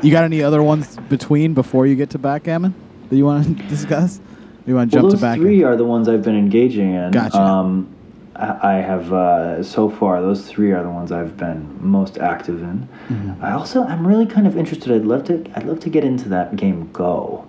You 0.03 0.11
got 0.11 0.23
any 0.23 0.43
other 0.43 0.61
ones 0.61 0.95
between 1.09 1.53
before 1.55 1.87
you 1.87 1.95
get 1.95 2.11
to 2.11 2.19
backgammon 2.19 2.73
that 3.13 3.17
you 3.17 3.25
want 3.25 3.45
to 3.57 3.63
discuss? 3.69 4.19
You 4.65 4.75
want 4.75 4.91
to 4.91 4.97
Well, 4.97 5.03
jump 5.03 5.11
those 5.11 5.19
to 5.19 5.25
backgammon? 5.25 5.41
three 5.47 5.63
are 5.63 5.75
the 5.75 5.85
ones 5.85 6.09
I've 6.09 6.23
been 6.23 6.37
engaging 6.37 6.93
in. 6.93 7.11
Gotcha. 7.11 7.37
Um, 7.39 7.93
I 8.35 8.47
I 8.63 8.73
have 8.81 9.13
uh, 9.13 9.61
so 9.63 9.89
far. 9.89 10.21
Those 10.21 10.47
three 10.47 10.71
are 10.71 10.81
the 10.83 10.89
ones 10.89 11.11
I've 11.11 11.37
been 11.37 11.77
most 11.79 12.17
active 12.17 12.61
in. 12.63 12.87
Mm-hmm. 13.09 13.43
I 13.45 13.51
also 13.53 13.83
I'm 13.83 14.05
really 14.07 14.25
kind 14.25 14.47
of 14.47 14.57
interested. 14.57 14.91
I'd 14.91 15.05
love 15.05 15.23
to 15.25 15.33
I'd 15.55 15.65
love 15.65 15.79
to 15.81 15.89
get 15.89 16.03
into 16.03 16.29
that 16.29 16.55
game 16.55 16.89
Go, 16.91 17.47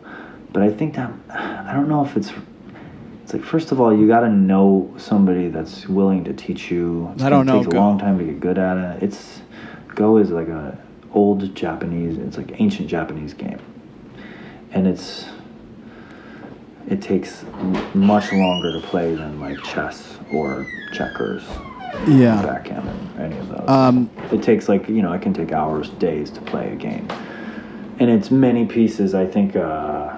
but 0.53 0.63
I 0.63 0.71
think 0.71 0.95
that 0.97 1.11
I 1.31 1.73
don't 1.73 1.89
know 1.89 2.05
if 2.05 2.17
it's. 2.17 2.33
It's 3.23 3.33
like 3.33 3.43
first 3.43 3.73
of 3.73 3.81
all, 3.81 3.97
you 3.97 4.07
got 4.07 4.21
to 4.21 4.29
know 4.29 4.93
somebody 4.99 5.49
that's 5.49 5.89
willing 5.89 6.25
to 6.25 6.35
teach 6.35 6.71
you. 6.71 7.11
It's 7.15 7.23
I 7.23 7.31
don't 7.31 7.47
know 7.47 7.61
Takes 7.63 7.73
Go. 7.73 7.79
a 7.79 7.81
long 7.81 7.99
time 7.99 8.19
to 8.19 8.25
get 8.25 8.39
good 8.39 8.59
at 8.59 8.77
it. 8.77 9.03
It's 9.03 9.41
Go 9.95 10.19
is 10.19 10.31
like 10.31 10.49
a 10.49 10.77
old 11.15 11.55
Japanese. 11.55 12.19
It's 12.19 12.37
like 12.37 12.61
ancient 12.61 12.89
Japanese 12.89 13.33
game, 13.33 13.61
and 14.73 14.87
it's 14.87 15.25
it 16.89 17.01
takes 17.01 17.45
m- 17.45 17.77
much 18.07 18.33
longer 18.33 18.73
to 18.73 18.81
play 18.87 19.15
than 19.15 19.41
like 19.41 19.63
chess 19.63 20.19
or 20.33 20.67
checkers, 20.93 21.43
Yeah. 22.07 22.43
backgammon, 22.43 22.97
any 23.19 23.37
of 23.39 23.49
those. 23.49 23.69
Um, 23.69 24.11
it 24.33 24.43
takes 24.43 24.69
like 24.69 24.89
you 24.89 25.03
know 25.03 25.13
it 25.13 25.23
can 25.23 25.33
take 25.33 25.53
hours, 25.53 25.89
days 25.91 26.31
to 26.31 26.41
play 26.43 26.73
a 26.73 26.77
game, 26.77 27.09
and 27.99 28.11
it's 28.11 28.31
many 28.31 28.67
pieces. 28.67 29.15
I 29.15 29.27
think 29.27 29.57
uh, 29.57 30.17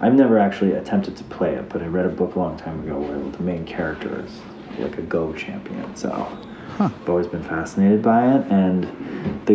I've 0.00 0.14
never 0.14 0.38
actually 0.38 0.72
attempted 0.72 1.16
to 1.16 1.24
play 1.24 1.54
it, 1.54 1.68
but 1.68 1.82
I 1.82 1.86
read 1.86 2.06
a 2.06 2.10
book 2.10 2.34
a 2.36 2.38
long 2.38 2.56
time 2.56 2.80
ago 2.80 2.98
where 2.98 3.18
the 3.32 3.42
main 3.42 3.64
character 3.64 4.24
is 4.24 4.32
like 4.78 4.96
a 4.98 5.02
Go 5.02 5.32
champion. 5.32 5.94
So 5.96 6.10
I've 6.78 7.08
always 7.08 7.26
been 7.26 7.42
fascinated 7.42 8.02
by 8.02 8.34
it, 8.36 8.46
and 8.50 8.84
the 9.46 9.54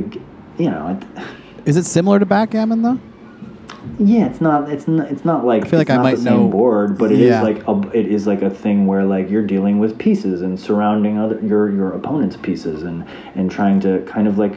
you 0.57 0.69
know. 0.69 0.99
It, 1.17 1.23
Is 1.65 1.77
it 1.77 1.85
similar 1.85 2.19
to 2.19 2.25
backgammon 2.25 2.81
though? 2.81 2.99
Yeah, 3.99 4.27
it's 4.27 4.39
not. 4.41 4.69
It's 4.69 4.87
not. 4.87 5.11
It's 5.11 5.25
not 5.25 5.45
like. 5.45 5.65
I 5.65 5.69
feel 5.69 5.79
like 5.79 5.89
I 5.89 5.95
not 5.97 6.03
might 6.03 6.15
the 6.15 6.21
same 6.23 6.33
know- 6.43 6.47
board, 6.47 6.97
but 6.97 7.11
it 7.11 7.19
is 7.19 7.29
Yeah. 7.29 7.41
like 7.41 7.67
a, 7.67 7.81
it 7.93 8.07
is 8.07 8.25
like 8.25 8.41
a 8.41 8.49
thing 8.49 8.87
where 8.87 9.03
like 9.03 9.29
you're 9.29 9.45
dealing 9.45 9.79
with 9.79 9.97
pieces 9.99 10.41
and 10.41 10.59
surrounding 10.59 11.17
other 11.17 11.39
your 11.41 11.69
your 11.69 11.91
opponent's 11.91 12.37
pieces 12.37 12.83
and 12.83 13.05
and 13.35 13.51
trying 13.51 13.79
to 13.81 14.01
kind 14.05 14.27
of 14.27 14.37
like 14.37 14.55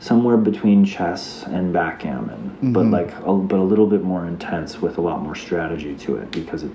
somewhere 0.00 0.36
between 0.36 0.84
chess 0.84 1.44
and 1.48 1.72
backgammon, 1.72 2.56
but 2.72 2.82
Mm-hmm. 2.84 2.92
like 2.92 3.12
a, 3.26 3.32
but 3.34 3.58
a 3.58 3.62
little 3.62 3.86
bit 3.86 4.02
more 4.04 4.26
intense 4.26 4.80
with 4.80 4.96
a 4.98 5.00
lot 5.00 5.22
more 5.22 5.34
strategy 5.34 5.94
to 5.96 6.16
it 6.16 6.30
because 6.30 6.62
it. 6.62 6.70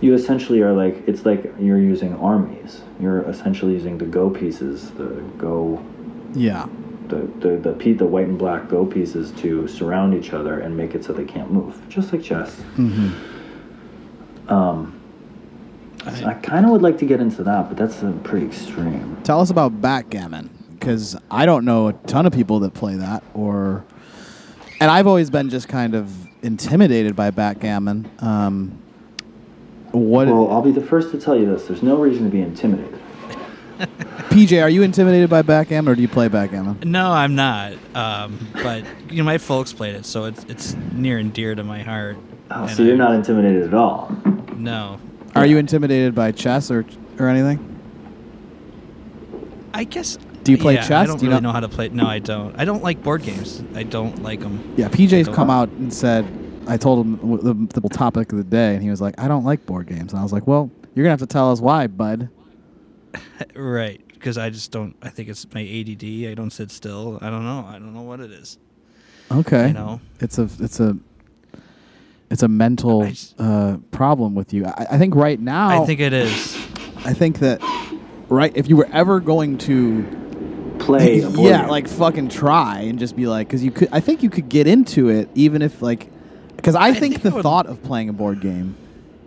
You 0.00 0.14
essentially 0.14 0.60
are 0.62 0.72
like 0.72 1.02
it's 1.08 1.24
like 1.26 1.52
you're 1.58 1.80
using 1.80 2.14
armies. 2.16 2.82
You're 3.00 3.22
essentially 3.22 3.72
using 3.72 3.98
the 3.98 4.04
go 4.06 4.30
pieces, 4.30 4.90
the 4.92 5.22
go 5.38 5.82
Yeah. 6.34 6.66
The 7.08 7.28
the 7.40 7.72
the, 7.72 7.92
the 7.92 8.06
white 8.06 8.26
and 8.26 8.38
black 8.38 8.68
go 8.68 8.84
pieces 8.86 9.30
to 9.42 9.66
surround 9.68 10.14
each 10.14 10.32
other 10.32 10.60
and 10.60 10.76
make 10.76 10.94
it 10.94 11.04
so 11.04 11.12
they 11.12 11.24
can't 11.24 11.50
move, 11.50 11.80
just 11.88 12.12
like 12.12 12.22
chess. 12.22 12.60
Um, 14.48 15.00
so 16.02 16.26
I, 16.26 16.34
kind 16.34 16.66
of 16.66 16.72
would 16.72 16.82
like 16.82 16.98
to 16.98 17.06
get 17.06 17.20
into 17.20 17.42
that, 17.44 17.68
but 17.68 17.78
that's 17.78 18.04
pretty 18.24 18.46
extreme. 18.46 19.16
Tell 19.24 19.40
us 19.40 19.50
about 19.50 19.80
backgammon 19.80 20.50
because 20.72 21.16
I 21.30 21.46
don't 21.46 21.64
know 21.64 21.88
a 21.88 21.92
ton 21.94 22.26
of 22.26 22.32
people 22.32 22.60
that 22.60 22.74
play 22.74 22.96
that 22.96 23.24
or 23.32 23.84
and 24.80 24.90
I've 24.90 25.06
always 25.06 25.30
been 25.30 25.48
just 25.48 25.68
kind 25.68 25.94
of 25.94 26.12
intimidated 26.44 27.16
by 27.16 27.30
backgammon. 27.30 28.10
Um, 28.18 28.78
what 29.92 30.26
Well, 30.26 30.50
I'll 30.50 30.62
be 30.62 30.72
the 30.72 30.82
first 30.82 31.10
to 31.12 31.20
tell 31.20 31.36
you 31.36 31.46
this: 31.46 31.66
there's 31.66 31.82
no 31.82 31.96
reason 31.96 32.24
to 32.24 32.30
be 32.30 32.40
intimidated. 32.40 33.00
PJ, 34.30 34.62
are 34.62 34.68
you 34.68 34.82
intimidated 34.82 35.30
by 35.30 35.42
backgammon 35.42 35.92
or 35.92 35.94
do 35.96 36.02
you 36.02 36.08
play 36.08 36.28
backgammon? 36.28 36.78
No, 36.84 37.10
I'm 37.10 37.34
not. 37.34 37.72
Um, 37.94 38.48
but 38.54 38.84
you 39.10 39.18
know, 39.18 39.24
my 39.24 39.38
folks 39.38 39.72
played 39.72 39.94
it, 39.94 40.06
so 40.06 40.24
it's 40.24 40.44
it's 40.44 40.74
near 40.92 41.18
and 41.18 41.32
dear 41.32 41.54
to 41.54 41.64
my 41.64 41.82
heart. 41.82 42.16
Oh, 42.50 42.66
so 42.66 42.82
you're 42.82 42.94
I- 42.94 42.98
not 42.98 43.14
intimidated 43.14 43.64
at 43.64 43.74
all. 43.74 44.14
No, 44.56 44.98
Are 45.34 45.44
you 45.46 45.58
intimidated 45.58 46.14
by 46.14 46.32
chess 46.32 46.70
or 46.70 46.84
or 47.18 47.28
anything? 47.28 47.70
I 49.72 49.84
guess. 49.84 50.16
Do 50.44 50.52
you 50.52 50.58
play 50.58 50.74
yeah, 50.74 50.80
chess? 50.82 50.92
I 50.92 51.06
don't 51.06 51.18
Do 51.18 51.24
you 51.24 51.30
really 51.30 51.40
know- 51.42 51.48
know 51.48 51.52
how 51.52 51.60
to 51.60 51.68
play. 51.68 51.88
No, 51.88 52.06
I 52.06 52.18
don't. 52.18 52.54
I 52.58 52.64
don't 52.64 52.82
like 52.82 53.02
board 53.02 53.22
games. 53.22 53.62
I 53.74 53.82
don't 53.82 54.22
like 54.22 54.40
them. 54.40 54.74
Yeah, 54.76 54.88
PJ's 54.88 55.28
come 55.28 55.50
out 55.50 55.68
and 55.70 55.92
said 55.92 56.26
I 56.68 56.76
told 56.76 57.04
him 57.04 57.68
the, 57.70 57.80
the 57.80 57.88
topic 57.88 58.30
of 58.32 58.38
the 58.38 58.44
day 58.44 58.74
and 58.74 58.82
he 58.82 58.90
was 58.90 59.00
like, 59.00 59.14
"I 59.18 59.26
don't 59.28 59.44
like 59.44 59.66
board 59.66 59.86
games." 59.86 60.12
And 60.12 60.20
I 60.20 60.22
was 60.22 60.32
like, 60.32 60.46
"Well, 60.46 60.70
you're 60.94 61.02
going 61.04 61.16
to 61.16 61.22
have 61.22 61.28
to 61.28 61.32
tell 61.32 61.50
us 61.50 61.60
why, 61.60 61.86
bud." 61.86 62.28
Right, 63.56 64.00
because 64.08 64.38
I 64.38 64.50
just 64.50 64.70
don't. 64.70 64.96
I 65.02 65.08
think 65.08 65.28
it's 65.28 65.46
my 65.52 65.60
ADD. 65.62 66.30
I 66.30 66.34
don't 66.34 66.50
sit 66.52 66.70
still. 66.70 67.18
I 67.20 67.30
don't 67.30 67.44
know. 67.44 67.64
I 67.68 67.72
don't 67.74 67.92
know 67.94 68.02
what 68.02 68.20
it 68.20 68.30
is. 68.30 68.58
Okay. 69.30 69.68
You 69.68 69.72
know. 69.74 70.00
it's 70.20 70.38
a 70.38 70.48
it's 70.60 70.80
a 70.80 70.96
it's 72.30 72.42
a 72.42 72.48
mental 72.48 73.06
just- 73.08 73.34
uh, 73.38 73.78
problem 73.90 74.34
with 74.34 74.52
you. 74.52 74.66
I, 74.66 74.86
I 74.92 74.98
think 74.98 75.14
right 75.14 75.38
now, 75.40 75.82
I 75.82 75.86
think 75.86 76.00
it 76.00 76.12
is. 76.12 76.54
I 77.04 77.12
think 77.12 77.38
that 77.40 77.60
right 78.28 78.52
if 78.56 78.68
you 78.68 78.76
were 78.76 78.88
ever 78.92 79.20
going 79.20 79.58
to 79.58 80.20
Play 80.78 81.20
yeah 81.20 81.60
game. 81.62 81.68
like 81.68 81.88
fucking 81.88 82.28
try 82.28 82.80
and 82.80 82.98
just 82.98 83.14
be 83.16 83.26
like 83.26 83.46
because 83.46 83.62
you 83.64 83.70
could 83.70 83.88
I 83.92 84.00
think 84.00 84.22
you 84.22 84.28
could 84.28 84.48
get 84.50 84.66
into 84.66 85.08
it 85.08 85.28
even 85.34 85.62
if 85.62 85.80
like 85.80 86.10
because 86.56 86.74
I, 86.74 86.92
think, 86.92 87.14
think 87.14 87.22
the 87.22 87.30
would- 87.30 87.42
thought 87.42 87.66
of 87.66 87.82
playing 87.82 88.08
a 88.08 88.12
board 88.12 88.40
game 88.40 88.74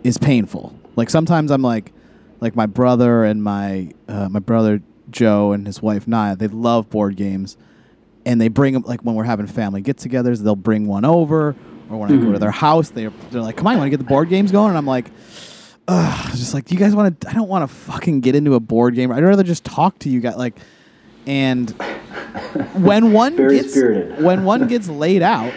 is 0.04 0.18
painful. 0.18 0.72
Like 0.94 1.08
sometimes 1.10 1.50
I'm 1.50 1.62
like 1.62 1.92
like 2.40 2.54
my 2.56 2.66
brother 2.66 3.24
and 3.24 3.42
my 3.42 3.90
uh, 4.08 4.28
my 4.28 4.38
brother 4.40 4.82
Joe 5.10 5.52
and 5.52 5.66
his 5.66 5.80
wife 5.82 6.06
Naya 6.06 6.36
they 6.36 6.48
love 6.48 6.90
board 6.90 7.16
games. 7.16 7.56
And 8.26 8.40
they 8.40 8.48
bring 8.48 8.74
them 8.74 8.82
like 8.82 9.00
when 9.00 9.14
we're 9.14 9.24
having 9.24 9.46
family 9.46 9.80
get-togethers 9.80 10.42
they'll 10.42 10.56
bring 10.56 10.86
one 10.86 11.04
over. 11.04 11.56
Or 11.90 11.96
when 11.96 12.12
I 12.12 12.16
go 12.22 12.32
to 12.32 12.38
their 12.38 12.50
house 12.50 12.90
they 12.90 13.06
they're 13.30 13.40
like 13.40 13.56
come 13.56 13.66
on 13.66 13.74
you 13.74 13.78
want 13.78 13.86
to 13.86 13.96
get 13.96 13.98
the 13.98 14.08
board 14.08 14.28
games 14.28 14.52
going? 14.52 14.68
And 14.70 14.78
I'm 14.78 14.86
like 14.86 15.10
Ugh, 15.88 16.30
just 16.36 16.52
like 16.52 16.66
do 16.66 16.74
you 16.74 16.78
guys 16.80 16.94
want 16.94 17.20
to 17.20 17.28
I 17.30 17.32
don't 17.32 17.48
want 17.48 17.68
to 17.68 17.74
fucking 17.74 18.20
get 18.20 18.34
into 18.34 18.54
a 18.54 18.60
board 18.60 18.94
game. 18.94 19.10
I'd 19.10 19.24
rather 19.24 19.42
just 19.42 19.64
talk 19.64 19.98
to 20.00 20.10
you 20.10 20.20
guys 20.20 20.36
like 20.36 20.58
and 21.26 21.70
when 22.74 23.12
one 23.12 23.36
gets 23.36 23.72
spirited. 23.72 24.22
when 24.22 24.44
one 24.44 24.66
gets 24.66 24.88
laid 24.88 25.22
out 25.22 25.52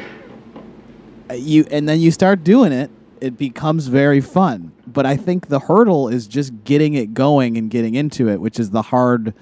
uh, 1.30 1.34
you 1.34 1.66
and 1.72 1.88
then 1.88 2.00
you 2.00 2.12
start 2.12 2.44
doing 2.44 2.72
it 2.72 2.90
it 3.20 3.38
becomes 3.38 3.88
very 3.88 4.22
fun 4.22 4.72
but 4.94 5.06
I 5.06 5.18
think 5.18 5.48
the 5.48 5.60
hurdle 5.60 6.08
is 6.08 6.28
just 6.28 6.64
getting 6.64 6.94
it 6.94 7.14
going 7.14 7.58
and 7.58 7.70
getting 7.70 7.96
into 7.96 8.30
it 8.30 8.40
which 8.42 8.60
is 8.60 8.72
the 8.72 8.82
hard 8.82 9.34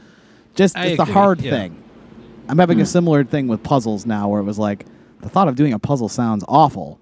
just 0.55 0.77
I 0.77 0.87
it's 0.87 0.97
the 0.97 1.05
hard 1.05 1.41
yeah. 1.41 1.51
thing 1.51 1.83
I'm 2.49 2.57
having 2.57 2.81
a 2.81 2.83
hmm. 2.83 2.87
similar 2.87 3.23
thing 3.23 3.47
with 3.47 3.61
puzzles 3.61 4.07
now 4.07 4.27
where 4.27 4.41
it 4.41 4.43
was 4.43 4.57
like 4.57 4.85
the 5.21 5.29
thought 5.29 5.47
of 5.47 5.55
doing 5.55 5.71
a 5.71 5.79
puzzle 5.79 6.09
sounds 6.09 6.43
awful. 6.47 6.99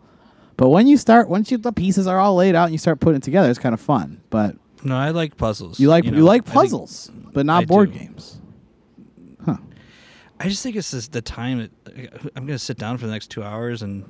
But 0.57 0.69
when 0.69 0.87
you 0.87 0.97
start 0.97 1.29
once 1.29 1.49
you 1.51 1.57
the 1.57 1.71
pieces 1.71 2.05
are 2.05 2.19
all 2.19 2.35
laid 2.35 2.53
out 2.53 2.65
and 2.65 2.73
you 2.73 2.77
start 2.77 2.99
putting 2.99 3.17
it 3.17 3.23
together, 3.23 3.49
it's 3.49 3.57
kind 3.57 3.73
of 3.73 3.79
fun. 3.79 4.21
But 4.29 4.57
No, 4.83 4.97
I 4.97 5.11
like 5.11 5.37
puzzles. 5.37 5.79
you 5.79 5.87
like 5.87 6.03
you, 6.03 6.11
know, 6.11 6.23
like 6.25 6.45
puzzles, 6.45 7.09
but 7.31 7.45
not 7.45 7.63
I 7.63 7.65
board 7.65 7.93
do. 7.93 7.99
games. 7.99 8.41
Huh. 9.45 9.57
I 10.39 10.49
just 10.49 10.61
think 10.63 10.75
it's 10.75 10.91
just 10.91 11.13
the 11.13 11.21
time. 11.21 11.59
That, 11.85 12.31
I'm 12.35 12.45
going 12.45 12.47
to 12.47 12.59
sit 12.59 12.77
down 12.77 12.97
for 12.97 13.05
the 13.05 13.13
next 13.13 13.27
two 13.27 13.43
hours 13.43 13.81
and 13.81 14.03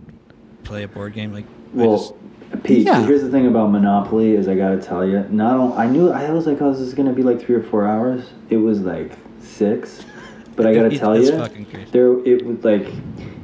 play 0.63 0.83
a 0.83 0.87
board 0.87 1.13
game. 1.13 1.33
Like, 1.33 1.45
I 1.45 1.85
just, 1.85 2.13
Well, 2.13 2.17
Pete, 2.63 2.85
Yeah. 2.85 3.05
here's 3.05 3.21
the 3.21 3.29
thing 3.29 3.47
about 3.47 3.71
Monopoly 3.71 4.31
is 4.31 4.47
I 4.47 4.55
gotta 4.55 4.77
tell 4.77 5.05
you, 5.05 5.25
not 5.29 5.57
on, 5.59 5.73
I 5.77 5.85
knew 5.87 6.09
I 6.11 6.31
was 6.31 6.47
like, 6.47 6.61
oh, 6.61 6.71
this 6.71 6.79
is 6.81 6.93
gonna 6.93 7.13
be 7.13 7.23
like 7.23 7.41
three 7.41 7.55
or 7.55 7.63
four 7.63 7.85
hours. 7.87 8.31
It 8.49 8.57
was 8.57 8.81
like 8.81 9.11
six, 9.41 10.03
but 10.55 10.65
I 10.65 10.73
gotta 10.75 10.97
tell 10.97 11.17
you, 11.19 11.31
there 11.91 12.19
it 12.25 12.45
was 12.45 12.63
like, 12.63 12.87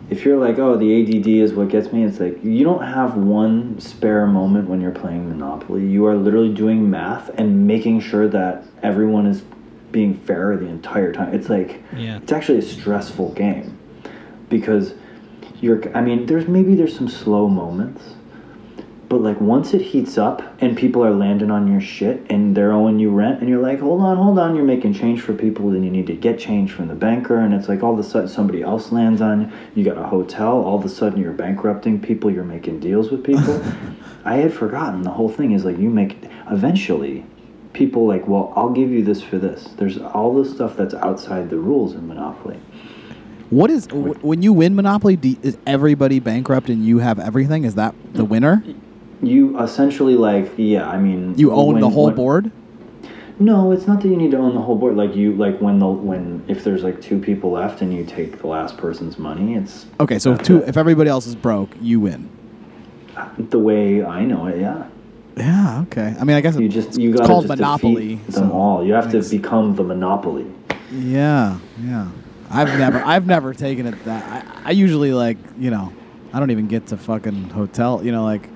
if 0.09 0.24
you're 0.26 0.38
like, 0.38 0.57
oh, 0.59 0.78
the 0.78 1.01
ADD 1.01 1.28
is 1.28 1.53
what 1.53 1.70
gets 1.70 1.91
me. 1.91 2.03
It's 2.03 2.20
like 2.20 2.43
you 2.43 2.64
don't 2.64 2.84
have 2.84 3.16
one 3.18 3.80
spare 3.80 4.26
moment 4.28 4.70
when 4.70 4.80
you're 4.82 4.91
playing 4.91 5.28
Monopoly. 5.30 5.86
You 5.88 6.05
are 6.05 6.16
literally 6.16 6.53
doing 6.53 6.89
math 6.89 7.30
and 7.38 7.68
making 7.68 7.99
sure 8.01 8.28
that 8.30 8.64
everyone 8.84 9.26
is 9.28 9.43
being 9.91 10.16
fair 10.16 10.55
the 10.57 10.66
entire 10.68 11.11
time. 11.14 11.34
It's 11.34 11.49
like 11.49 11.82
Yeah. 11.97 12.18
it's 12.18 12.32
actually 12.32 12.59
a 12.59 12.64
stressful 12.64 13.34
game 13.34 13.78
because 14.49 14.93
you're 15.64 15.95
i 15.97 16.01
mean 16.01 16.26
there's 16.26 16.47
maybe 16.47 16.76
there's 16.76 16.95
some 16.95 17.07
slow 17.07 17.47
moments 17.47 18.16
but 19.07 19.22
like 19.22 19.39
once 19.39 19.74
it 19.74 19.82
heats 19.82 20.18
up 20.18 20.41
and 20.59 20.76
people 20.76 21.05
are 21.05 21.14
landing 21.14 21.51
on 21.51 21.72
your 21.72 21.80
shit 21.80 22.26
and 22.32 22.57
they're 22.57 22.74
owing 22.74 22.99
you 22.99 23.11
rent 23.11 23.39
and 23.39 23.47
you're 23.47 23.61
like 23.61 23.80
hold 23.80 24.01
on 24.01 24.18
hold 24.18 24.39
on 24.39 24.55
you're 24.55 24.66
making 24.66 24.93
change 24.93 25.22
for 25.22 25.34
people 25.34 25.70
then 25.70 25.84
you 25.84 25.91
need 25.91 26.07
to 26.07 26.16
get 26.16 26.38
change 26.39 26.72
from 26.72 26.88
the 26.88 26.95
banker 26.95 27.38
and 27.38 27.53
it's 27.53 27.70
like 27.70 27.84
all 27.84 27.93
of 27.93 27.99
a 27.99 28.03
sudden 28.03 28.28
somebody 28.28 28.61
else 28.61 28.91
lands 28.91 29.22
on 29.22 29.41
you. 29.41 29.51
You 29.76 29.84
got 29.84 29.97
a 29.97 30.07
hotel 30.07 30.64
all 30.64 30.78
of 30.78 30.84
a 30.84 30.89
sudden 30.89 31.22
you're 31.22 31.32
bankrupting 31.32 32.01
people 32.01 32.32
you're 32.32 32.43
making 32.43 32.80
deals 32.80 33.11
with 33.11 33.24
people. 33.24 33.64
I 34.26 34.38
had 34.38 34.53
forgotten 34.53 35.03
the 35.03 35.11
whole 35.11 35.30
thing 35.30 35.51
is 35.51 35.64
like 35.64 35.78
you 35.78 35.89
make 35.89 36.18
eventually 36.49 37.26
people 37.74 38.05
like 38.05 38.28
well 38.28 38.53
i'll 38.55 38.70
give 38.70 38.89
you 38.89 39.03
this 39.03 39.22
for 39.22 39.38
this. 39.38 39.66
There's 39.78 39.99
all 39.99 40.34
this 40.34 40.51
stuff 40.53 40.76
that's 40.76 40.95
outside 40.95 41.51
the 41.51 41.59
rules 41.59 41.93
in 41.93 42.07
monopoly 42.07 42.59
What 43.54 43.70
is 43.70 43.86
w- 43.88 44.16
when 44.22 44.41
you 44.41 44.51
win 44.51 44.76
Monopoly? 44.76 45.16
Do, 45.16 45.36
is 45.43 45.58
everybody 45.68 46.20
bankrupt 46.20 46.70
and 46.70 46.84
you 46.86 46.97
have 46.99 47.20
everything? 47.20 47.66
Is 47.66 47.76
that 47.76 47.93
the 48.14 48.26
winner? 48.26 48.64
You 49.22 49.60
essentially 49.62 50.16
like 50.16 50.51
yeah, 50.58 50.89
I 50.89 50.97
mean 50.97 51.38
You 51.38 51.51
own 51.51 51.80
the 51.80 51.89
whole 51.89 52.06
when- 52.08 52.16
board. 52.16 52.51
No, 53.39 53.72
it's 53.72 53.88
not 53.88 53.99
that 54.01 54.08
you 54.08 54.16
need 54.16 54.32
to 54.32 54.38
own 54.38 54.54
the 54.54 54.62
whole 54.62 54.76
board. 54.76 54.95
Like 54.95 55.16
you 55.16 55.34
like 55.34 55.60
when 55.60 55.80
the 55.80 55.88
when 55.88 56.43
if 56.47 56.64
there's 56.64 56.84
like 56.84 57.01
two 57.01 57.20
people 57.20 57.51
left 57.51 57.82
and 57.82 57.93
you 57.93 58.04
take 58.06 58.39
the 58.41 58.47
last 58.47 58.78
person's 58.78 59.18
money, 59.20 59.56
it's 59.56 59.86
Okay, 59.99 60.20
so 60.20 60.34
if 60.34 60.43
two, 60.43 60.64
if 60.64 60.78
everybody 60.78 61.10
else 61.10 61.26
is 61.28 61.36
broke, 61.36 61.70
you 61.82 61.99
win. 61.99 62.30
the 63.38 63.60
way 63.60 64.04
I 64.04 64.24
know 64.26 64.45
it, 64.47 64.60
yeah. 64.62 64.86
Yeah. 65.36 65.82
Okay. 65.88 66.16
I 66.20 66.24
mean, 66.24 66.36
I 66.38 66.41
guess 66.41 66.56
You 66.58 66.70
just 66.70 66.97
you 66.99 67.12
got 67.14 67.26
called 67.28 67.47
just 67.47 67.58
Monopoly. 67.58 68.16
them 68.16 68.32
so 68.34 68.51
all. 68.51 68.84
You 68.86 68.93
have 68.93 69.12
to 69.12 69.22
become 69.30 69.76
the 69.76 69.84
monopoly. 69.84 70.45
Yeah, 70.91 71.58
yeah. 71.84 72.10
I've 72.54 72.78
never, 72.80 72.99
I've 72.99 73.26
never 73.26 73.54
taken 73.54 73.86
it 73.88 74.04
that. 74.06 74.45
I, 74.64 74.70
I 74.70 74.72
usually 74.72 75.14
like, 75.14 75.38
you 75.58 75.72
know, 75.72 75.91
I 76.32 76.39
don't 76.39 76.51
even 76.51 76.68
get 76.68 76.88
to 76.88 76.97
fucking 76.97 77.49
hotel. 77.49 78.04
You 78.04 78.12
know, 78.12 78.24
like, 78.24 78.49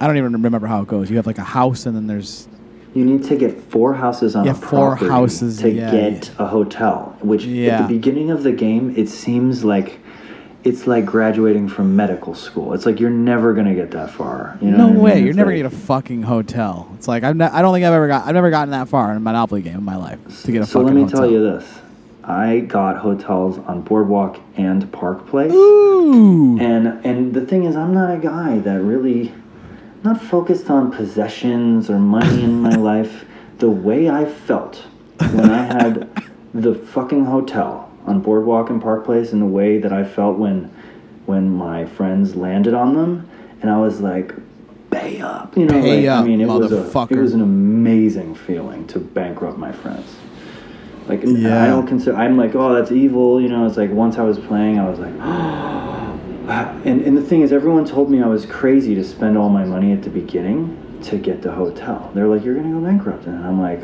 I 0.00 0.06
don't 0.06 0.16
even 0.16 0.32
remember 0.32 0.66
how 0.66 0.82
it 0.82 0.88
goes. 0.88 1.10
You 1.10 1.16
have 1.16 1.26
like 1.26 1.38
a 1.38 1.42
house, 1.44 1.86
and 1.86 1.96
then 1.96 2.06
there's 2.06 2.48
You 2.94 3.04
need 3.04 3.24
to 3.24 3.36
get 3.36 3.60
four 3.70 3.94
houses 3.94 4.34
on 4.36 4.44
Yeah, 4.44 4.52
a 4.52 4.54
four 4.54 4.96
houses, 4.96 5.58
to 5.58 5.70
yeah, 5.70 5.90
get 5.90 6.30
a 6.38 6.46
hotel. 6.46 7.16
Which 7.20 7.44
Yeah. 7.44 7.80
at 7.80 7.88
the 7.88 7.94
beginning 7.94 8.30
of 8.30 8.42
the 8.42 8.52
game, 8.52 8.94
it 8.96 9.08
seems 9.08 9.64
like 9.64 9.98
it's 10.64 10.86
like 10.86 11.06
graduating 11.06 11.68
from 11.68 11.94
medical 11.96 12.34
school. 12.34 12.74
It's 12.74 12.84
like 12.84 13.00
you're 13.00 13.10
never 13.10 13.54
gonna 13.54 13.74
get 13.74 13.90
that 13.92 14.10
far. 14.10 14.58
You 14.60 14.70
know 14.72 14.76
no 14.76 14.84
what 14.86 14.90
I 14.90 14.92
mean? 14.94 15.02
way. 15.02 15.18
You're 15.20 15.28
It's 15.30 15.36
never 15.36 15.50
like- 15.52 15.62
gonna 15.62 15.70
get 15.70 15.78
a 15.78 15.84
fucking 15.86 16.22
hotel. 16.22 16.88
It's 16.96 17.08
like 17.08 17.22
I've 17.24 17.36
ne- 17.36 17.44
I 17.46 17.62
don't 17.62 17.72
think 17.72 17.84
I've 17.86 17.92
ever 17.94 18.08
got. 18.08 18.26
I've 18.26 18.34
never 18.34 18.50
gotten 18.50 18.70
that 18.72 18.88
far 18.88 19.10
in 19.10 19.16
a 19.16 19.20
Monopoly 19.20 19.62
game 19.62 19.76
in 19.76 19.84
my 19.84 19.96
life 19.96 20.18
to 20.44 20.52
get 20.52 20.62
a 20.62 20.66
so 20.66 20.80
fucking 20.80 20.86
let 20.86 20.94
me 20.94 21.02
hotel. 21.04 21.20
tell 21.22 21.30
you 21.30 21.40
this: 21.42 21.64
I 22.28 22.60
got 22.60 22.98
hotels 22.98 23.58
on 23.58 23.80
Boardwalk 23.80 24.38
and 24.54 24.92
Park 24.92 25.26
Place, 25.26 25.50
Ooh. 25.50 26.58
and 26.58 26.86
and 27.04 27.32
the 27.32 27.44
thing 27.46 27.64
is, 27.64 27.74
I'm 27.74 27.94
not 27.94 28.14
a 28.14 28.18
guy 28.18 28.58
that 28.58 28.82
really 28.82 29.32
not 30.04 30.20
focused 30.20 30.68
on 30.68 30.92
possessions 30.92 31.88
or 31.88 31.98
money 31.98 32.44
in 32.44 32.60
my 32.60 32.74
life. 32.76 33.24
The 33.58 33.70
way 33.70 34.10
I 34.10 34.26
felt 34.26 34.84
when 35.18 35.50
I 35.50 35.62
had 35.62 36.22
the 36.52 36.74
fucking 36.74 37.24
hotel 37.24 37.90
on 38.06 38.20
Boardwalk 38.20 38.68
and 38.68 38.80
Park 38.80 39.06
Place 39.06 39.32
and 39.32 39.40
the 39.40 39.46
way 39.46 39.78
that 39.78 39.92
I 39.92 40.04
felt 40.04 40.38
when 40.38 40.70
when 41.24 41.50
my 41.50 41.86
friends 41.86 42.36
landed 42.36 42.74
on 42.74 42.94
them 42.94 43.28
and 43.62 43.70
I 43.70 43.78
was 43.78 44.00
like 44.00 44.34
pay 44.90 45.20
up 45.20 45.56
you 45.56 45.66
know 45.66 45.80
Pay 45.80 46.00
like, 46.02 46.08
up, 46.08 46.24
I 46.24 46.26
mean 46.26 46.40
it 46.40 46.46
was 46.46 46.72
a, 46.72 47.06
it 47.10 47.18
was 47.18 47.34
an 47.34 47.42
amazing 47.42 48.34
feeling 48.34 48.86
to 48.88 48.98
bankrupt 48.98 49.58
my 49.58 49.72
friends 49.72 50.16
like 51.08 51.22
Yeah. 51.24 51.64
I 51.64 51.66
don't 51.66 51.86
consider 51.86 52.16
I'm 52.16 52.36
like 52.36 52.54
oh 52.54 52.74
that's 52.74 52.92
evil 52.92 53.40
you 53.40 53.48
know 53.48 53.66
it's 53.66 53.76
like 53.76 53.90
once 53.90 54.18
I 54.18 54.22
was 54.22 54.38
playing 54.38 54.78
I 54.78 54.88
was 54.88 54.98
like 54.98 55.14
and, 56.84 57.02
and 57.02 57.16
the 57.16 57.22
thing 57.22 57.42
is 57.42 57.52
everyone 57.52 57.84
told 57.84 58.10
me 58.10 58.22
I 58.22 58.26
was 58.26 58.46
crazy 58.46 58.94
to 58.94 59.04
spend 59.04 59.36
all 59.36 59.48
my 59.48 59.64
money 59.64 59.92
at 59.92 60.02
the 60.02 60.10
beginning 60.10 60.84
to 61.02 61.18
get 61.18 61.42
the 61.42 61.52
hotel 61.52 62.10
they're 62.14 62.26
like 62.26 62.44
you're 62.44 62.54
gonna 62.54 62.72
go 62.72 62.80
bankrupt 62.80 63.26
and 63.26 63.44
I'm 63.44 63.60
like 63.60 63.82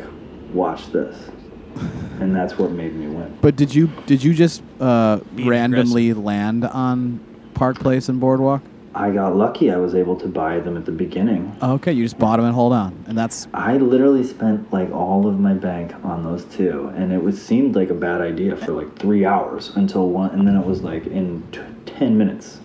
watch 0.53 0.91
this 0.91 1.29
and 2.19 2.35
that's 2.35 2.57
what 2.57 2.71
made 2.71 2.95
me 2.95 3.07
win 3.07 3.37
But 3.41 3.55
did 3.55 3.73
you 3.73 3.91
did 4.05 4.23
you 4.23 4.33
just 4.33 4.63
uh, 4.79 5.17
Being 5.35 5.49
randomly 5.49 6.13
land 6.13 6.65
on 6.65 7.19
Park 7.53 7.79
Place 7.79 8.09
and 8.09 8.19
Boardwalk? 8.19 8.61
I 8.95 9.11
got 9.11 9.35
lucky 9.35 9.71
I 9.71 9.77
was 9.77 9.93
able 9.93 10.15
to 10.17 10.27
buy 10.27 10.59
them 10.59 10.77
at 10.77 10.85
the 10.85 10.91
beginning 10.91 11.55
okay, 11.61 11.91
you 11.91 12.03
just 12.03 12.17
bought 12.17 12.37
them 12.37 12.45
and 12.45 12.55
hold 12.55 12.71
on, 12.73 13.03
and 13.07 13.17
that's 13.17 13.47
I 13.53 13.77
literally 13.77 14.23
spent 14.23 14.71
like 14.71 14.89
all 14.91 15.27
of 15.27 15.39
my 15.39 15.53
bank 15.53 15.93
on 16.03 16.23
those 16.23 16.45
two, 16.45 16.91
and 16.95 17.11
it 17.11 17.21
was 17.21 17.39
seemed 17.41 17.75
like 17.75 17.89
a 17.89 17.93
bad 17.93 18.21
idea 18.21 18.55
for 18.55 18.71
like 18.71 18.97
three 18.97 19.25
hours 19.25 19.71
until 19.75 20.09
one, 20.09 20.29
and 20.31 20.47
then 20.47 20.55
it 20.55 20.65
was 20.65 20.81
like 20.81 21.05
in 21.07 21.43
t- 21.51 21.59
ten 21.85 22.17
minutes, 22.17 22.59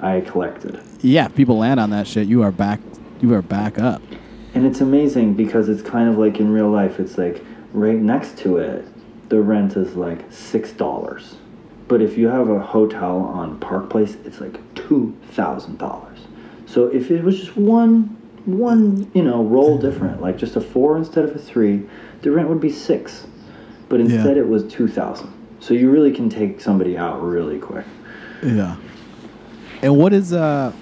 I 0.00 0.20
collected, 0.22 0.80
yeah. 1.02 1.26
If 1.26 1.34
people 1.34 1.58
land 1.58 1.78
on 1.78 1.90
that 1.90 2.06
shit, 2.06 2.26
you 2.26 2.42
are 2.42 2.52
back. 2.52 2.80
You 3.20 3.32
are 3.34 3.42
back 3.42 3.78
up. 3.78 4.02
and 4.54 4.66
it's 4.66 4.80
amazing 4.80 5.34
because 5.34 5.68
it's 5.68 5.82
kind 5.82 6.08
of 6.08 6.16
like 6.18 6.40
in 6.40 6.50
real 6.52 6.70
life. 6.70 6.98
It's 6.98 7.16
like 7.18 7.44
right 7.72 7.98
next 7.98 8.36
to 8.38 8.56
it, 8.56 8.84
the 9.28 9.40
rent 9.40 9.76
is 9.76 9.94
like 9.94 10.24
six 10.32 10.72
dollars, 10.72 11.36
but 11.90 12.00
if 12.00 12.16
you 12.16 12.28
have 12.28 12.48
a 12.48 12.60
hotel 12.60 13.16
on 13.16 13.58
Park 13.58 13.90
Place, 13.90 14.16
it's 14.24 14.40
like 14.40 14.56
two 14.76 15.12
thousand 15.32 15.76
dollars. 15.78 16.20
So 16.64 16.86
if 16.86 17.10
it 17.10 17.24
was 17.24 17.36
just 17.36 17.56
one 17.56 18.16
one 18.46 19.10
you 19.12 19.24
know 19.24 19.42
roll 19.42 19.76
different, 19.76 20.22
like 20.22 20.38
just 20.38 20.54
a 20.54 20.60
four 20.60 20.96
instead 20.96 21.24
of 21.24 21.34
a 21.34 21.38
three, 21.38 21.82
the 22.22 22.30
rent 22.30 22.48
would 22.48 22.60
be 22.60 22.70
six, 22.70 23.26
but 23.88 23.98
instead 23.98 24.36
it 24.36 24.46
was 24.46 24.62
two 24.72 24.86
thousand. 24.86 25.34
So 25.58 25.74
you 25.74 25.90
really 25.90 26.12
can 26.12 26.30
take 26.30 26.60
somebody 26.60 26.96
out 26.96 27.20
really 27.20 27.58
quick. 27.58 27.84
Yeah. 28.42 28.76
And 29.82 29.98
what 29.98 30.12
is 30.12 30.32
uh? 30.32 30.72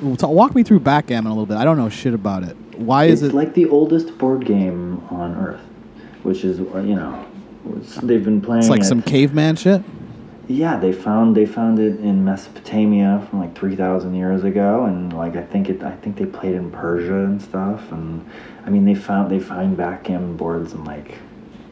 Walk 0.00 0.54
me 0.54 0.64
through 0.64 0.80
backgammon 0.80 1.30
a 1.30 1.34
little 1.34 1.46
bit. 1.46 1.58
I 1.58 1.64
don't 1.64 1.76
know 1.76 1.88
shit 1.88 2.12
about 2.12 2.42
it. 2.42 2.56
Why 2.76 3.04
is 3.04 3.22
it 3.22 3.26
it's 3.26 3.34
it? 3.34 3.36
like 3.36 3.54
the 3.54 3.66
oldest 3.66 4.18
board 4.18 4.44
game 4.44 5.00
on 5.10 5.36
Earth, 5.36 5.60
which 6.24 6.44
is 6.44 6.58
uh, 6.58 6.80
you 6.80 6.96
know 6.96 7.24
they've 8.02 8.24
been 8.24 8.40
playing. 8.40 8.62
it's 8.62 8.68
like 8.68 8.80
it- 8.80 8.86
some 8.86 9.00
caveman 9.00 9.54
shit. 9.54 9.80
Yeah, 10.50 10.78
they 10.78 10.92
found 10.92 11.36
they 11.36 11.44
found 11.44 11.78
it 11.78 12.00
in 12.00 12.24
Mesopotamia 12.24 13.26
from 13.28 13.40
like 13.40 13.54
three 13.54 13.76
thousand 13.76 14.14
years 14.14 14.44
ago, 14.44 14.86
and 14.86 15.12
like 15.12 15.36
I 15.36 15.42
think 15.42 15.68
it 15.68 15.82
I 15.82 15.94
think 15.96 16.16
they 16.16 16.24
played 16.24 16.54
in 16.54 16.70
Persia 16.70 17.24
and 17.26 17.40
stuff, 17.40 17.92
and 17.92 18.26
I 18.64 18.70
mean 18.70 18.86
they 18.86 18.94
found 18.94 19.30
they 19.30 19.40
find 19.40 19.76
backgammon 19.76 20.38
boards 20.38 20.72
and 20.72 20.86
like 20.86 21.18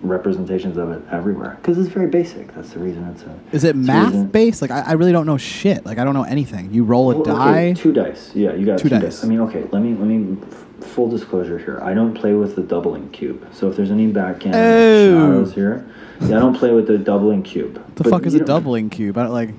representations 0.03 0.77
of 0.77 0.91
it 0.91 1.03
everywhere 1.11 1.59
because 1.61 1.79
it's 1.79 1.89
very 1.89 2.09
basic. 2.09 2.55
That's 2.55 2.71
the 2.71 2.79
reason 2.81 3.05
it's 3.09 3.23
a. 3.23 3.39
Is 3.53 3.65
it 3.65 3.77
math 3.77 4.09
reason- 4.13 4.29
based? 4.29 4.63
Like 4.63 4.71
I, 4.71 4.81
I 4.81 4.93
really 4.93 5.13
don't 5.13 5.27
know 5.27 5.37
shit. 5.37 5.85
Like 5.87 5.99
I 5.99 6.05
don't 6.05 6.15
know 6.15 6.25
anything. 6.25 6.73
You 6.73 6.85
roll 6.85 7.11
a 7.13 7.15
Well, 7.17 7.25
die. 7.25 7.71
okay, 7.71 7.75
two 7.75 7.93
dice. 7.93 8.31
Yeah, 8.35 8.53
you 8.55 8.67
got 8.67 8.79
Two 8.79 8.85
two, 8.89 8.95
dice. 8.97 9.03
dice. 9.03 9.25
I 9.25 9.29
mean, 9.29 9.41
okay. 9.41 9.63
Let 9.73 9.83
me 9.83 9.91
let 9.95 10.07
me 10.07 10.37
f- 10.43 10.87
full 10.89 11.09
disclosure 11.09 11.59
here. 11.59 11.81
I 11.83 11.95
don't 11.95 12.15
play 12.15 12.35
with 12.35 12.57
the 12.57 12.63
doubling 12.63 13.11
cube. 13.11 13.47
So 13.53 13.69
if 13.69 13.77
there's 13.77 13.91
any 13.91 14.07
backgammon 14.09 14.59
Oh. 14.61 15.13
shadows 15.33 15.55
here, 15.55 15.87
yeah, 16.21 16.37
I 16.37 16.41
don't 16.41 16.57
play 16.57 16.73
with 16.73 16.87
the 16.87 16.99
doubling 16.99 17.43
cube. 17.43 17.75
the 17.95 18.05
But 18.05 18.11
fuck 18.11 18.27
is 18.27 18.35
a 18.35 18.45
doubling 18.45 18.91
cube? 18.91 19.17
I 19.19 19.23
don't 19.25 19.33
like. 19.33 19.51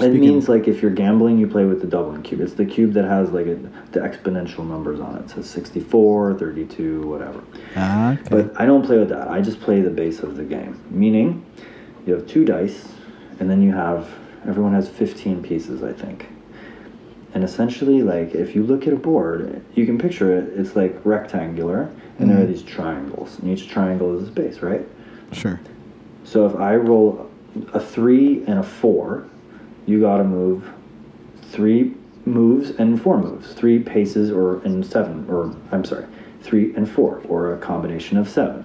It 0.00 0.14
means 0.14 0.48
like 0.48 0.68
if 0.68 0.80
you're 0.80 0.90
gambling, 0.90 1.38
you 1.38 1.46
play 1.46 1.64
with 1.64 1.80
the 1.80 1.86
doubling 1.86 2.22
cube. 2.22 2.40
It's 2.40 2.54
the 2.54 2.64
cube 2.64 2.92
that 2.94 3.04
has 3.04 3.30
like 3.30 3.46
a, 3.46 3.56
the 3.92 4.00
exponential 4.00 4.66
numbers 4.66 5.00
on 5.00 5.16
it. 5.16 5.24
It 5.24 5.30
says 5.30 5.50
64, 5.50 6.38
32, 6.38 7.02
whatever. 7.06 7.42
Ah, 7.76 8.12
okay. 8.12 8.22
But 8.30 8.60
I 8.60 8.64
don't 8.64 8.84
play 8.84 8.98
with 8.98 9.10
that. 9.10 9.28
I 9.28 9.40
just 9.40 9.60
play 9.60 9.80
the 9.80 9.90
base 9.90 10.20
of 10.20 10.36
the 10.36 10.44
game. 10.44 10.82
Meaning, 10.90 11.44
you 12.06 12.14
have 12.14 12.26
two 12.26 12.44
dice, 12.44 12.88
and 13.38 13.50
then 13.50 13.62
you 13.62 13.72
have 13.72 14.08
everyone 14.46 14.72
has 14.72 14.88
15 14.88 15.42
pieces, 15.42 15.82
I 15.82 15.92
think. 15.92 16.28
And 17.34 17.44
essentially, 17.44 18.02
like 18.02 18.34
if 18.34 18.54
you 18.54 18.62
look 18.62 18.86
at 18.86 18.92
a 18.92 18.96
board, 18.96 19.64
you 19.74 19.86
can 19.86 19.98
picture 19.98 20.36
it. 20.36 20.58
It's 20.58 20.76
like 20.76 21.00
rectangular, 21.04 21.90
and 22.18 22.30
there 22.30 22.42
are 22.42 22.46
these 22.46 22.62
triangles, 22.62 23.38
and 23.38 23.50
each 23.50 23.68
triangle 23.68 24.18
is 24.18 24.28
a 24.28 24.32
base, 24.32 24.60
right? 24.60 24.86
sure. 25.32 25.60
So 26.24 26.46
if 26.46 26.54
I 26.56 26.76
roll 26.76 27.30
a 27.72 27.80
three 27.80 28.44
and 28.44 28.58
a 28.58 28.62
four, 28.62 29.26
you 29.86 30.00
got 30.00 30.18
to 30.18 30.24
move 30.24 30.68
three 31.50 31.94
moves 32.24 32.70
and 32.70 33.00
four 33.00 33.18
moves, 33.18 33.52
three 33.52 33.78
paces 33.78 34.30
or 34.30 34.62
and 34.62 34.84
seven, 34.84 35.26
or 35.28 35.54
I'm 35.70 35.84
sorry, 35.84 36.06
three 36.40 36.74
and 36.74 36.88
four, 36.88 37.22
or 37.28 37.54
a 37.54 37.58
combination 37.58 38.16
of 38.16 38.28
seven. 38.28 38.64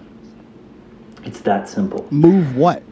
It's 1.24 1.42
that 1.42 1.68
simple. 1.68 2.08
Move 2.12 2.56
what? 2.56 2.84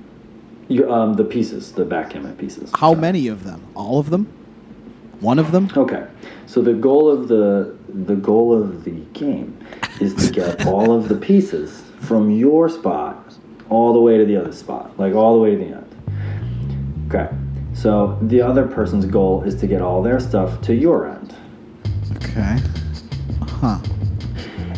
You, 0.68 0.92
um, 0.92 1.14
the 1.14 1.24
pieces, 1.24 1.72
the 1.72 1.86
backgammon 1.86 2.36
pieces. 2.38 2.72
How 2.72 2.90
Sorry. 2.90 3.02
many 3.02 3.28
of 3.28 3.44
them? 3.44 3.64
All 3.76 4.00
of 4.00 4.10
them? 4.10 4.26
One 5.20 5.40
of 5.40 5.52
them? 5.52 5.70
Okay, 5.78 6.06
so 6.46 6.62
the 6.62 6.74
goal 6.74 7.10
of 7.10 7.28
the 7.28 7.76
the 7.88 8.16
goal 8.16 8.54
of 8.54 8.84
the 8.84 9.00
game 9.14 9.58
is 10.02 10.14
to 10.16 10.32
get 10.32 10.66
all 10.68 10.92
of 10.92 11.08
the 11.08 11.16
pieces 11.16 11.84
from 12.02 12.30
your 12.30 12.68
spot 12.68 13.34
all 13.70 13.94
the 13.94 14.00
way 14.00 14.18
to 14.18 14.26
the 14.26 14.36
other 14.36 14.52
spot, 14.52 14.98
like 15.00 15.14
all 15.14 15.36
the 15.36 15.42
way 15.42 15.52
to 15.52 15.58
the 15.58 15.66
end. 15.66 17.08
Okay, 17.08 17.34
so 17.76 18.18
the 18.24 18.42
other 18.42 18.66
person's 18.66 19.06
goal 19.06 19.44
is 19.44 19.54
to 19.56 19.68
get 19.68 19.82
all 19.82 20.02
their 20.02 20.20
stuff 20.20 20.62
to 20.62 20.74
your 20.74 21.08
end, 21.08 21.36
Okay. 22.16 22.58
Huh. 23.42 23.80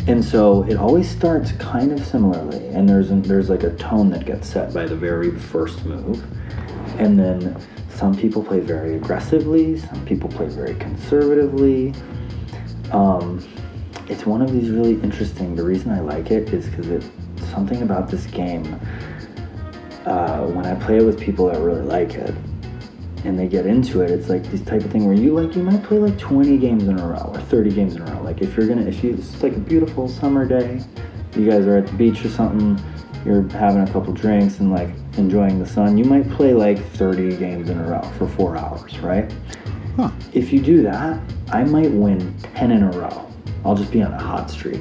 and 0.06 0.24
so 0.24 0.64
it 0.64 0.76
always 0.76 1.08
starts 1.08 1.52
kind 1.52 1.92
of 1.92 2.04
similarly, 2.04 2.66
and 2.68 2.88
there's 2.88 3.08
there's 3.28 3.48
like 3.48 3.62
a 3.62 3.74
tone 3.76 4.10
that 4.10 4.26
gets 4.26 4.48
set 4.48 4.74
by 4.74 4.86
the 4.86 4.96
very 4.96 5.30
first 5.30 5.84
move, 5.84 6.22
and 6.98 7.18
then 7.18 7.56
some 7.88 8.14
people 8.14 8.42
play 8.44 8.60
very 8.60 8.94
aggressively, 8.96 9.78
some 9.78 10.04
people 10.04 10.28
play 10.28 10.46
very 10.46 10.74
conservatively. 10.76 11.92
Um, 12.92 13.46
it's 14.08 14.24
one 14.24 14.40
of 14.40 14.52
these 14.52 14.70
really 14.70 14.94
interesting. 15.02 15.54
The 15.54 15.64
reason 15.64 15.90
I 15.90 16.00
like 16.00 16.30
it 16.30 16.48
is 16.54 16.66
because 16.68 16.88
it's 16.88 17.08
something 17.50 17.82
about 17.82 18.08
this 18.10 18.24
game. 18.26 18.78
Uh, 20.06 20.46
when 20.46 20.64
I 20.64 20.74
play 20.76 20.96
it 20.98 21.02
with 21.04 21.20
people 21.20 21.46
that 21.48 21.60
really 21.60 21.82
like 21.82 22.14
it, 22.14 22.34
and 23.28 23.38
they 23.38 23.46
get 23.46 23.66
into 23.66 24.00
it, 24.00 24.10
it's 24.10 24.30
like 24.30 24.42
this 24.44 24.62
type 24.62 24.82
of 24.82 24.90
thing 24.90 25.06
where 25.06 25.14
you 25.14 25.38
like 25.38 25.54
you 25.54 25.62
might 25.62 25.82
play 25.84 25.98
like 25.98 26.18
20 26.18 26.56
games 26.56 26.84
in 26.84 26.98
a 26.98 27.06
row 27.06 27.30
or 27.34 27.38
30 27.38 27.70
games 27.70 27.94
in 27.94 28.00
a 28.00 28.04
row. 28.06 28.22
Like 28.22 28.40
if 28.40 28.56
you're 28.56 28.66
gonna, 28.66 28.86
if 28.86 29.04
you, 29.04 29.12
it's 29.12 29.42
like 29.42 29.54
a 29.54 29.60
beautiful 29.60 30.08
summer 30.08 30.46
day, 30.46 30.80
you 31.36 31.48
guys 31.48 31.66
are 31.66 31.76
at 31.76 31.86
the 31.86 31.92
beach 31.92 32.24
or 32.24 32.30
something, 32.30 32.82
you're 33.26 33.46
having 33.50 33.82
a 33.82 33.92
couple 33.92 34.14
drinks 34.14 34.60
and 34.60 34.72
like 34.72 34.88
enjoying 35.18 35.58
the 35.58 35.66
sun, 35.66 35.98
you 35.98 36.04
might 36.04 36.28
play 36.30 36.54
like 36.54 36.82
30 36.92 37.36
games 37.36 37.68
in 37.68 37.78
a 37.78 37.82
row 37.86 38.00
for 38.16 38.26
four 38.26 38.56
hours, 38.56 38.98
right? 39.00 39.30
Huh. 39.96 40.10
If 40.32 40.50
you 40.50 40.60
do 40.60 40.82
that, 40.84 41.20
I 41.52 41.64
might 41.64 41.90
win 41.90 42.34
10 42.54 42.70
in 42.72 42.82
a 42.82 42.90
row. 42.92 43.30
I'll 43.62 43.76
just 43.76 43.92
be 43.92 44.02
on 44.02 44.14
a 44.14 44.18
hot 44.18 44.50
streak. 44.50 44.80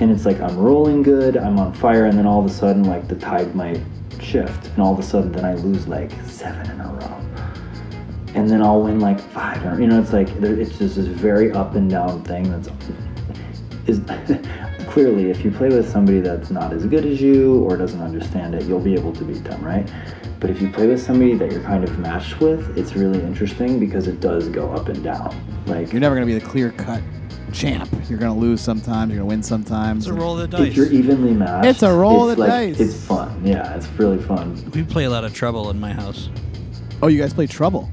And 0.00 0.10
it's 0.10 0.24
like 0.24 0.40
I'm 0.40 0.56
rolling 0.56 1.02
good, 1.02 1.36
I'm 1.36 1.58
on 1.58 1.74
fire, 1.74 2.06
and 2.06 2.16
then 2.16 2.26
all 2.26 2.40
of 2.40 2.46
a 2.46 2.54
sudden, 2.54 2.84
like 2.84 3.06
the 3.08 3.16
tide 3.16 3.54
might 3.54 3.82
shift, 4.20 4.68
and 4.68 4.78
all 4.78 4.92
of 4.92 4.98
a 4.98 5.02
sudden, 5.02 5.32
then 5.32 5.44
I 5.44 5.54
lose 5.54 5.86
like 5.88 6.10
seven 6.26 6.70
in 6.70 6.80
a 6.80 6.92
row. 6.92 7.25
And 8.36 8.48
then 8.50 8.62
I'll 8.62 8.82
win 8.82 9.00
like 9.00 9.18
five. 9.18 9.62
in 9.64 9.68
a- 9.72 9.80
You 9.80 9.86
know, 9.88 9.98
it's 10.00 10.12
like 10.12 10.38
there- 10.40 10.54
it's 10.60 10.76
just 10.78 10.96
this 10.96 11.06
very 11.06 11.50
up 11.52 11.74
and 11.74 11.88
down 11.90 12.22
thing 12.22 12.50
that's 12.50 12.68
is 13.86 14.00
clearly 14.88 15.30
if 15.30 15.44
you 15.44 15.50
play 15.50 15.68
with 15.68 15.88
somebody 15.90 16.20
that's 16.20 16.50
not 16.50 16.72
as 16.72 16.84
good 16.86 17.04
as 17.06 17.20
you 17.20 17.60
or 17.64 17.76
doesn't 17.76 18.00
understand 18.02 18.54
it, 18.54 18.64
you'll 18.64 18.80
be 18.80 18.94
able 18.94 19.12
to 19.12 19.24
beat 19.24 19.42
them, 19.44 19.62
right? 19.64 19.88
But 20.40 20.50
if 20.50 20.60
you 20.60 20.68
play 20.70 20.86
with 20.86 21.00
somebody 21.00 21.34
that 21.34 21.50
you're 21.50 21.62
kind 21.62 21.82
of 21.82 21.98
matched 21.98 22.40
with, 22.40 22.76
it's 22.76 22.94
really 22.94 23.20
interesting 23.22 23.78
because 23.80 24.06
it 24.06 24.20
does 24.20 24.48
go 24.48 24.70
up 24.72 24.88
and 24.88 25.02
down. 25.02 25.34
Like 25.66 25.92
You're 25.92 26.00
never 26.00 26.14
gonna 26.14 26.26
be 26.26 26.38
the 26.38 26.44
clear 26.46 26.72
cut 26.72 27.00
champ. 27.52 27.88
You're 28.10 28.18
gonna 28.18 28.36
lose 28.38 28.60
sometimes. 28.60 29.10
You're 29.12 29.20
gonna 29.20 29.28
win 29.30 29.42
sometimes. 29.42 30.06
It's 30.06 30.14
a 30.14 30.18
roll 30.20 30.38
of 30.38 30.50
the 30.50 30.58
dice. 30.58 30.68
if 30.68 30.76
you're 30.76 30.86
evenly 30.92 31.32
matched, 31.32 31.66
It's 31.68 31.82
a 31.82 31.92
roll 31.92 32.28
of 32.28 32.36
the 32.36 32.42
like, 32.42 32.50
dice. 32.50 32.80
It's 32.80 33.02
fun. 33.06 33.40
Yeah, 33.44 33.74
it's 33.76 33.86
really 33.98 34.18
fun. 34.22 34.62
We 34.74 34.82
play 34.82 35.04
a 35.04 35.10
lot 35.10 35.24
of 35.24 35.32
Trouble 35.32 35.70
in 35.70 35.80
my 35.80 35.92
house. 35.92 36.28
Oh, 37.02 37.06
you 37.08 37.18
guys 37.20 37.32
play 37.32 37.46
Trouble. 37.46 37.88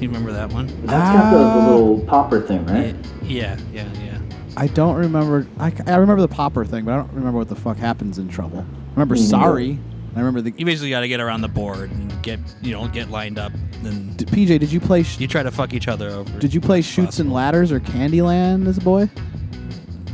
You 0.00 0.08
remember 0.08 0.32
that 0.32 0.50
one? 0.52 0.66
That's 0.86 1.10
got 1.16 1.30
the, 1.30 1.38
the 1.38 1.44
Ah. 1.44 1.70
little 1.70 2.00
popper 2.06 2.40
thing, 2.40 2.64
right? 2.66 2.94
Yeah, 3.22 3.58
yeah, 3.72 3.86
yeah. 4.02 4.18
I 4.56 4.66
don't 4.68 4.96
remember. 4.96 5.46
I, 5.58 5.72
I 5.86 5.96
remember 5.96 6.22
the 6.22 6.28
popper 6.34 6.64
thing, 6.64 6.84
but 6.84 6.92
I 6.94 6.96
don't 6.96 7.12
remember 7.12 7.38
what 7.38 7.48
the 7.48 7.54
fuck 7.56 7.76
happens 7.76 8.18
in 8.18 8.28
Trouble. 8.28 8.60
I 8.60 8.90
remember 8.94 9.14
Me 9.14 9.20
neither. 9.20 9.30
Sorry. 9.30 9.78
I 10.16 10.18
remember 10.18 10.40
the. 10.40 10.52
You 10.56 10.64
basically 10.66 10.90
got 10.90 11.00
to 11.00 11.08
get 11.08 11.20
around 11.20 11.42
the 11.42 11.48
board 11.48 11.90
and 11.90 12.22
get, 12.22 12.40
you 12.62 12.72
know, 12.72 12.88
get 12.88 13.10
lined 13.10 13.38
up. 13.38 13.52
Then 13.82 14.12
D- 14.16 14.24
PJ, 14.24 14.58
did 14.58 14.72
you 14.72 14.80
play? 14.80 15.02
Sh- 15.04 15.20
you 15.20 15.28
try 15.28 15.42
to 15.42 15.50
fuck 15.50 15.72
each 15.74 15.86
other 15.86 16.08
over. 16.10 16.38
did 16.40 16.52
you 16.52 16.60
play 16.60 16.80
Chutes 16.82 17.18
and 17.20 17.32
Ladders 17.32 17.70
or 17.70 17.78
Candyland 17.80 18.66
as 18.66 18.78
a 18.78 18.80
boy? 18.80 19.08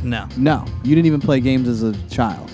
No. 0.03 0.27
No, 0.37 0.65
you 0.83 0.93
didn't 0.95 1.07
even 1.07 1.19
play 1.21 1.39
games 1.39 1.67
as 1.67 1.81
a 1.81 1.93
child. 2.09 2.51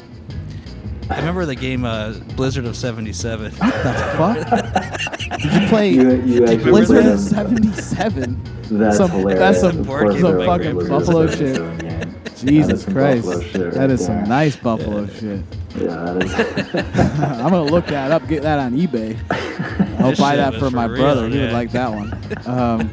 I 1.14 1.18
remember 1.20 1.46
the 1.46 1.56
game 1.56 1.86
uh, 1.86 2.14
Blizzard 2.36 2.66
of 2.66 2.76
'77. 2.76 3.52
What 3.54 3.74
the 3.84 3.94
fuck? 4.18 5.40
Did 5.40 5.62
you 5.62 5.68
play 5.68 5.90
You, 5.92 6.22
you 6.24 6.58
Blizzard 6.58 7.06
of 7.06 7.20
'77? 7.20 8.42
That's 8.72 8.98
Some- 8.98 9.12
hilarious. 9.12 9.40
that's 9.40 9.60
some- 9.62 9.70
Of 9.70 9.76
some 9.76 9.86
course 9.86 10.22
fucking 10.46 10.74
Blizzard 10.74 10.90
Buffalo 10.90 11.28
77 11.28 11.78
game. 11.78 12.16
Jesus 12.44 12.86
is 12.86 12.94
Christ, 12.94 13.26
Buffalo 13.26 13.44
shit 13.44 13.72
that 13.74 13.80
right 13.80 13.90
is 13.92 14.06
some 14.06 14.24
nice 14.26 14.56
Buffalo 14.58 15.08
shit. 15.08 15.42
Yeah, 15.78 15.88
that 15.88 16.24
is. 16.24 16.34
I'm 17.40 17.50
gonna 17.52 17.64
look 17.64 17.86
that 17.88 18.12
up, 18.12 18.28
get 18.28 18.42
that 18.44 18.60
on 18.60 18.74
eBay. 18.78 19.18
I'll 20.00 20.16
buy 20.16 20.36
that 20.36 20.54
for 20.56 20.70
for 20.70 20.72
my 20.72 20.86
real, 20.86 21.02
brother. 21.02 21.30
He 21.30 21.40
would 21.40 21.54
like 21.54 21.72
that 21.72 21.92
one. 21.92 22.12
Um, 22.46 22.92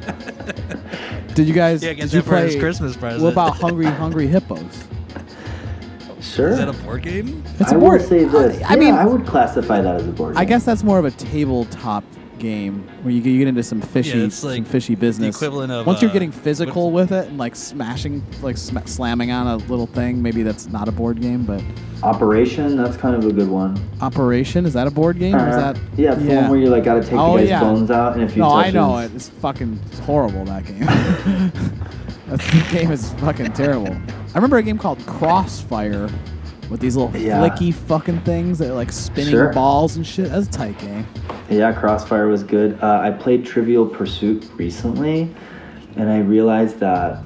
did 1.35 1.49
you 1.49 1.55
guys? 1.55 1.83
Yeah, 1.83 1.95
get 1.95 2.03
did 2.05 2.13
you 2.13 2.21
that 2.23 2.29
for 2.29 2.37
his 2.37 2.53
play? 2.55 2.61
Christmas 2.61 2.97
present. 2.97 3.23
What 3.25 3.33
about 3.33 3.57
Hungry 3.57 3.87
Hungry 3.87 4.27
Hippos? 4.29 4.85
Sure. 6.21 6.49
Is 6.51 6.59
that 6.59 6.69
a 6.69 6.73
board 6.73 7.03
game? 7.03 7.43
It's 7.59 7.73
I 7.73 7.75
a 7.75 7.79
will 7.79 7.87
board. 7.89 8.03
say 8.03 8.25
this. 8.25 8.63
I 8.65 8.75
yeah, 8.75 8.77
mean, 8.77 8.95
I 8.95 9.05
would 9.05 9.27
classify 9.27 9.81
that 9.81 9.97
as 9.97 10.07
a 10.07 10.13
board 10.13 10.35
game. 10.35 10.41
I 10.41 10.45
guess 10.45 10.65
that's 10.65 10.83
more 10.83 10.99
of 10.99 11.05
a 11.05 11.11
tabletop 11.11 12.05
game 12.39 12.89
where 13.03 13.13
you 13.13 13.21
get, 13.21 13.31
you 13.31 13.39
get 13.41 13.49
into 13.49 13.63
some 13.63 13.83
fishy, 13.83 14.17
Yeah, 14.17 14.25
it's 14.25 14.43
like 14.43 14.57
some 14.57 14.65
fishy 14.65 14.95
business. 14.95 15.37
equivalent 15.37 15.71
of, 15.71 15.87
once 15.87 16.01
you're 16.01 16.11
uh, 16.11 16.15
getting 16.15 16.33
physical 16.33 16.91
with 16.91 17.13
it 17.13 17.29
and 17.29 17.37
like 17.37 17.55
smashing, 17.55 18.25
like 18.41 18.57
sm- 18.57 18.79
slamming 18.87 19.31
on 19.31 19.47
a 19.47 19.57
little 19.67 19.87
thing. 19.87 20.23
Maybe 20.23 20.43
that's 20.43 20.67
not 20.67 20.89
a 20.89 20.93
board 20.93 21.21
game, 21.21 21.45
but 21.45 21.63
Operation, 22.03 22.79
that's 22.79 22.97
kind 22.97 23.15
of 23.15 23.27
a 23.27 23.33
good 23.35 23.49
one. 23.51 23.79
Operation 24.01 24.65
is 24.65 24.73
that 24.73 24.87
a 24.87 24.91
board 24.91 25.19
game? 25.19 25.35
Or 25.35 25.49
is 25.51 25.55
Uh, 25.55 25.73
that 25.75 25.81
yeah, 25.99 26.15
it's 26.15 26.23
the 26.23 26.35
one 26.35 26.49
where 26.49 26.59
you 26.59 26.71
like 26.71 26.83
gotta 26.85 27.03
take 27.03 27.13
Oh, 27.13 27.35
the 27.35 27.41
guy's 27.41 27.49
yeah. 27.51 27.61
bones 27.61 27.91
out, 27.91 28.15
and 28.15 28.23
if 28.23 28.35
you 28.35 28.41
No, 28.43 28.49
touch 28.49 28.67
I 28.67 28.71
know 28.71 28.97
his- 28.97 29.11
it. 29.11 29.17
It's 29.17 29.29
fucking 29.29 29.79
horrible. 30.07 30.45
That 30.47 30.65
game. 30.65 31.53
that 32.31 32.69
game 32.73 32.91
is 32.91 33.13
fucking 33.15 33.53
terrible. 33.53 33.93
I 33.95 34.35
remember 34.35 34.59
a 34.59 34.63
game 34.63 34.79
called 34.79 35.05
Crossfire 35.07 36.09
with 36.71 36.81
these 36.81 36.97
little 36.97 37.15
Yeah. 37.21 37.39
flicky 37.41 37.75
fucking 37.75 38.21
things 38.21 38.59
that 38.59 38.71
are 38.71 38.75
like 38.75 38.93
spinning 38.93 39.31
Sure. 39.33 39.53
balls 39.53 39.97
and 39.97 40.07
shit. 40.07 40.29
That's 40.31 40.47
a 40.47 40.51
tight 40.51 40.79
game. 40.79 41.07
Yeah, 41.49 41.73
Crossfire 41.73 42.29
was 42.29 42.43
good. 42.45 42.79
Uh, 42.81 43.01
I 43.03 43.11
played 43.11 43.45
Trivial 43.45 43.85
Pursuit 43.87 44.49
recently, 44.57 45.29
and 45.97 46.09
I 46.09 46.19
realized 46.19 46.79
that 46.79 47.23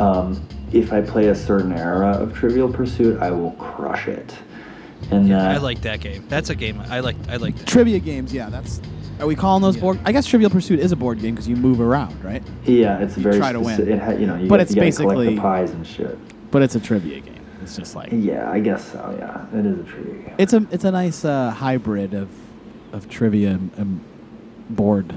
um, 0.00 0.40
if 0.72 0.92
I 0.92 1.00
play 1.00 1.28
a 1.28 1.34
certain 1.34 1.72
era 1.72 2.08
of 2.10 2.34
Trivial 2.34 2.72
Pursuit, 2.72 3.20
I 3.22 3.30
will 3.30 3.52
crush 3.52 4.08
it. 4.08 4.34
And 5.12 5.28
Yeah, 5.28 5.38
that, 5.38 5.50
I 5.52 5.58
like 5.58 5.80
that 5.82 6.00
game. 6.00 6.24
That's 6.28 6.50
a 6.50 6.54
game 6.56 6.82
I 6.90 6.98
like. 7.00 7.16
I 7.28 7.36
like 7.36 7.56
that. 7.56 7.66
Trivia 7.68 8.00
games, 8.00 8.32
yeah. 8.32 8.50
That's. 8.50 8.80
Are 9.20 9.26
we 9.26 9.34
calling 9.34 9.62
those 9.62 9.76
Yeah. 9.76 9.82
board? 9.82 9.98
I 10.04 10.12
guess 10.12 10.26
Trivial 10.26 10.50
Pursuit 10.50 10.78
is 10.80 10.92
a 10.92 10.96
board 10.96 11.20
game 11.20 11.34
because 11.34 11.48
you 11.48 11.56
move 11.56 11.80
around, 11.80 12.22
right? 12.22 12.42
yeah, 12.64 12.98
it's 12.98 13.16
You 13.16 13.22
very 13.24 13.38
try 13.38 13.52
to 13.52 13.60
win. 13.60 13.80
It 13.88 13.98
ha- 13.98 14.10
you 14.12 14.26
know, 14.26 14.36
you 14.36 14.48
But 14.48 14.60
it's 14.60 14.74
you 14.74 14.80
basically- 14.80 15.34
the 15.34 15.40
pies 15.40 15.72
and 15.72 15.86
shit. 15.86 16.16
But 16.50 16.62
it's 16.62 16.74
a 16.76 16.80
trivia 16.80 17.20
game. 17.20 17.34
It's 17.62 17.76
just 17.76 17.94
like 17.96 18.08
Yeah, 18.12 18.50
I 18.50 18.60
guess 18.60 18.92
so. 18.92 19.14
Yeah, 19.18 19.58
it 19.58 19.66
is 19.66 19.78
a 19.80 19.82
trivia 19.82 20.14
game. 20.14 20.34
it's 20.38 20.52
a 20.52 20.64
it's 20.70 20.84
a 20.84 20.90
nice 20.90 21.24
uh, 21.24 21.50
hybrid 21.50 22.14
of 22.14 22.28
of 22.92 23.08
trivia 23.08 23.50
and, 23.50 23.70
and 23.76 24.00
board. 24.70 25.12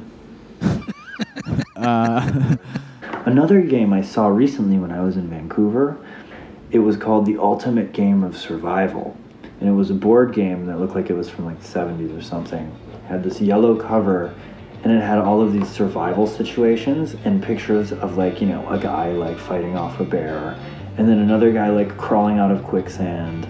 uh, 1.77 2.55
Another 3.25 3.61
game 3.61 3.93
I 3.93 4.01
saw 4.01 4.27
recently 4.27 4.77
when 4.79 4.91
I 4.91 5.01
was 5.01 5.15
in 5.15 5.29
Vancouver, 5.29 5.95
it 6.71 6.79
was 6.79 6.97
called 6.97 7.25
The 7.27 7.37
Ultimate 7.37 7.93
Game 7.93 8.23
of 8.23 8.35
Survival. 8.35 9.15
And 9.59 9.69
it 9.69 9.73
was 9.73 9.91
a 9.91 9.93
board 9.93 10.33
game 10.33 10.65
that 10.65 10.79
looked 10.79 10.95
like 10.95 11.09
it 11.11 11.13
was 11.15 11.29
from 11.29 11.45
like 11.45 11.61
the 11.61 11.67
70s 11.67 12.17
or 12.17 12.21
something. 12.21 12.71
Had 13.12 13.24
this 13.24 13.41
yellow 13.41 13.76
cover 13.76 14.34
and 14.86 14.93
it 14.93 15.01
had 15.01 15.18
all 15.18 15.41
of 15.41 15.51
these 15.51 15.68
survival 15.68 16.26
situations 16.26 17.18
and 17.26 17.43
pictures 17.43 17.91
of 17.91 18.16
like, 18.16 18.39
you 18.39 18.47
know, 18.47 18.66
a 18.70 18.80
guy 18.80 19.12
like 19.12 19.38
fighting 19.38 19.76
off 19.76 19.99
a 19.99 20.05
bear 20.05 20.57
and 20.97 21.09
then 21.09 21.20
another 21.20 21.51
guy 21.51 21.68
like 21.68 21.97
crawling 21.97 22.39
out 22.39 22.51
of 22.51 22.64
quicksand 22.64 23.45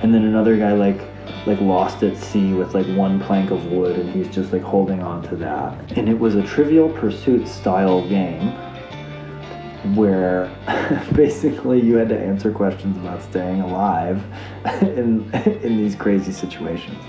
and 0.00 0.14
then 0.14 0.22
another 0.22 0.56
guy 0.56 0.74
like 0.74 1.00
like 1.44 1.60
lost 1.60 2.04
at 2.04 2.16
sea 2.16 2.52
with 2.52 2.72
like 2.72 2.86
one 2.96 3.18
plank 3.18 3.50
of 3.50 3.72
wood 3.72 3.98
and 3.98 4.14
he's 4.14 4.28
just 4.28 4.52
like 4.52 4.62
holding 4.62 5.02
on 5.02 5.24
to 5.28 5.34
that. 5.34 5.98
And 5.98 6.08
it 6.08 6.16
was 6.16 6.36
a 6.36 6.42
trivial 6.44 6.88
pursuit 6.88 7.48
style 7.48 8.08
game 8.08 8.52
where 9.96 10.54
basically 11.16 11.80
you 11.80 11.96
had 11.96 12.08
to 12.10 12.16
answer 12.16 12.52
questions 12.52 12.96
about 12.98 13.20
staying 13.24 13.60
alive 13.60 14.22
in 14.82 15.28
in 15.64 15.78
these 15.78 15.96
crazy 15.96 16.30
situations. 16.30 17.02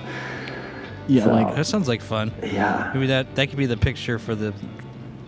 Yeah, 1.12 1.24
So- 1.26 1.32
like 1.32 1.56
That 1.56 1.66
sounds 1.66 1.88
like 1.88 2.02
fun. 2.02 2.32
Yeah. 2.44 2.92
Maybe 2.94 3.08
that 3.08 3.36
that 3.36 3.48
could 3.50 3.58
be 3.58 3.66
the 3.66 3.78
picture 3.78 4.18
for 4.20 4.36
the 4.36 4.54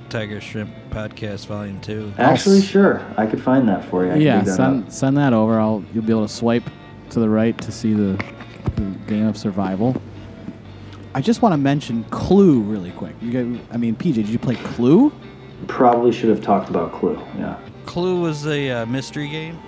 Tiger 0.10 0.40
Shrimp 0.42 0.70
podcast 0.92 1.48
volume 1.48 1.80
two. 1.82 2.14
Actually, 2.18 2.60
s- 2.60 2.66
sure. 2.66 3.02
I 3.18 3.26
could 3.26 3.42
find 3.42 3.68
that 3.68 3.84
for 3.86 4.06
you. 4.06 4.12
I 4.12 4.16
yeah. 4.16 4.38
dig 4.38 4.46
that 4.46 4.56
Send 4.56 4.84
up. 4.86 4.92
send 4.92 5.18
that 5.18 5.34
over. 5.34 5.60
I'll 5.60 5.84
you'll 5.94 6.04
be 6.04 6.12
able 6.12 6.28
to 6.28 6.34
swipe 6.34 6.64
to 7.10 7.20
the 7.20 7.30
right 7.30 7.58
to 7.62 7.72
see 7.72 7.94
the, 7.94 8.24
the 8.76 8.82
game 9.08 9.26
of 9.28 9.38
survival. 9.38 10.00
I 11.16 11.22
just 11.22 11.42
want 11.44 11.54
to 11.54 11.58
mention 11.58 12.04
Clue 12.06 12.62
really 12.62 12.90
quick. 12.92 13.16
You 13.22 13.32
get, 13.32 13.62
I 13.72 13.78
mean, 13.78 13.96
PJ, 13.96 14.14
did 14.16 14.28
you 14.30 14.40
play 14.40 14.56
Clue? 14.56 15.12
Probably 15.68 16.12
should 16.12 16.30
have 16.30 16.42
talked 16.42 16.70
about 16.70 16.92
Clue. 16.92 17.20
Yeah. 17.38 17.60
Clue 17.86 18.20
was 18.22 18.48
a 18.48 18.70
uh, 18.72 18.86
mystery 18.88 19.30
game. 19.30 19.60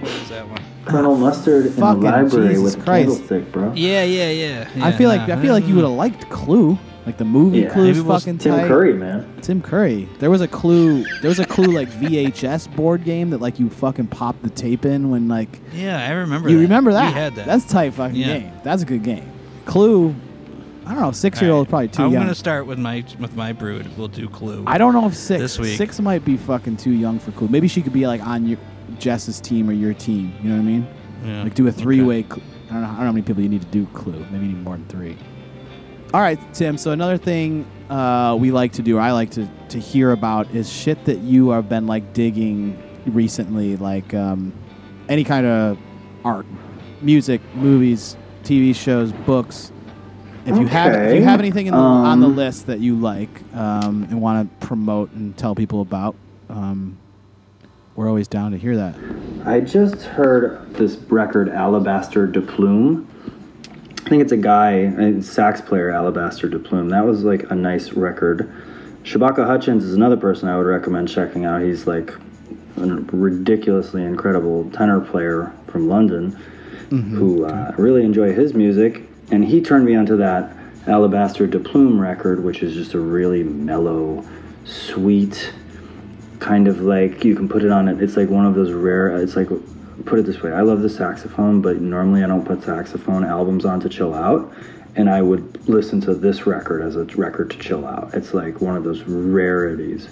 What 0.00 0.12
was 0.12 0.28
that 0.28 0.48
one? 0.48 0.60
Colonel 0.84 1.16
Mustard 1.16 1.66
in 1.66 1.74
the 1.74 1.80
Fucking 1.80 2.02
library 2.02 2.48
Jesus 2.50 2.62
with 2.62 2.74
a 2.82 2.84
Christ. 2.84 3.08
candlestick, 3.08 3.52
bro. 3.52 3.72
Yeah, 3.74 4.04
yeah, 4.04 4.30
yeah. 4.30 4.68
I 4.86 4.92
feel 4.92 5.08
like 5.08 5.22
I 5.28 5.40
feel 5.40 5.52
like 5.52 5.66
you 5.66 5.74
would 5.74 5.84
have 5.84 5.92
liked 5.92 6.28
Clue. 6.30 6.78
Like 7.06 7.18
the 7.18 7.24
movie 7.24 7.60
Yeah. 7.60 7.70
Clue's 7.72 7.96
Maybe 7.98 8.00
we'll- 8.08 8.18
fucking 8.18 8.38
Tim 8.38 8.56
tight. 8.56 8.66
Curry, 8.66 8.92
man. 8.92 9.26
Tim 9.40 9.62
Curry. 9.62 10.08
There 10.18 10.28
was 10.30 10.40
a 10.40 10.48
Clue. 10.48 11.04
There 11.22 11.28
was 11.28 11.38
a 11.38 11.44
Clue 11.44 11.66
like 11.72 11.88
VHS 11.88 12.66
board 12.74 13.04
game 13.04 13.30
that 13.30 13.40
like 13.40 13.60
you 13.60 13.70
fucking 13.70 14.08
pop 14.08 14.34
the 14.42 14.50
tape 14.50 14.84
in 14.84 15.10
when 15.10 15.28
like 15.28 15.60
Yeah, 15.72 16.04
I 16.04 16.10
remember. 16.12 16.48
you 16.48 16.56
that. 16.56 16.62
remember 16.62 16.92
that. 16.92 17.06
We 17.06 17.12
had 17.20 17.34
that. 17.36 17.46
That's 17.46 17.64
a 17.64 17.68
tight 17.68 17.94
fucking 17.94 18.16
Yeah. 18.16 18.38
game. 18.38 18.50
That's 18.64 18.82
a 18.82 18.86
good 18.86 19.02
game. 19.04 19.22
Clue. 19.66 20.14
I 20.86 20.90
don't 20.94 21.00
know. 21.00 21.12
Six 21.12 21.42
year 21.42 21.50
old 21.50 21.68
probably 21.68 21.88
too 21.88 22.02
young. 22.02 22.06
I'm 22.06 22.12
young. 22.12 22.22
gonna 22.24 22.34
start 22.34 22.66
with 22.66 22.78
my 22.78 23.04
with 23.18 23.34
my 23.34 23.52
brood. 23.52 23.90
We'll 23.98 24.06
do 24.06 24.28
Clue. 24.28 24.62
I 24.66 24.78
don't 24.78 24.92
know 24.92 25.06
if 25.06 25.16
six. 25.16 25.40
This 25.40 25.58
week. 25.58 25.76
Six 25.76 26.00
might 26.00 26.24
be 26.24 26.36
fucking 26.36 26.76
too 26.76 26.92
young 26.92 27.18
for 27.18 27.32
Clue. 27.32 27.48
Maybe 27.48 27.66
she 27.66 27.82
could 27.82 27.92
be 27.92 28.06
like 28.06 28.24
on 28.24 28.46
your 28.46 28.58
Jess's 28.98 29.40
team 29.40 29.68
or 29.68 29.72
your 29.72 29.94
team. 29.94 30.32
You 30.40 30.50
know 30.50 30.56
what 30.56 30.62
I 30.62 30.64
mean? 30.64 30.88
Yeah. 31.24 31.42
Like 31.42 31.54
do 31.54 31.66
a 31.66 31.72
three 31.72 32.02
way. 32.02 32.22
Cl- 32.22 32.40
I 32.70 32.72
don't 32.74 32.82
know. 32.82 32.88
I 32.88 32.90
don't 32.90 32.98
know 32.98 33.04
how 33.06 33.12
many 33.12 33.22
people 33.22 33.42
you 33.42 33.48
need 33.48 33.62
to 33.62 33.68
do 33.68 33.86
Clue. 33.86 34.24
Maybe 34.30 34.46
you 34.46 34.52
need 34.52 34.62
more 34.62 34.76
than 34.76 34.86
three. 34.86 35.18
All 36.14 36.20
right, 36.20 36.38
Tim. 36.54 36.78
So 36.78 36.92
another 36.92 37.18
thing 37.18 37.66
uh, 37.90 38.36
we 38.38 38.52
like 38.52 38.72
to 38.74 38.82
do, 38.82 38.98
or 38.98 39.00
I 39.00 39.10
like 39.10 39.32
to 39.32 39.48
to 39.70 39.80
hear 39.80 40.12
about, 40.12 40.48
is 40.54 40.72
shit 40.72 41.04
that 41.06 41.18
you 41.18 41.50
have 41.50 41.68
been 41.68 41.88
like 41.88 42.12
digging 42.12 42.80
recently, 43.06 43.76
like 43.76 44.14
um, 44.14 44.52
any 45.08 45.24
kind 45.24 45.46
of 45.46 45.78
art, 46.24 46.46
music, 47.00 47.40
movies, 47.56 48.16
TV 48.44 48.74
shows, 48.74 49.10
books. 49.12 49.72
If 50.46 50.56
you 50.56 50.66
have 50.68 50.92
if 50.94 51.00
you 51.00 51.16
Okay, 51.16 51.20
have 51.22 51.40
anything 51.40 51.66
in 51.66 51.72
the, 51.72 51.78
on 51.78 52.20
the 52.20 52.26
um, 52.26 52.36
list 52.36 52.68
that 52.68 52.78
you 52.78 52.94
like 52.94 53.28
um, 53.52 54.04
and 54.04 54.20
want 54.20 54.48
to 54.60 54.66
promote 54.66 55.10
and 55.10 55.36
tell 55.36 55.56
people 55.56 55.80
about, 55.80 56.14
um, 56.48 56.96
we're 57.96 58.08
always 58.08 58.28
down 58.28 58.52
to 58.52 58.58
hear 58.58 58.76
that. 58.76 58.94
I 59.44 59.60
just 59.60 60.02
heard 60.02 60.72
this 60.74 60.96
record, 61.08 61.48
Alabaster 61.48 62.28
de 62.28 62.40
Plume. 62.40 63.08
I 64.04 64.08
think 64.08 64.22
it's 64.22 64.30
a 64.30 64.36
guy, 64.36 64.70
a 64.70 65.20
sax 65.20 65.60
player, 65.60 65.90
Alabaster 65.90 66.48
de 66.48 66.60
Plume. 66.60 66.90
That 66.90 67.04
was 67.04 67.24
like 67.24 67.50
a 67.50 67.54
nice 67.56 67.92
record. 67.94 68.52
Shabaka 69.02 69.44
Hutchings 69.46 69.82
is 69.82 69.94
another 69.94 70.16
person 70.16 70.48
I 70.48 70.56
would 70.56 70.66
recommend 70.66 71.08
checking 71.08 71.44
out. 71.44 71.62
He's 71.62 71.88
like 71.88 72.12
a 72.76 72.86
ridiculously 72.86 74.04
incredible 74.04 74.70
tenor 74.70 75.00
player 75.00 75.52
from 75.66 75.88
London 75.88 76.38
who 76.90 77.46
uh, 77.46 77.72
I 77.76 77.80
really 77.80 78.04
enjoy 78.04 78.32
his 78.32 78.54
music. 78.54 79.05
And 79.30 79.44
he 79.44 79.60
turned 79.60 79.84
me 79.84 79.96
onto 79.96 80.16
that 80.18 80.56
Alabaster 80.86 81.46
de 81.46 81.58
Plume 81.58 82.00
record, 82.00 82.44
which 82.44 82.62
is 82.62 82.74
just 82.74 82.94
a 82.94 83.00
really 83.00 83.42
mellow, 83.42 84.24
sweet, 84.64 85.52
kind 86.38 86.68
of 86.68 86.80
like 86.80 87.24
you 87.24 87.34
can 87.34 87.48
put 87.48 87.64
it 87.64 87.70
on 87.72 87.88
it. 87.88 88.00
It's 88.00 88.16
like 88.16 88.28
one 88.28 88.46
of 88.46 88.54
those 88.54 88.72
rare. 88.72 89.16
It's 89.16 89.34
like 89.34 89.48
put 90.04 90.18
it 90.20 90.26
this 90.26 90.42
way. 90.42 90.52
I 90.52 90.60
love 90.60 90.82
the 90.82 90.88
saxophone, 90.88 91.60
but 91.60 91.80
normally 91.80 92.22
I 92.22 92.26
don't 92.28 92.44
put 92.44 92.62
saxophone 92.62 93.24
albums 93.24 93.64
on 93.64 93.80
to 93.80 93.88
chill 93.88 94.14
out. 94.14 94.52
And 94.94 95.10
I 95.10 95.20
would 95.20 95.68
listen 95.68 96.00
to 96.02 96.14
this 96.14 96.46
record 96.46 96.82
as 96.82 96.96
a 96.96 97.04
record 97.04 97.50
to 97.50 97.58
chill 97.58 97.86
out. 97.86 98.14
It's 98.14 98.32
like 98.32 98.60
one 98.60 98.76
of 98.76 98.84
those 98.84 99.02
rarities. 99.02 100.08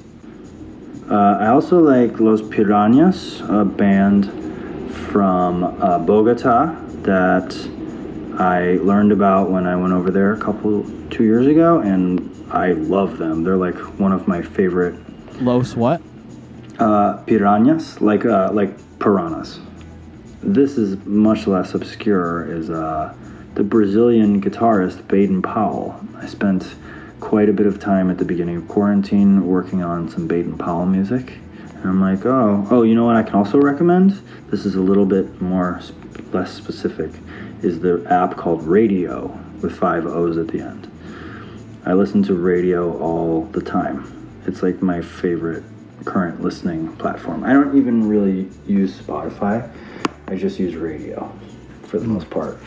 Uh, 1.09 1.39
I 1.41 1.49
also 1.49 1.79
like 1.79 2.19
Los 2.19 2.43
Pirañas, 2.43 3.41
a 3.49 3.65
band 3.65 4.31
from 4.93 5.65
uh, 5.65 5.99
Bogota 5.99 6.75
that 7.03 7.53
I 8.39 8.79
learned 8.83 9.13
about 9.13 9.51
when 9.51 9.67
I 9.67 9.77
went 9.77 9.93
over 9.93 10.11
there 10.11 10.33
a 10.33 10.41
couple 10.41 10.85
two 11.11 11.25
years 11.25 11.47
ago, 11.47 11.81
and 11.81 12.31
I 12.51 12.73
love 12.73 13.19
them. 13.19 13.45
They're 13.45 13.57
like 13.57 13.77
one 13.99 14.13
of 14.13 14.27
my 14.27 14.43
favorite 14.43 14.97
Los 15.41 15.77
what? 15.77 16.01
uh, 16.79 17.19
piranhas, 17.27 18.01
like 18.01 18.25
uh, 18.25 18.51
like 18.53 18.77
piranhas. 18.99 19.61
This 20.43 20.77
is 20.77 21.05
much 21.07 21.47
less 21.47 21.75
obscure. 21.75 22.51
Is 22.51 22.71
uh, 22.71 23.15
the 23.55 23.63
Brazilian 23.63 24.41
guitarist 24.43 25.07
Baden 25.09 25.43
Powell. 25.43 25.99
I 26.17 26.27
spent 26.27 26.75
quite 27.21 27.49
a 27.49 27.53
bit 27.53 27.67
of 27.67 27.81
time 27.81 28.11
at 28.11 28.19
the 28.19 28.25
beginning 28.25 28.57
of 28.57 28.69
quarantine 28.69 29.47
working 29.47 29.83
on 29.83 30.09
some 30.09 30.27
Baden 30.27 30.59
Powell 30.59 30.87
music, 30.87 31.39
and 31.77 31.85
I'm 31.87 32.01
like, 32.01 32.27
oh, 32.27 32.67
oh, 32.71 32.83
you 32.83 32.95
know 32.95 33.05
what? 33.07 33.17
I 33.17 33.23
can 33.23 33.37
also 33.37 33.59
recommend. 33.59 34.21
This 34.51 34.67
is 34.67 34.75
a 34.75 34.81
little 34.81 35.07
bit 35.07 35.41
more 35.41 35.81
sp- 35.81 36.35
less 36.35 36.53
specific. 36.53 37.11
Is 37.65 37.81
the 37.81 38.05
app 38.11 38.37
called 38.37 38.63
Radio 38.63 39.27
with 39.63 39.75
five 39.77 40.05
O's 40.07 40.37
at 40.37 40.49
the 40.49 40.61
end. 40.61 40.91
I 41.87 41.95
listen 41.95 42.23
to 42.25 42.35
radio 42.35 42.99
all 42.99 43.47
the 43.47 43.63
time. 43.63 44.11
It's 44.47 44.63
like 44.63 44.83
my 44.83 45.01
favorite 45.01 45.65
current 46.05 46.43
listening 46.43 46.95
platform. 46.97 47.43
I 47.43 47.55
don't 47.55 47.77
even 47.77 48.07
really 48.07 48.51
use 48.67 49.01
Spotify. 49.01 49.71
I 50.29 50.37
just 50.37 50.59
use 50.59 50.77
radio 50.77 51.33
for 51.85 51.99
the 51.99 52.07
most 52.07 52.29
part. 52.29 52.59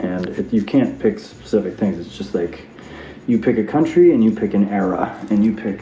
And 0.00 0.26
it, 0.28 0.52
you 0.52 0.62
can't 0.62 0.98
pick 1.00 1.18
specific 1.18 1.78
things. 1.78 1.98
It's 1.98 2.16
just 2.16 2.34
like 2.34 2.66
you 3.26 3.38
pick 3.38 3.56
a 3.56 3.64
country 3.64 4.12
and 4.12 4.22
you 4.22 4.32
pick 4.32 4.52
an 4.52 4.68
era 4.68 5.18
and 5.30 5.44
you 5.44 5.54
pick 5.54 5.80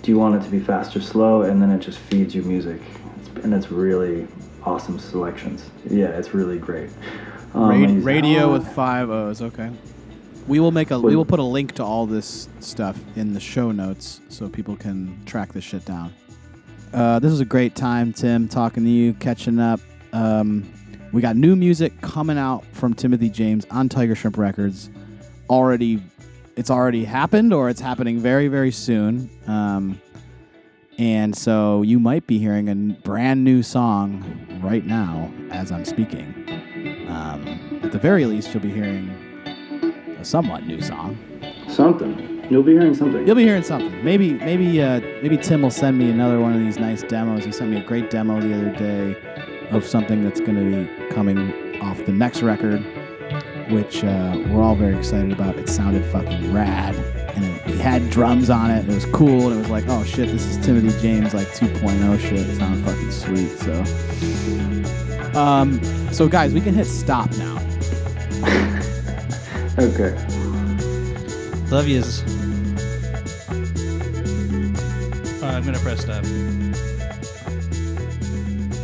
do 0.00 0.10
you 0.10 0.18
want 0.18 0.34
it 0.36 0.42
to 0.42 0.50
be 0.50 0.60
fast 0.60 0.96
or 0.96 1.02
slow 1.02 1.42
and 1.42 1.60
then 1.60 1.70
it 1.70 1.80
just 1.80 1.98
feeds 1.98 2.34
you 2.34 2.42
music. 2.42 2.80
And 3.42 3.52
it's 3.52 3.70
really 3.70 4.26
awesome 4.64 4.98
selections. 4.98 5.70
Yeah, 5.90 6.08
it's 6.08 6.32
really 6.32 6.58
great. 6.58 6.88
Um, 7.54 7.62
I 7.64 7.80
Rad- 7.80 8.04
radio 8.04 8.52
with 8.52 8.66
five 8.68 9.10
O's. 9.10 9.42
Okay. 9.42 9.70
We 10.46 10.60
will 10.60 10.70
make 10.70 10.90
a 10.90 10.98
we 10.98 11.14
will 11.14 11.26
put 11.26 11.40
a 11.40 11.44
link 11.44 11.72
to 11.74 11.84
all 11.84 12.06
this 12.06 12.48
stuff 12.60 12.98
in 13.16 13.34
the 13.34 13.40
show 13.40 13.70
notes 13.70 14.20
so 14.28 14.48
people 14.48 14.76
can 14.76 15.22
track 15.26 15.52
this 15.52 15.64
shit 15.64 15.84
down. 15.84 16.14
Uh, 16.92 17.18
this 17.18 17.30
was 17.30 17.40
a 17.40 17.44
great 17.44 17.74
time, 17.74 18.12
Tim, 18.14 18.48
talking 18.48 18.82
to 18.82 18.88
you, 18.88 19.12
catching 19.14 19.58
up. 19.58 19.80
Um, 20.14 20.66
we 21.12 21.20
got 21.20 21.36
new 21.36 21.54
music 21.54 22.00
coming 22.00 22.38
out 22.38 22.64
from 22.72 22.94
Timothy 22.94 23.28
James 23.28 23.66
on 23.70 23.88
Tiger 23.90 24.14
Shrimp 24.14 24.38
Records. 24.38 24.88
Already, 25.50 26.02
it's 26.56 26.70
already 26.70 27.04
happened, 27.04 27.52
or 27.52 27.68
it's 27.68 27.80
happening 27.80 28.18
very, 28.18 28.48
very 28.48 28.70
soon. 28.70 29.28
Um, 29.46 30.00
and 30.98 31.36
so 31.36 31.82
you 31.82 31.98
might 31.98 32.26
be 32.26 32.38
hearing 32.38 32.68
a 32.68 32.74
brand 32.74 33.44
new 33.44 33.62
song 33.62 34.60
right 34.62 34.84
now 34.84 35.30
as 35.50 35.70
I'm 35.70 35.84
speaking. 35.84 36.47
Um, 37.08 37.80
at 37.82 37.92
the 37.92 37.98
very 37.98 38.24
least, 38.26 38.52
you'll 38.52 38.62
be 38.62 38.70
hearing 38.72 39.08
a 40.20 40.24
somewhat 40.24 40.66
new 40.66 40.80
song. 40.80 41.18
something. 41.68 42.46
You'll 42.50 42.62
be 42.62 42.72
hearing 42.72 42.94
something. 42.94 43.26
You'll 43.26 43.36
be 43.36 43.44
hearing 43.44 43.62
something. 43.62 44.02
Maybe, 44.04 44.32
maybe, 44.34 44.80
uh, 44.82 45.00
maybe 45.22 45.36
Tim 45.36 45.60
will 45.62 45.70
send 45.70 45.98
me 45.98 46.10
another 46.10 46.40
one 46.40 46.54
of 46.54 46.60
these 46.60 46.78
nice 46.78 47.02
demos. 47.02 47.44
He 47.44 47.52
sent 47.52 47.70
me 47.70 47.76
a 47.78 47.84
great 47.84 48.08
demo 48.10 48.40
the 48.40 48.54
other 48.54 48.70
day 48.76 49.16
of 49.70 49.84
something 49.84 50.24
that's 50.24 50.40
going 50.40 50.54
to 50.54 50.64
be 50.64 51.14
coming 51.14 51.78
off 51.82 52.02
the 52.06 52.12
next 52.12 52.40
record, 52.42 52.80
which 53.70 54.02
uh, 54.02 54.32
we're 54.48 54.62
all 54.62 54.74
very 54.74 54.96
excited 54.96 55.30
about. 55.30 55.56
It 55.56 55.68
sounded 55.68 56.04
fucking 56.06 56.52
rad, 56.54 56.94
and 57.36 57.44
it, 57.44 57.62
he 57.66 57.76
had 57.76 58.08
drums 58.08 58.48
on 58.48 58.70
it. 58.70 58.88
It 58.88 58.94
was 58.94 59.04
cool, 59.06 59.48
and 59.48 59.56
it 59.56 59.58
was 59.58 59.68
like, 59.70 59.84
oh 59.88 60.02
shit, 60.04 60.30
this 60.30 60.46
is 60.46 60.56
Timothy 60.64 60.98
James 61.02 61.34
like 61.34 61.48
2.0 61.48 62.18
shit. 62.18 62.32
It 62.32 62.56
sounded 62.56 62.82
fucking 62.82 63.10
sweet. 63.12 63.50
So, 63.58 63.84
um, 65.38 65.80
so 66.12 66.28
guys, 66.28 66.52
we 66.52 66.60
can 66.60 66.74
hit 66.74 66.86
stop 66.86 67.30
now. 67.36 67.56
Okay. 69.78 70.10
Love 71.70 71.86
yous. 71.86 72.22
Uh, 75.40 75.46
I'm 75.46 75.64
gonna 75.64 75.78
press 75.78 76.00
stop. 76.00 76.24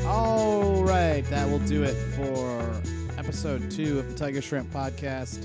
All 0.06 0.84
right, 0.84 1.24
that 1.30 1.50
will 1.50 1.58
do 1.60 1.82
it 1.82 1.94
for 1.94 2.80
episode 3.18 3.72
two 3.72 3.98
of 3.98 4.08
the 4.08 4.14
Tiger 4.14 4.40
Shrimp 4.40 4.70
Podcast. 4.72 5.44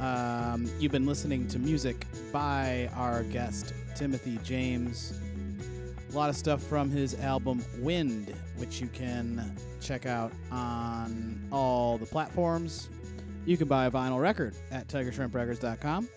Um, 0.00 0.70
you've 0.78 0.92
been 0.92 1.06
listening 1.06 1.48
to 1.48 1.58
music 1.58 2.06
by 2.32 2.88
our 2.94 3.24
guest, 3.24 3.74
Timothy 3.96 4.38
James. 4.44 5.12
A 6.10 6.16
lot 6.16 6.30
of 6.30 6.36
stuff 6.36 6.62
from 6.62 6.90
his 6.90 7.14
album 7.20 7.62
Wind, 7.80 8.34
which 8.56 8.80
you 8.80 8.86
can 8.88 9.54
check 9.80 10.06
out 10.06 10.32
on 10.50 11.46
all 11.52 11.98
the 11.98 12.06
platforms. 12.06 12.88
You 13.44 13.56
can 13.56 13.68
buy 13.68 13.86
a 13.86 13.90
vinyl 13.90 14.20
record 14.20 14.54
at 14.70 14.88
tigershrimprecords.com. 14.88 16.08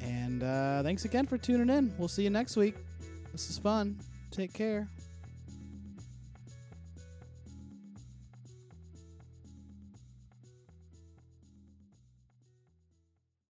And 0.00 0.42
uh, 0.42 0.82
thanks 0.82 1.04
again 1.04 1.26
for 1.26 1.38
tuning 1.38 1.70
in. 1.76 1.92
We'll 1.98 2.08
see 2.08 2.22
you 2.22 2.30
next 2.30 2.56
week. 2.56 2.76
This 3.32 3.50
is 3.50 3.58
fun. 3.58 3.98
Take 4.30 4.52
care. 4.52 4.88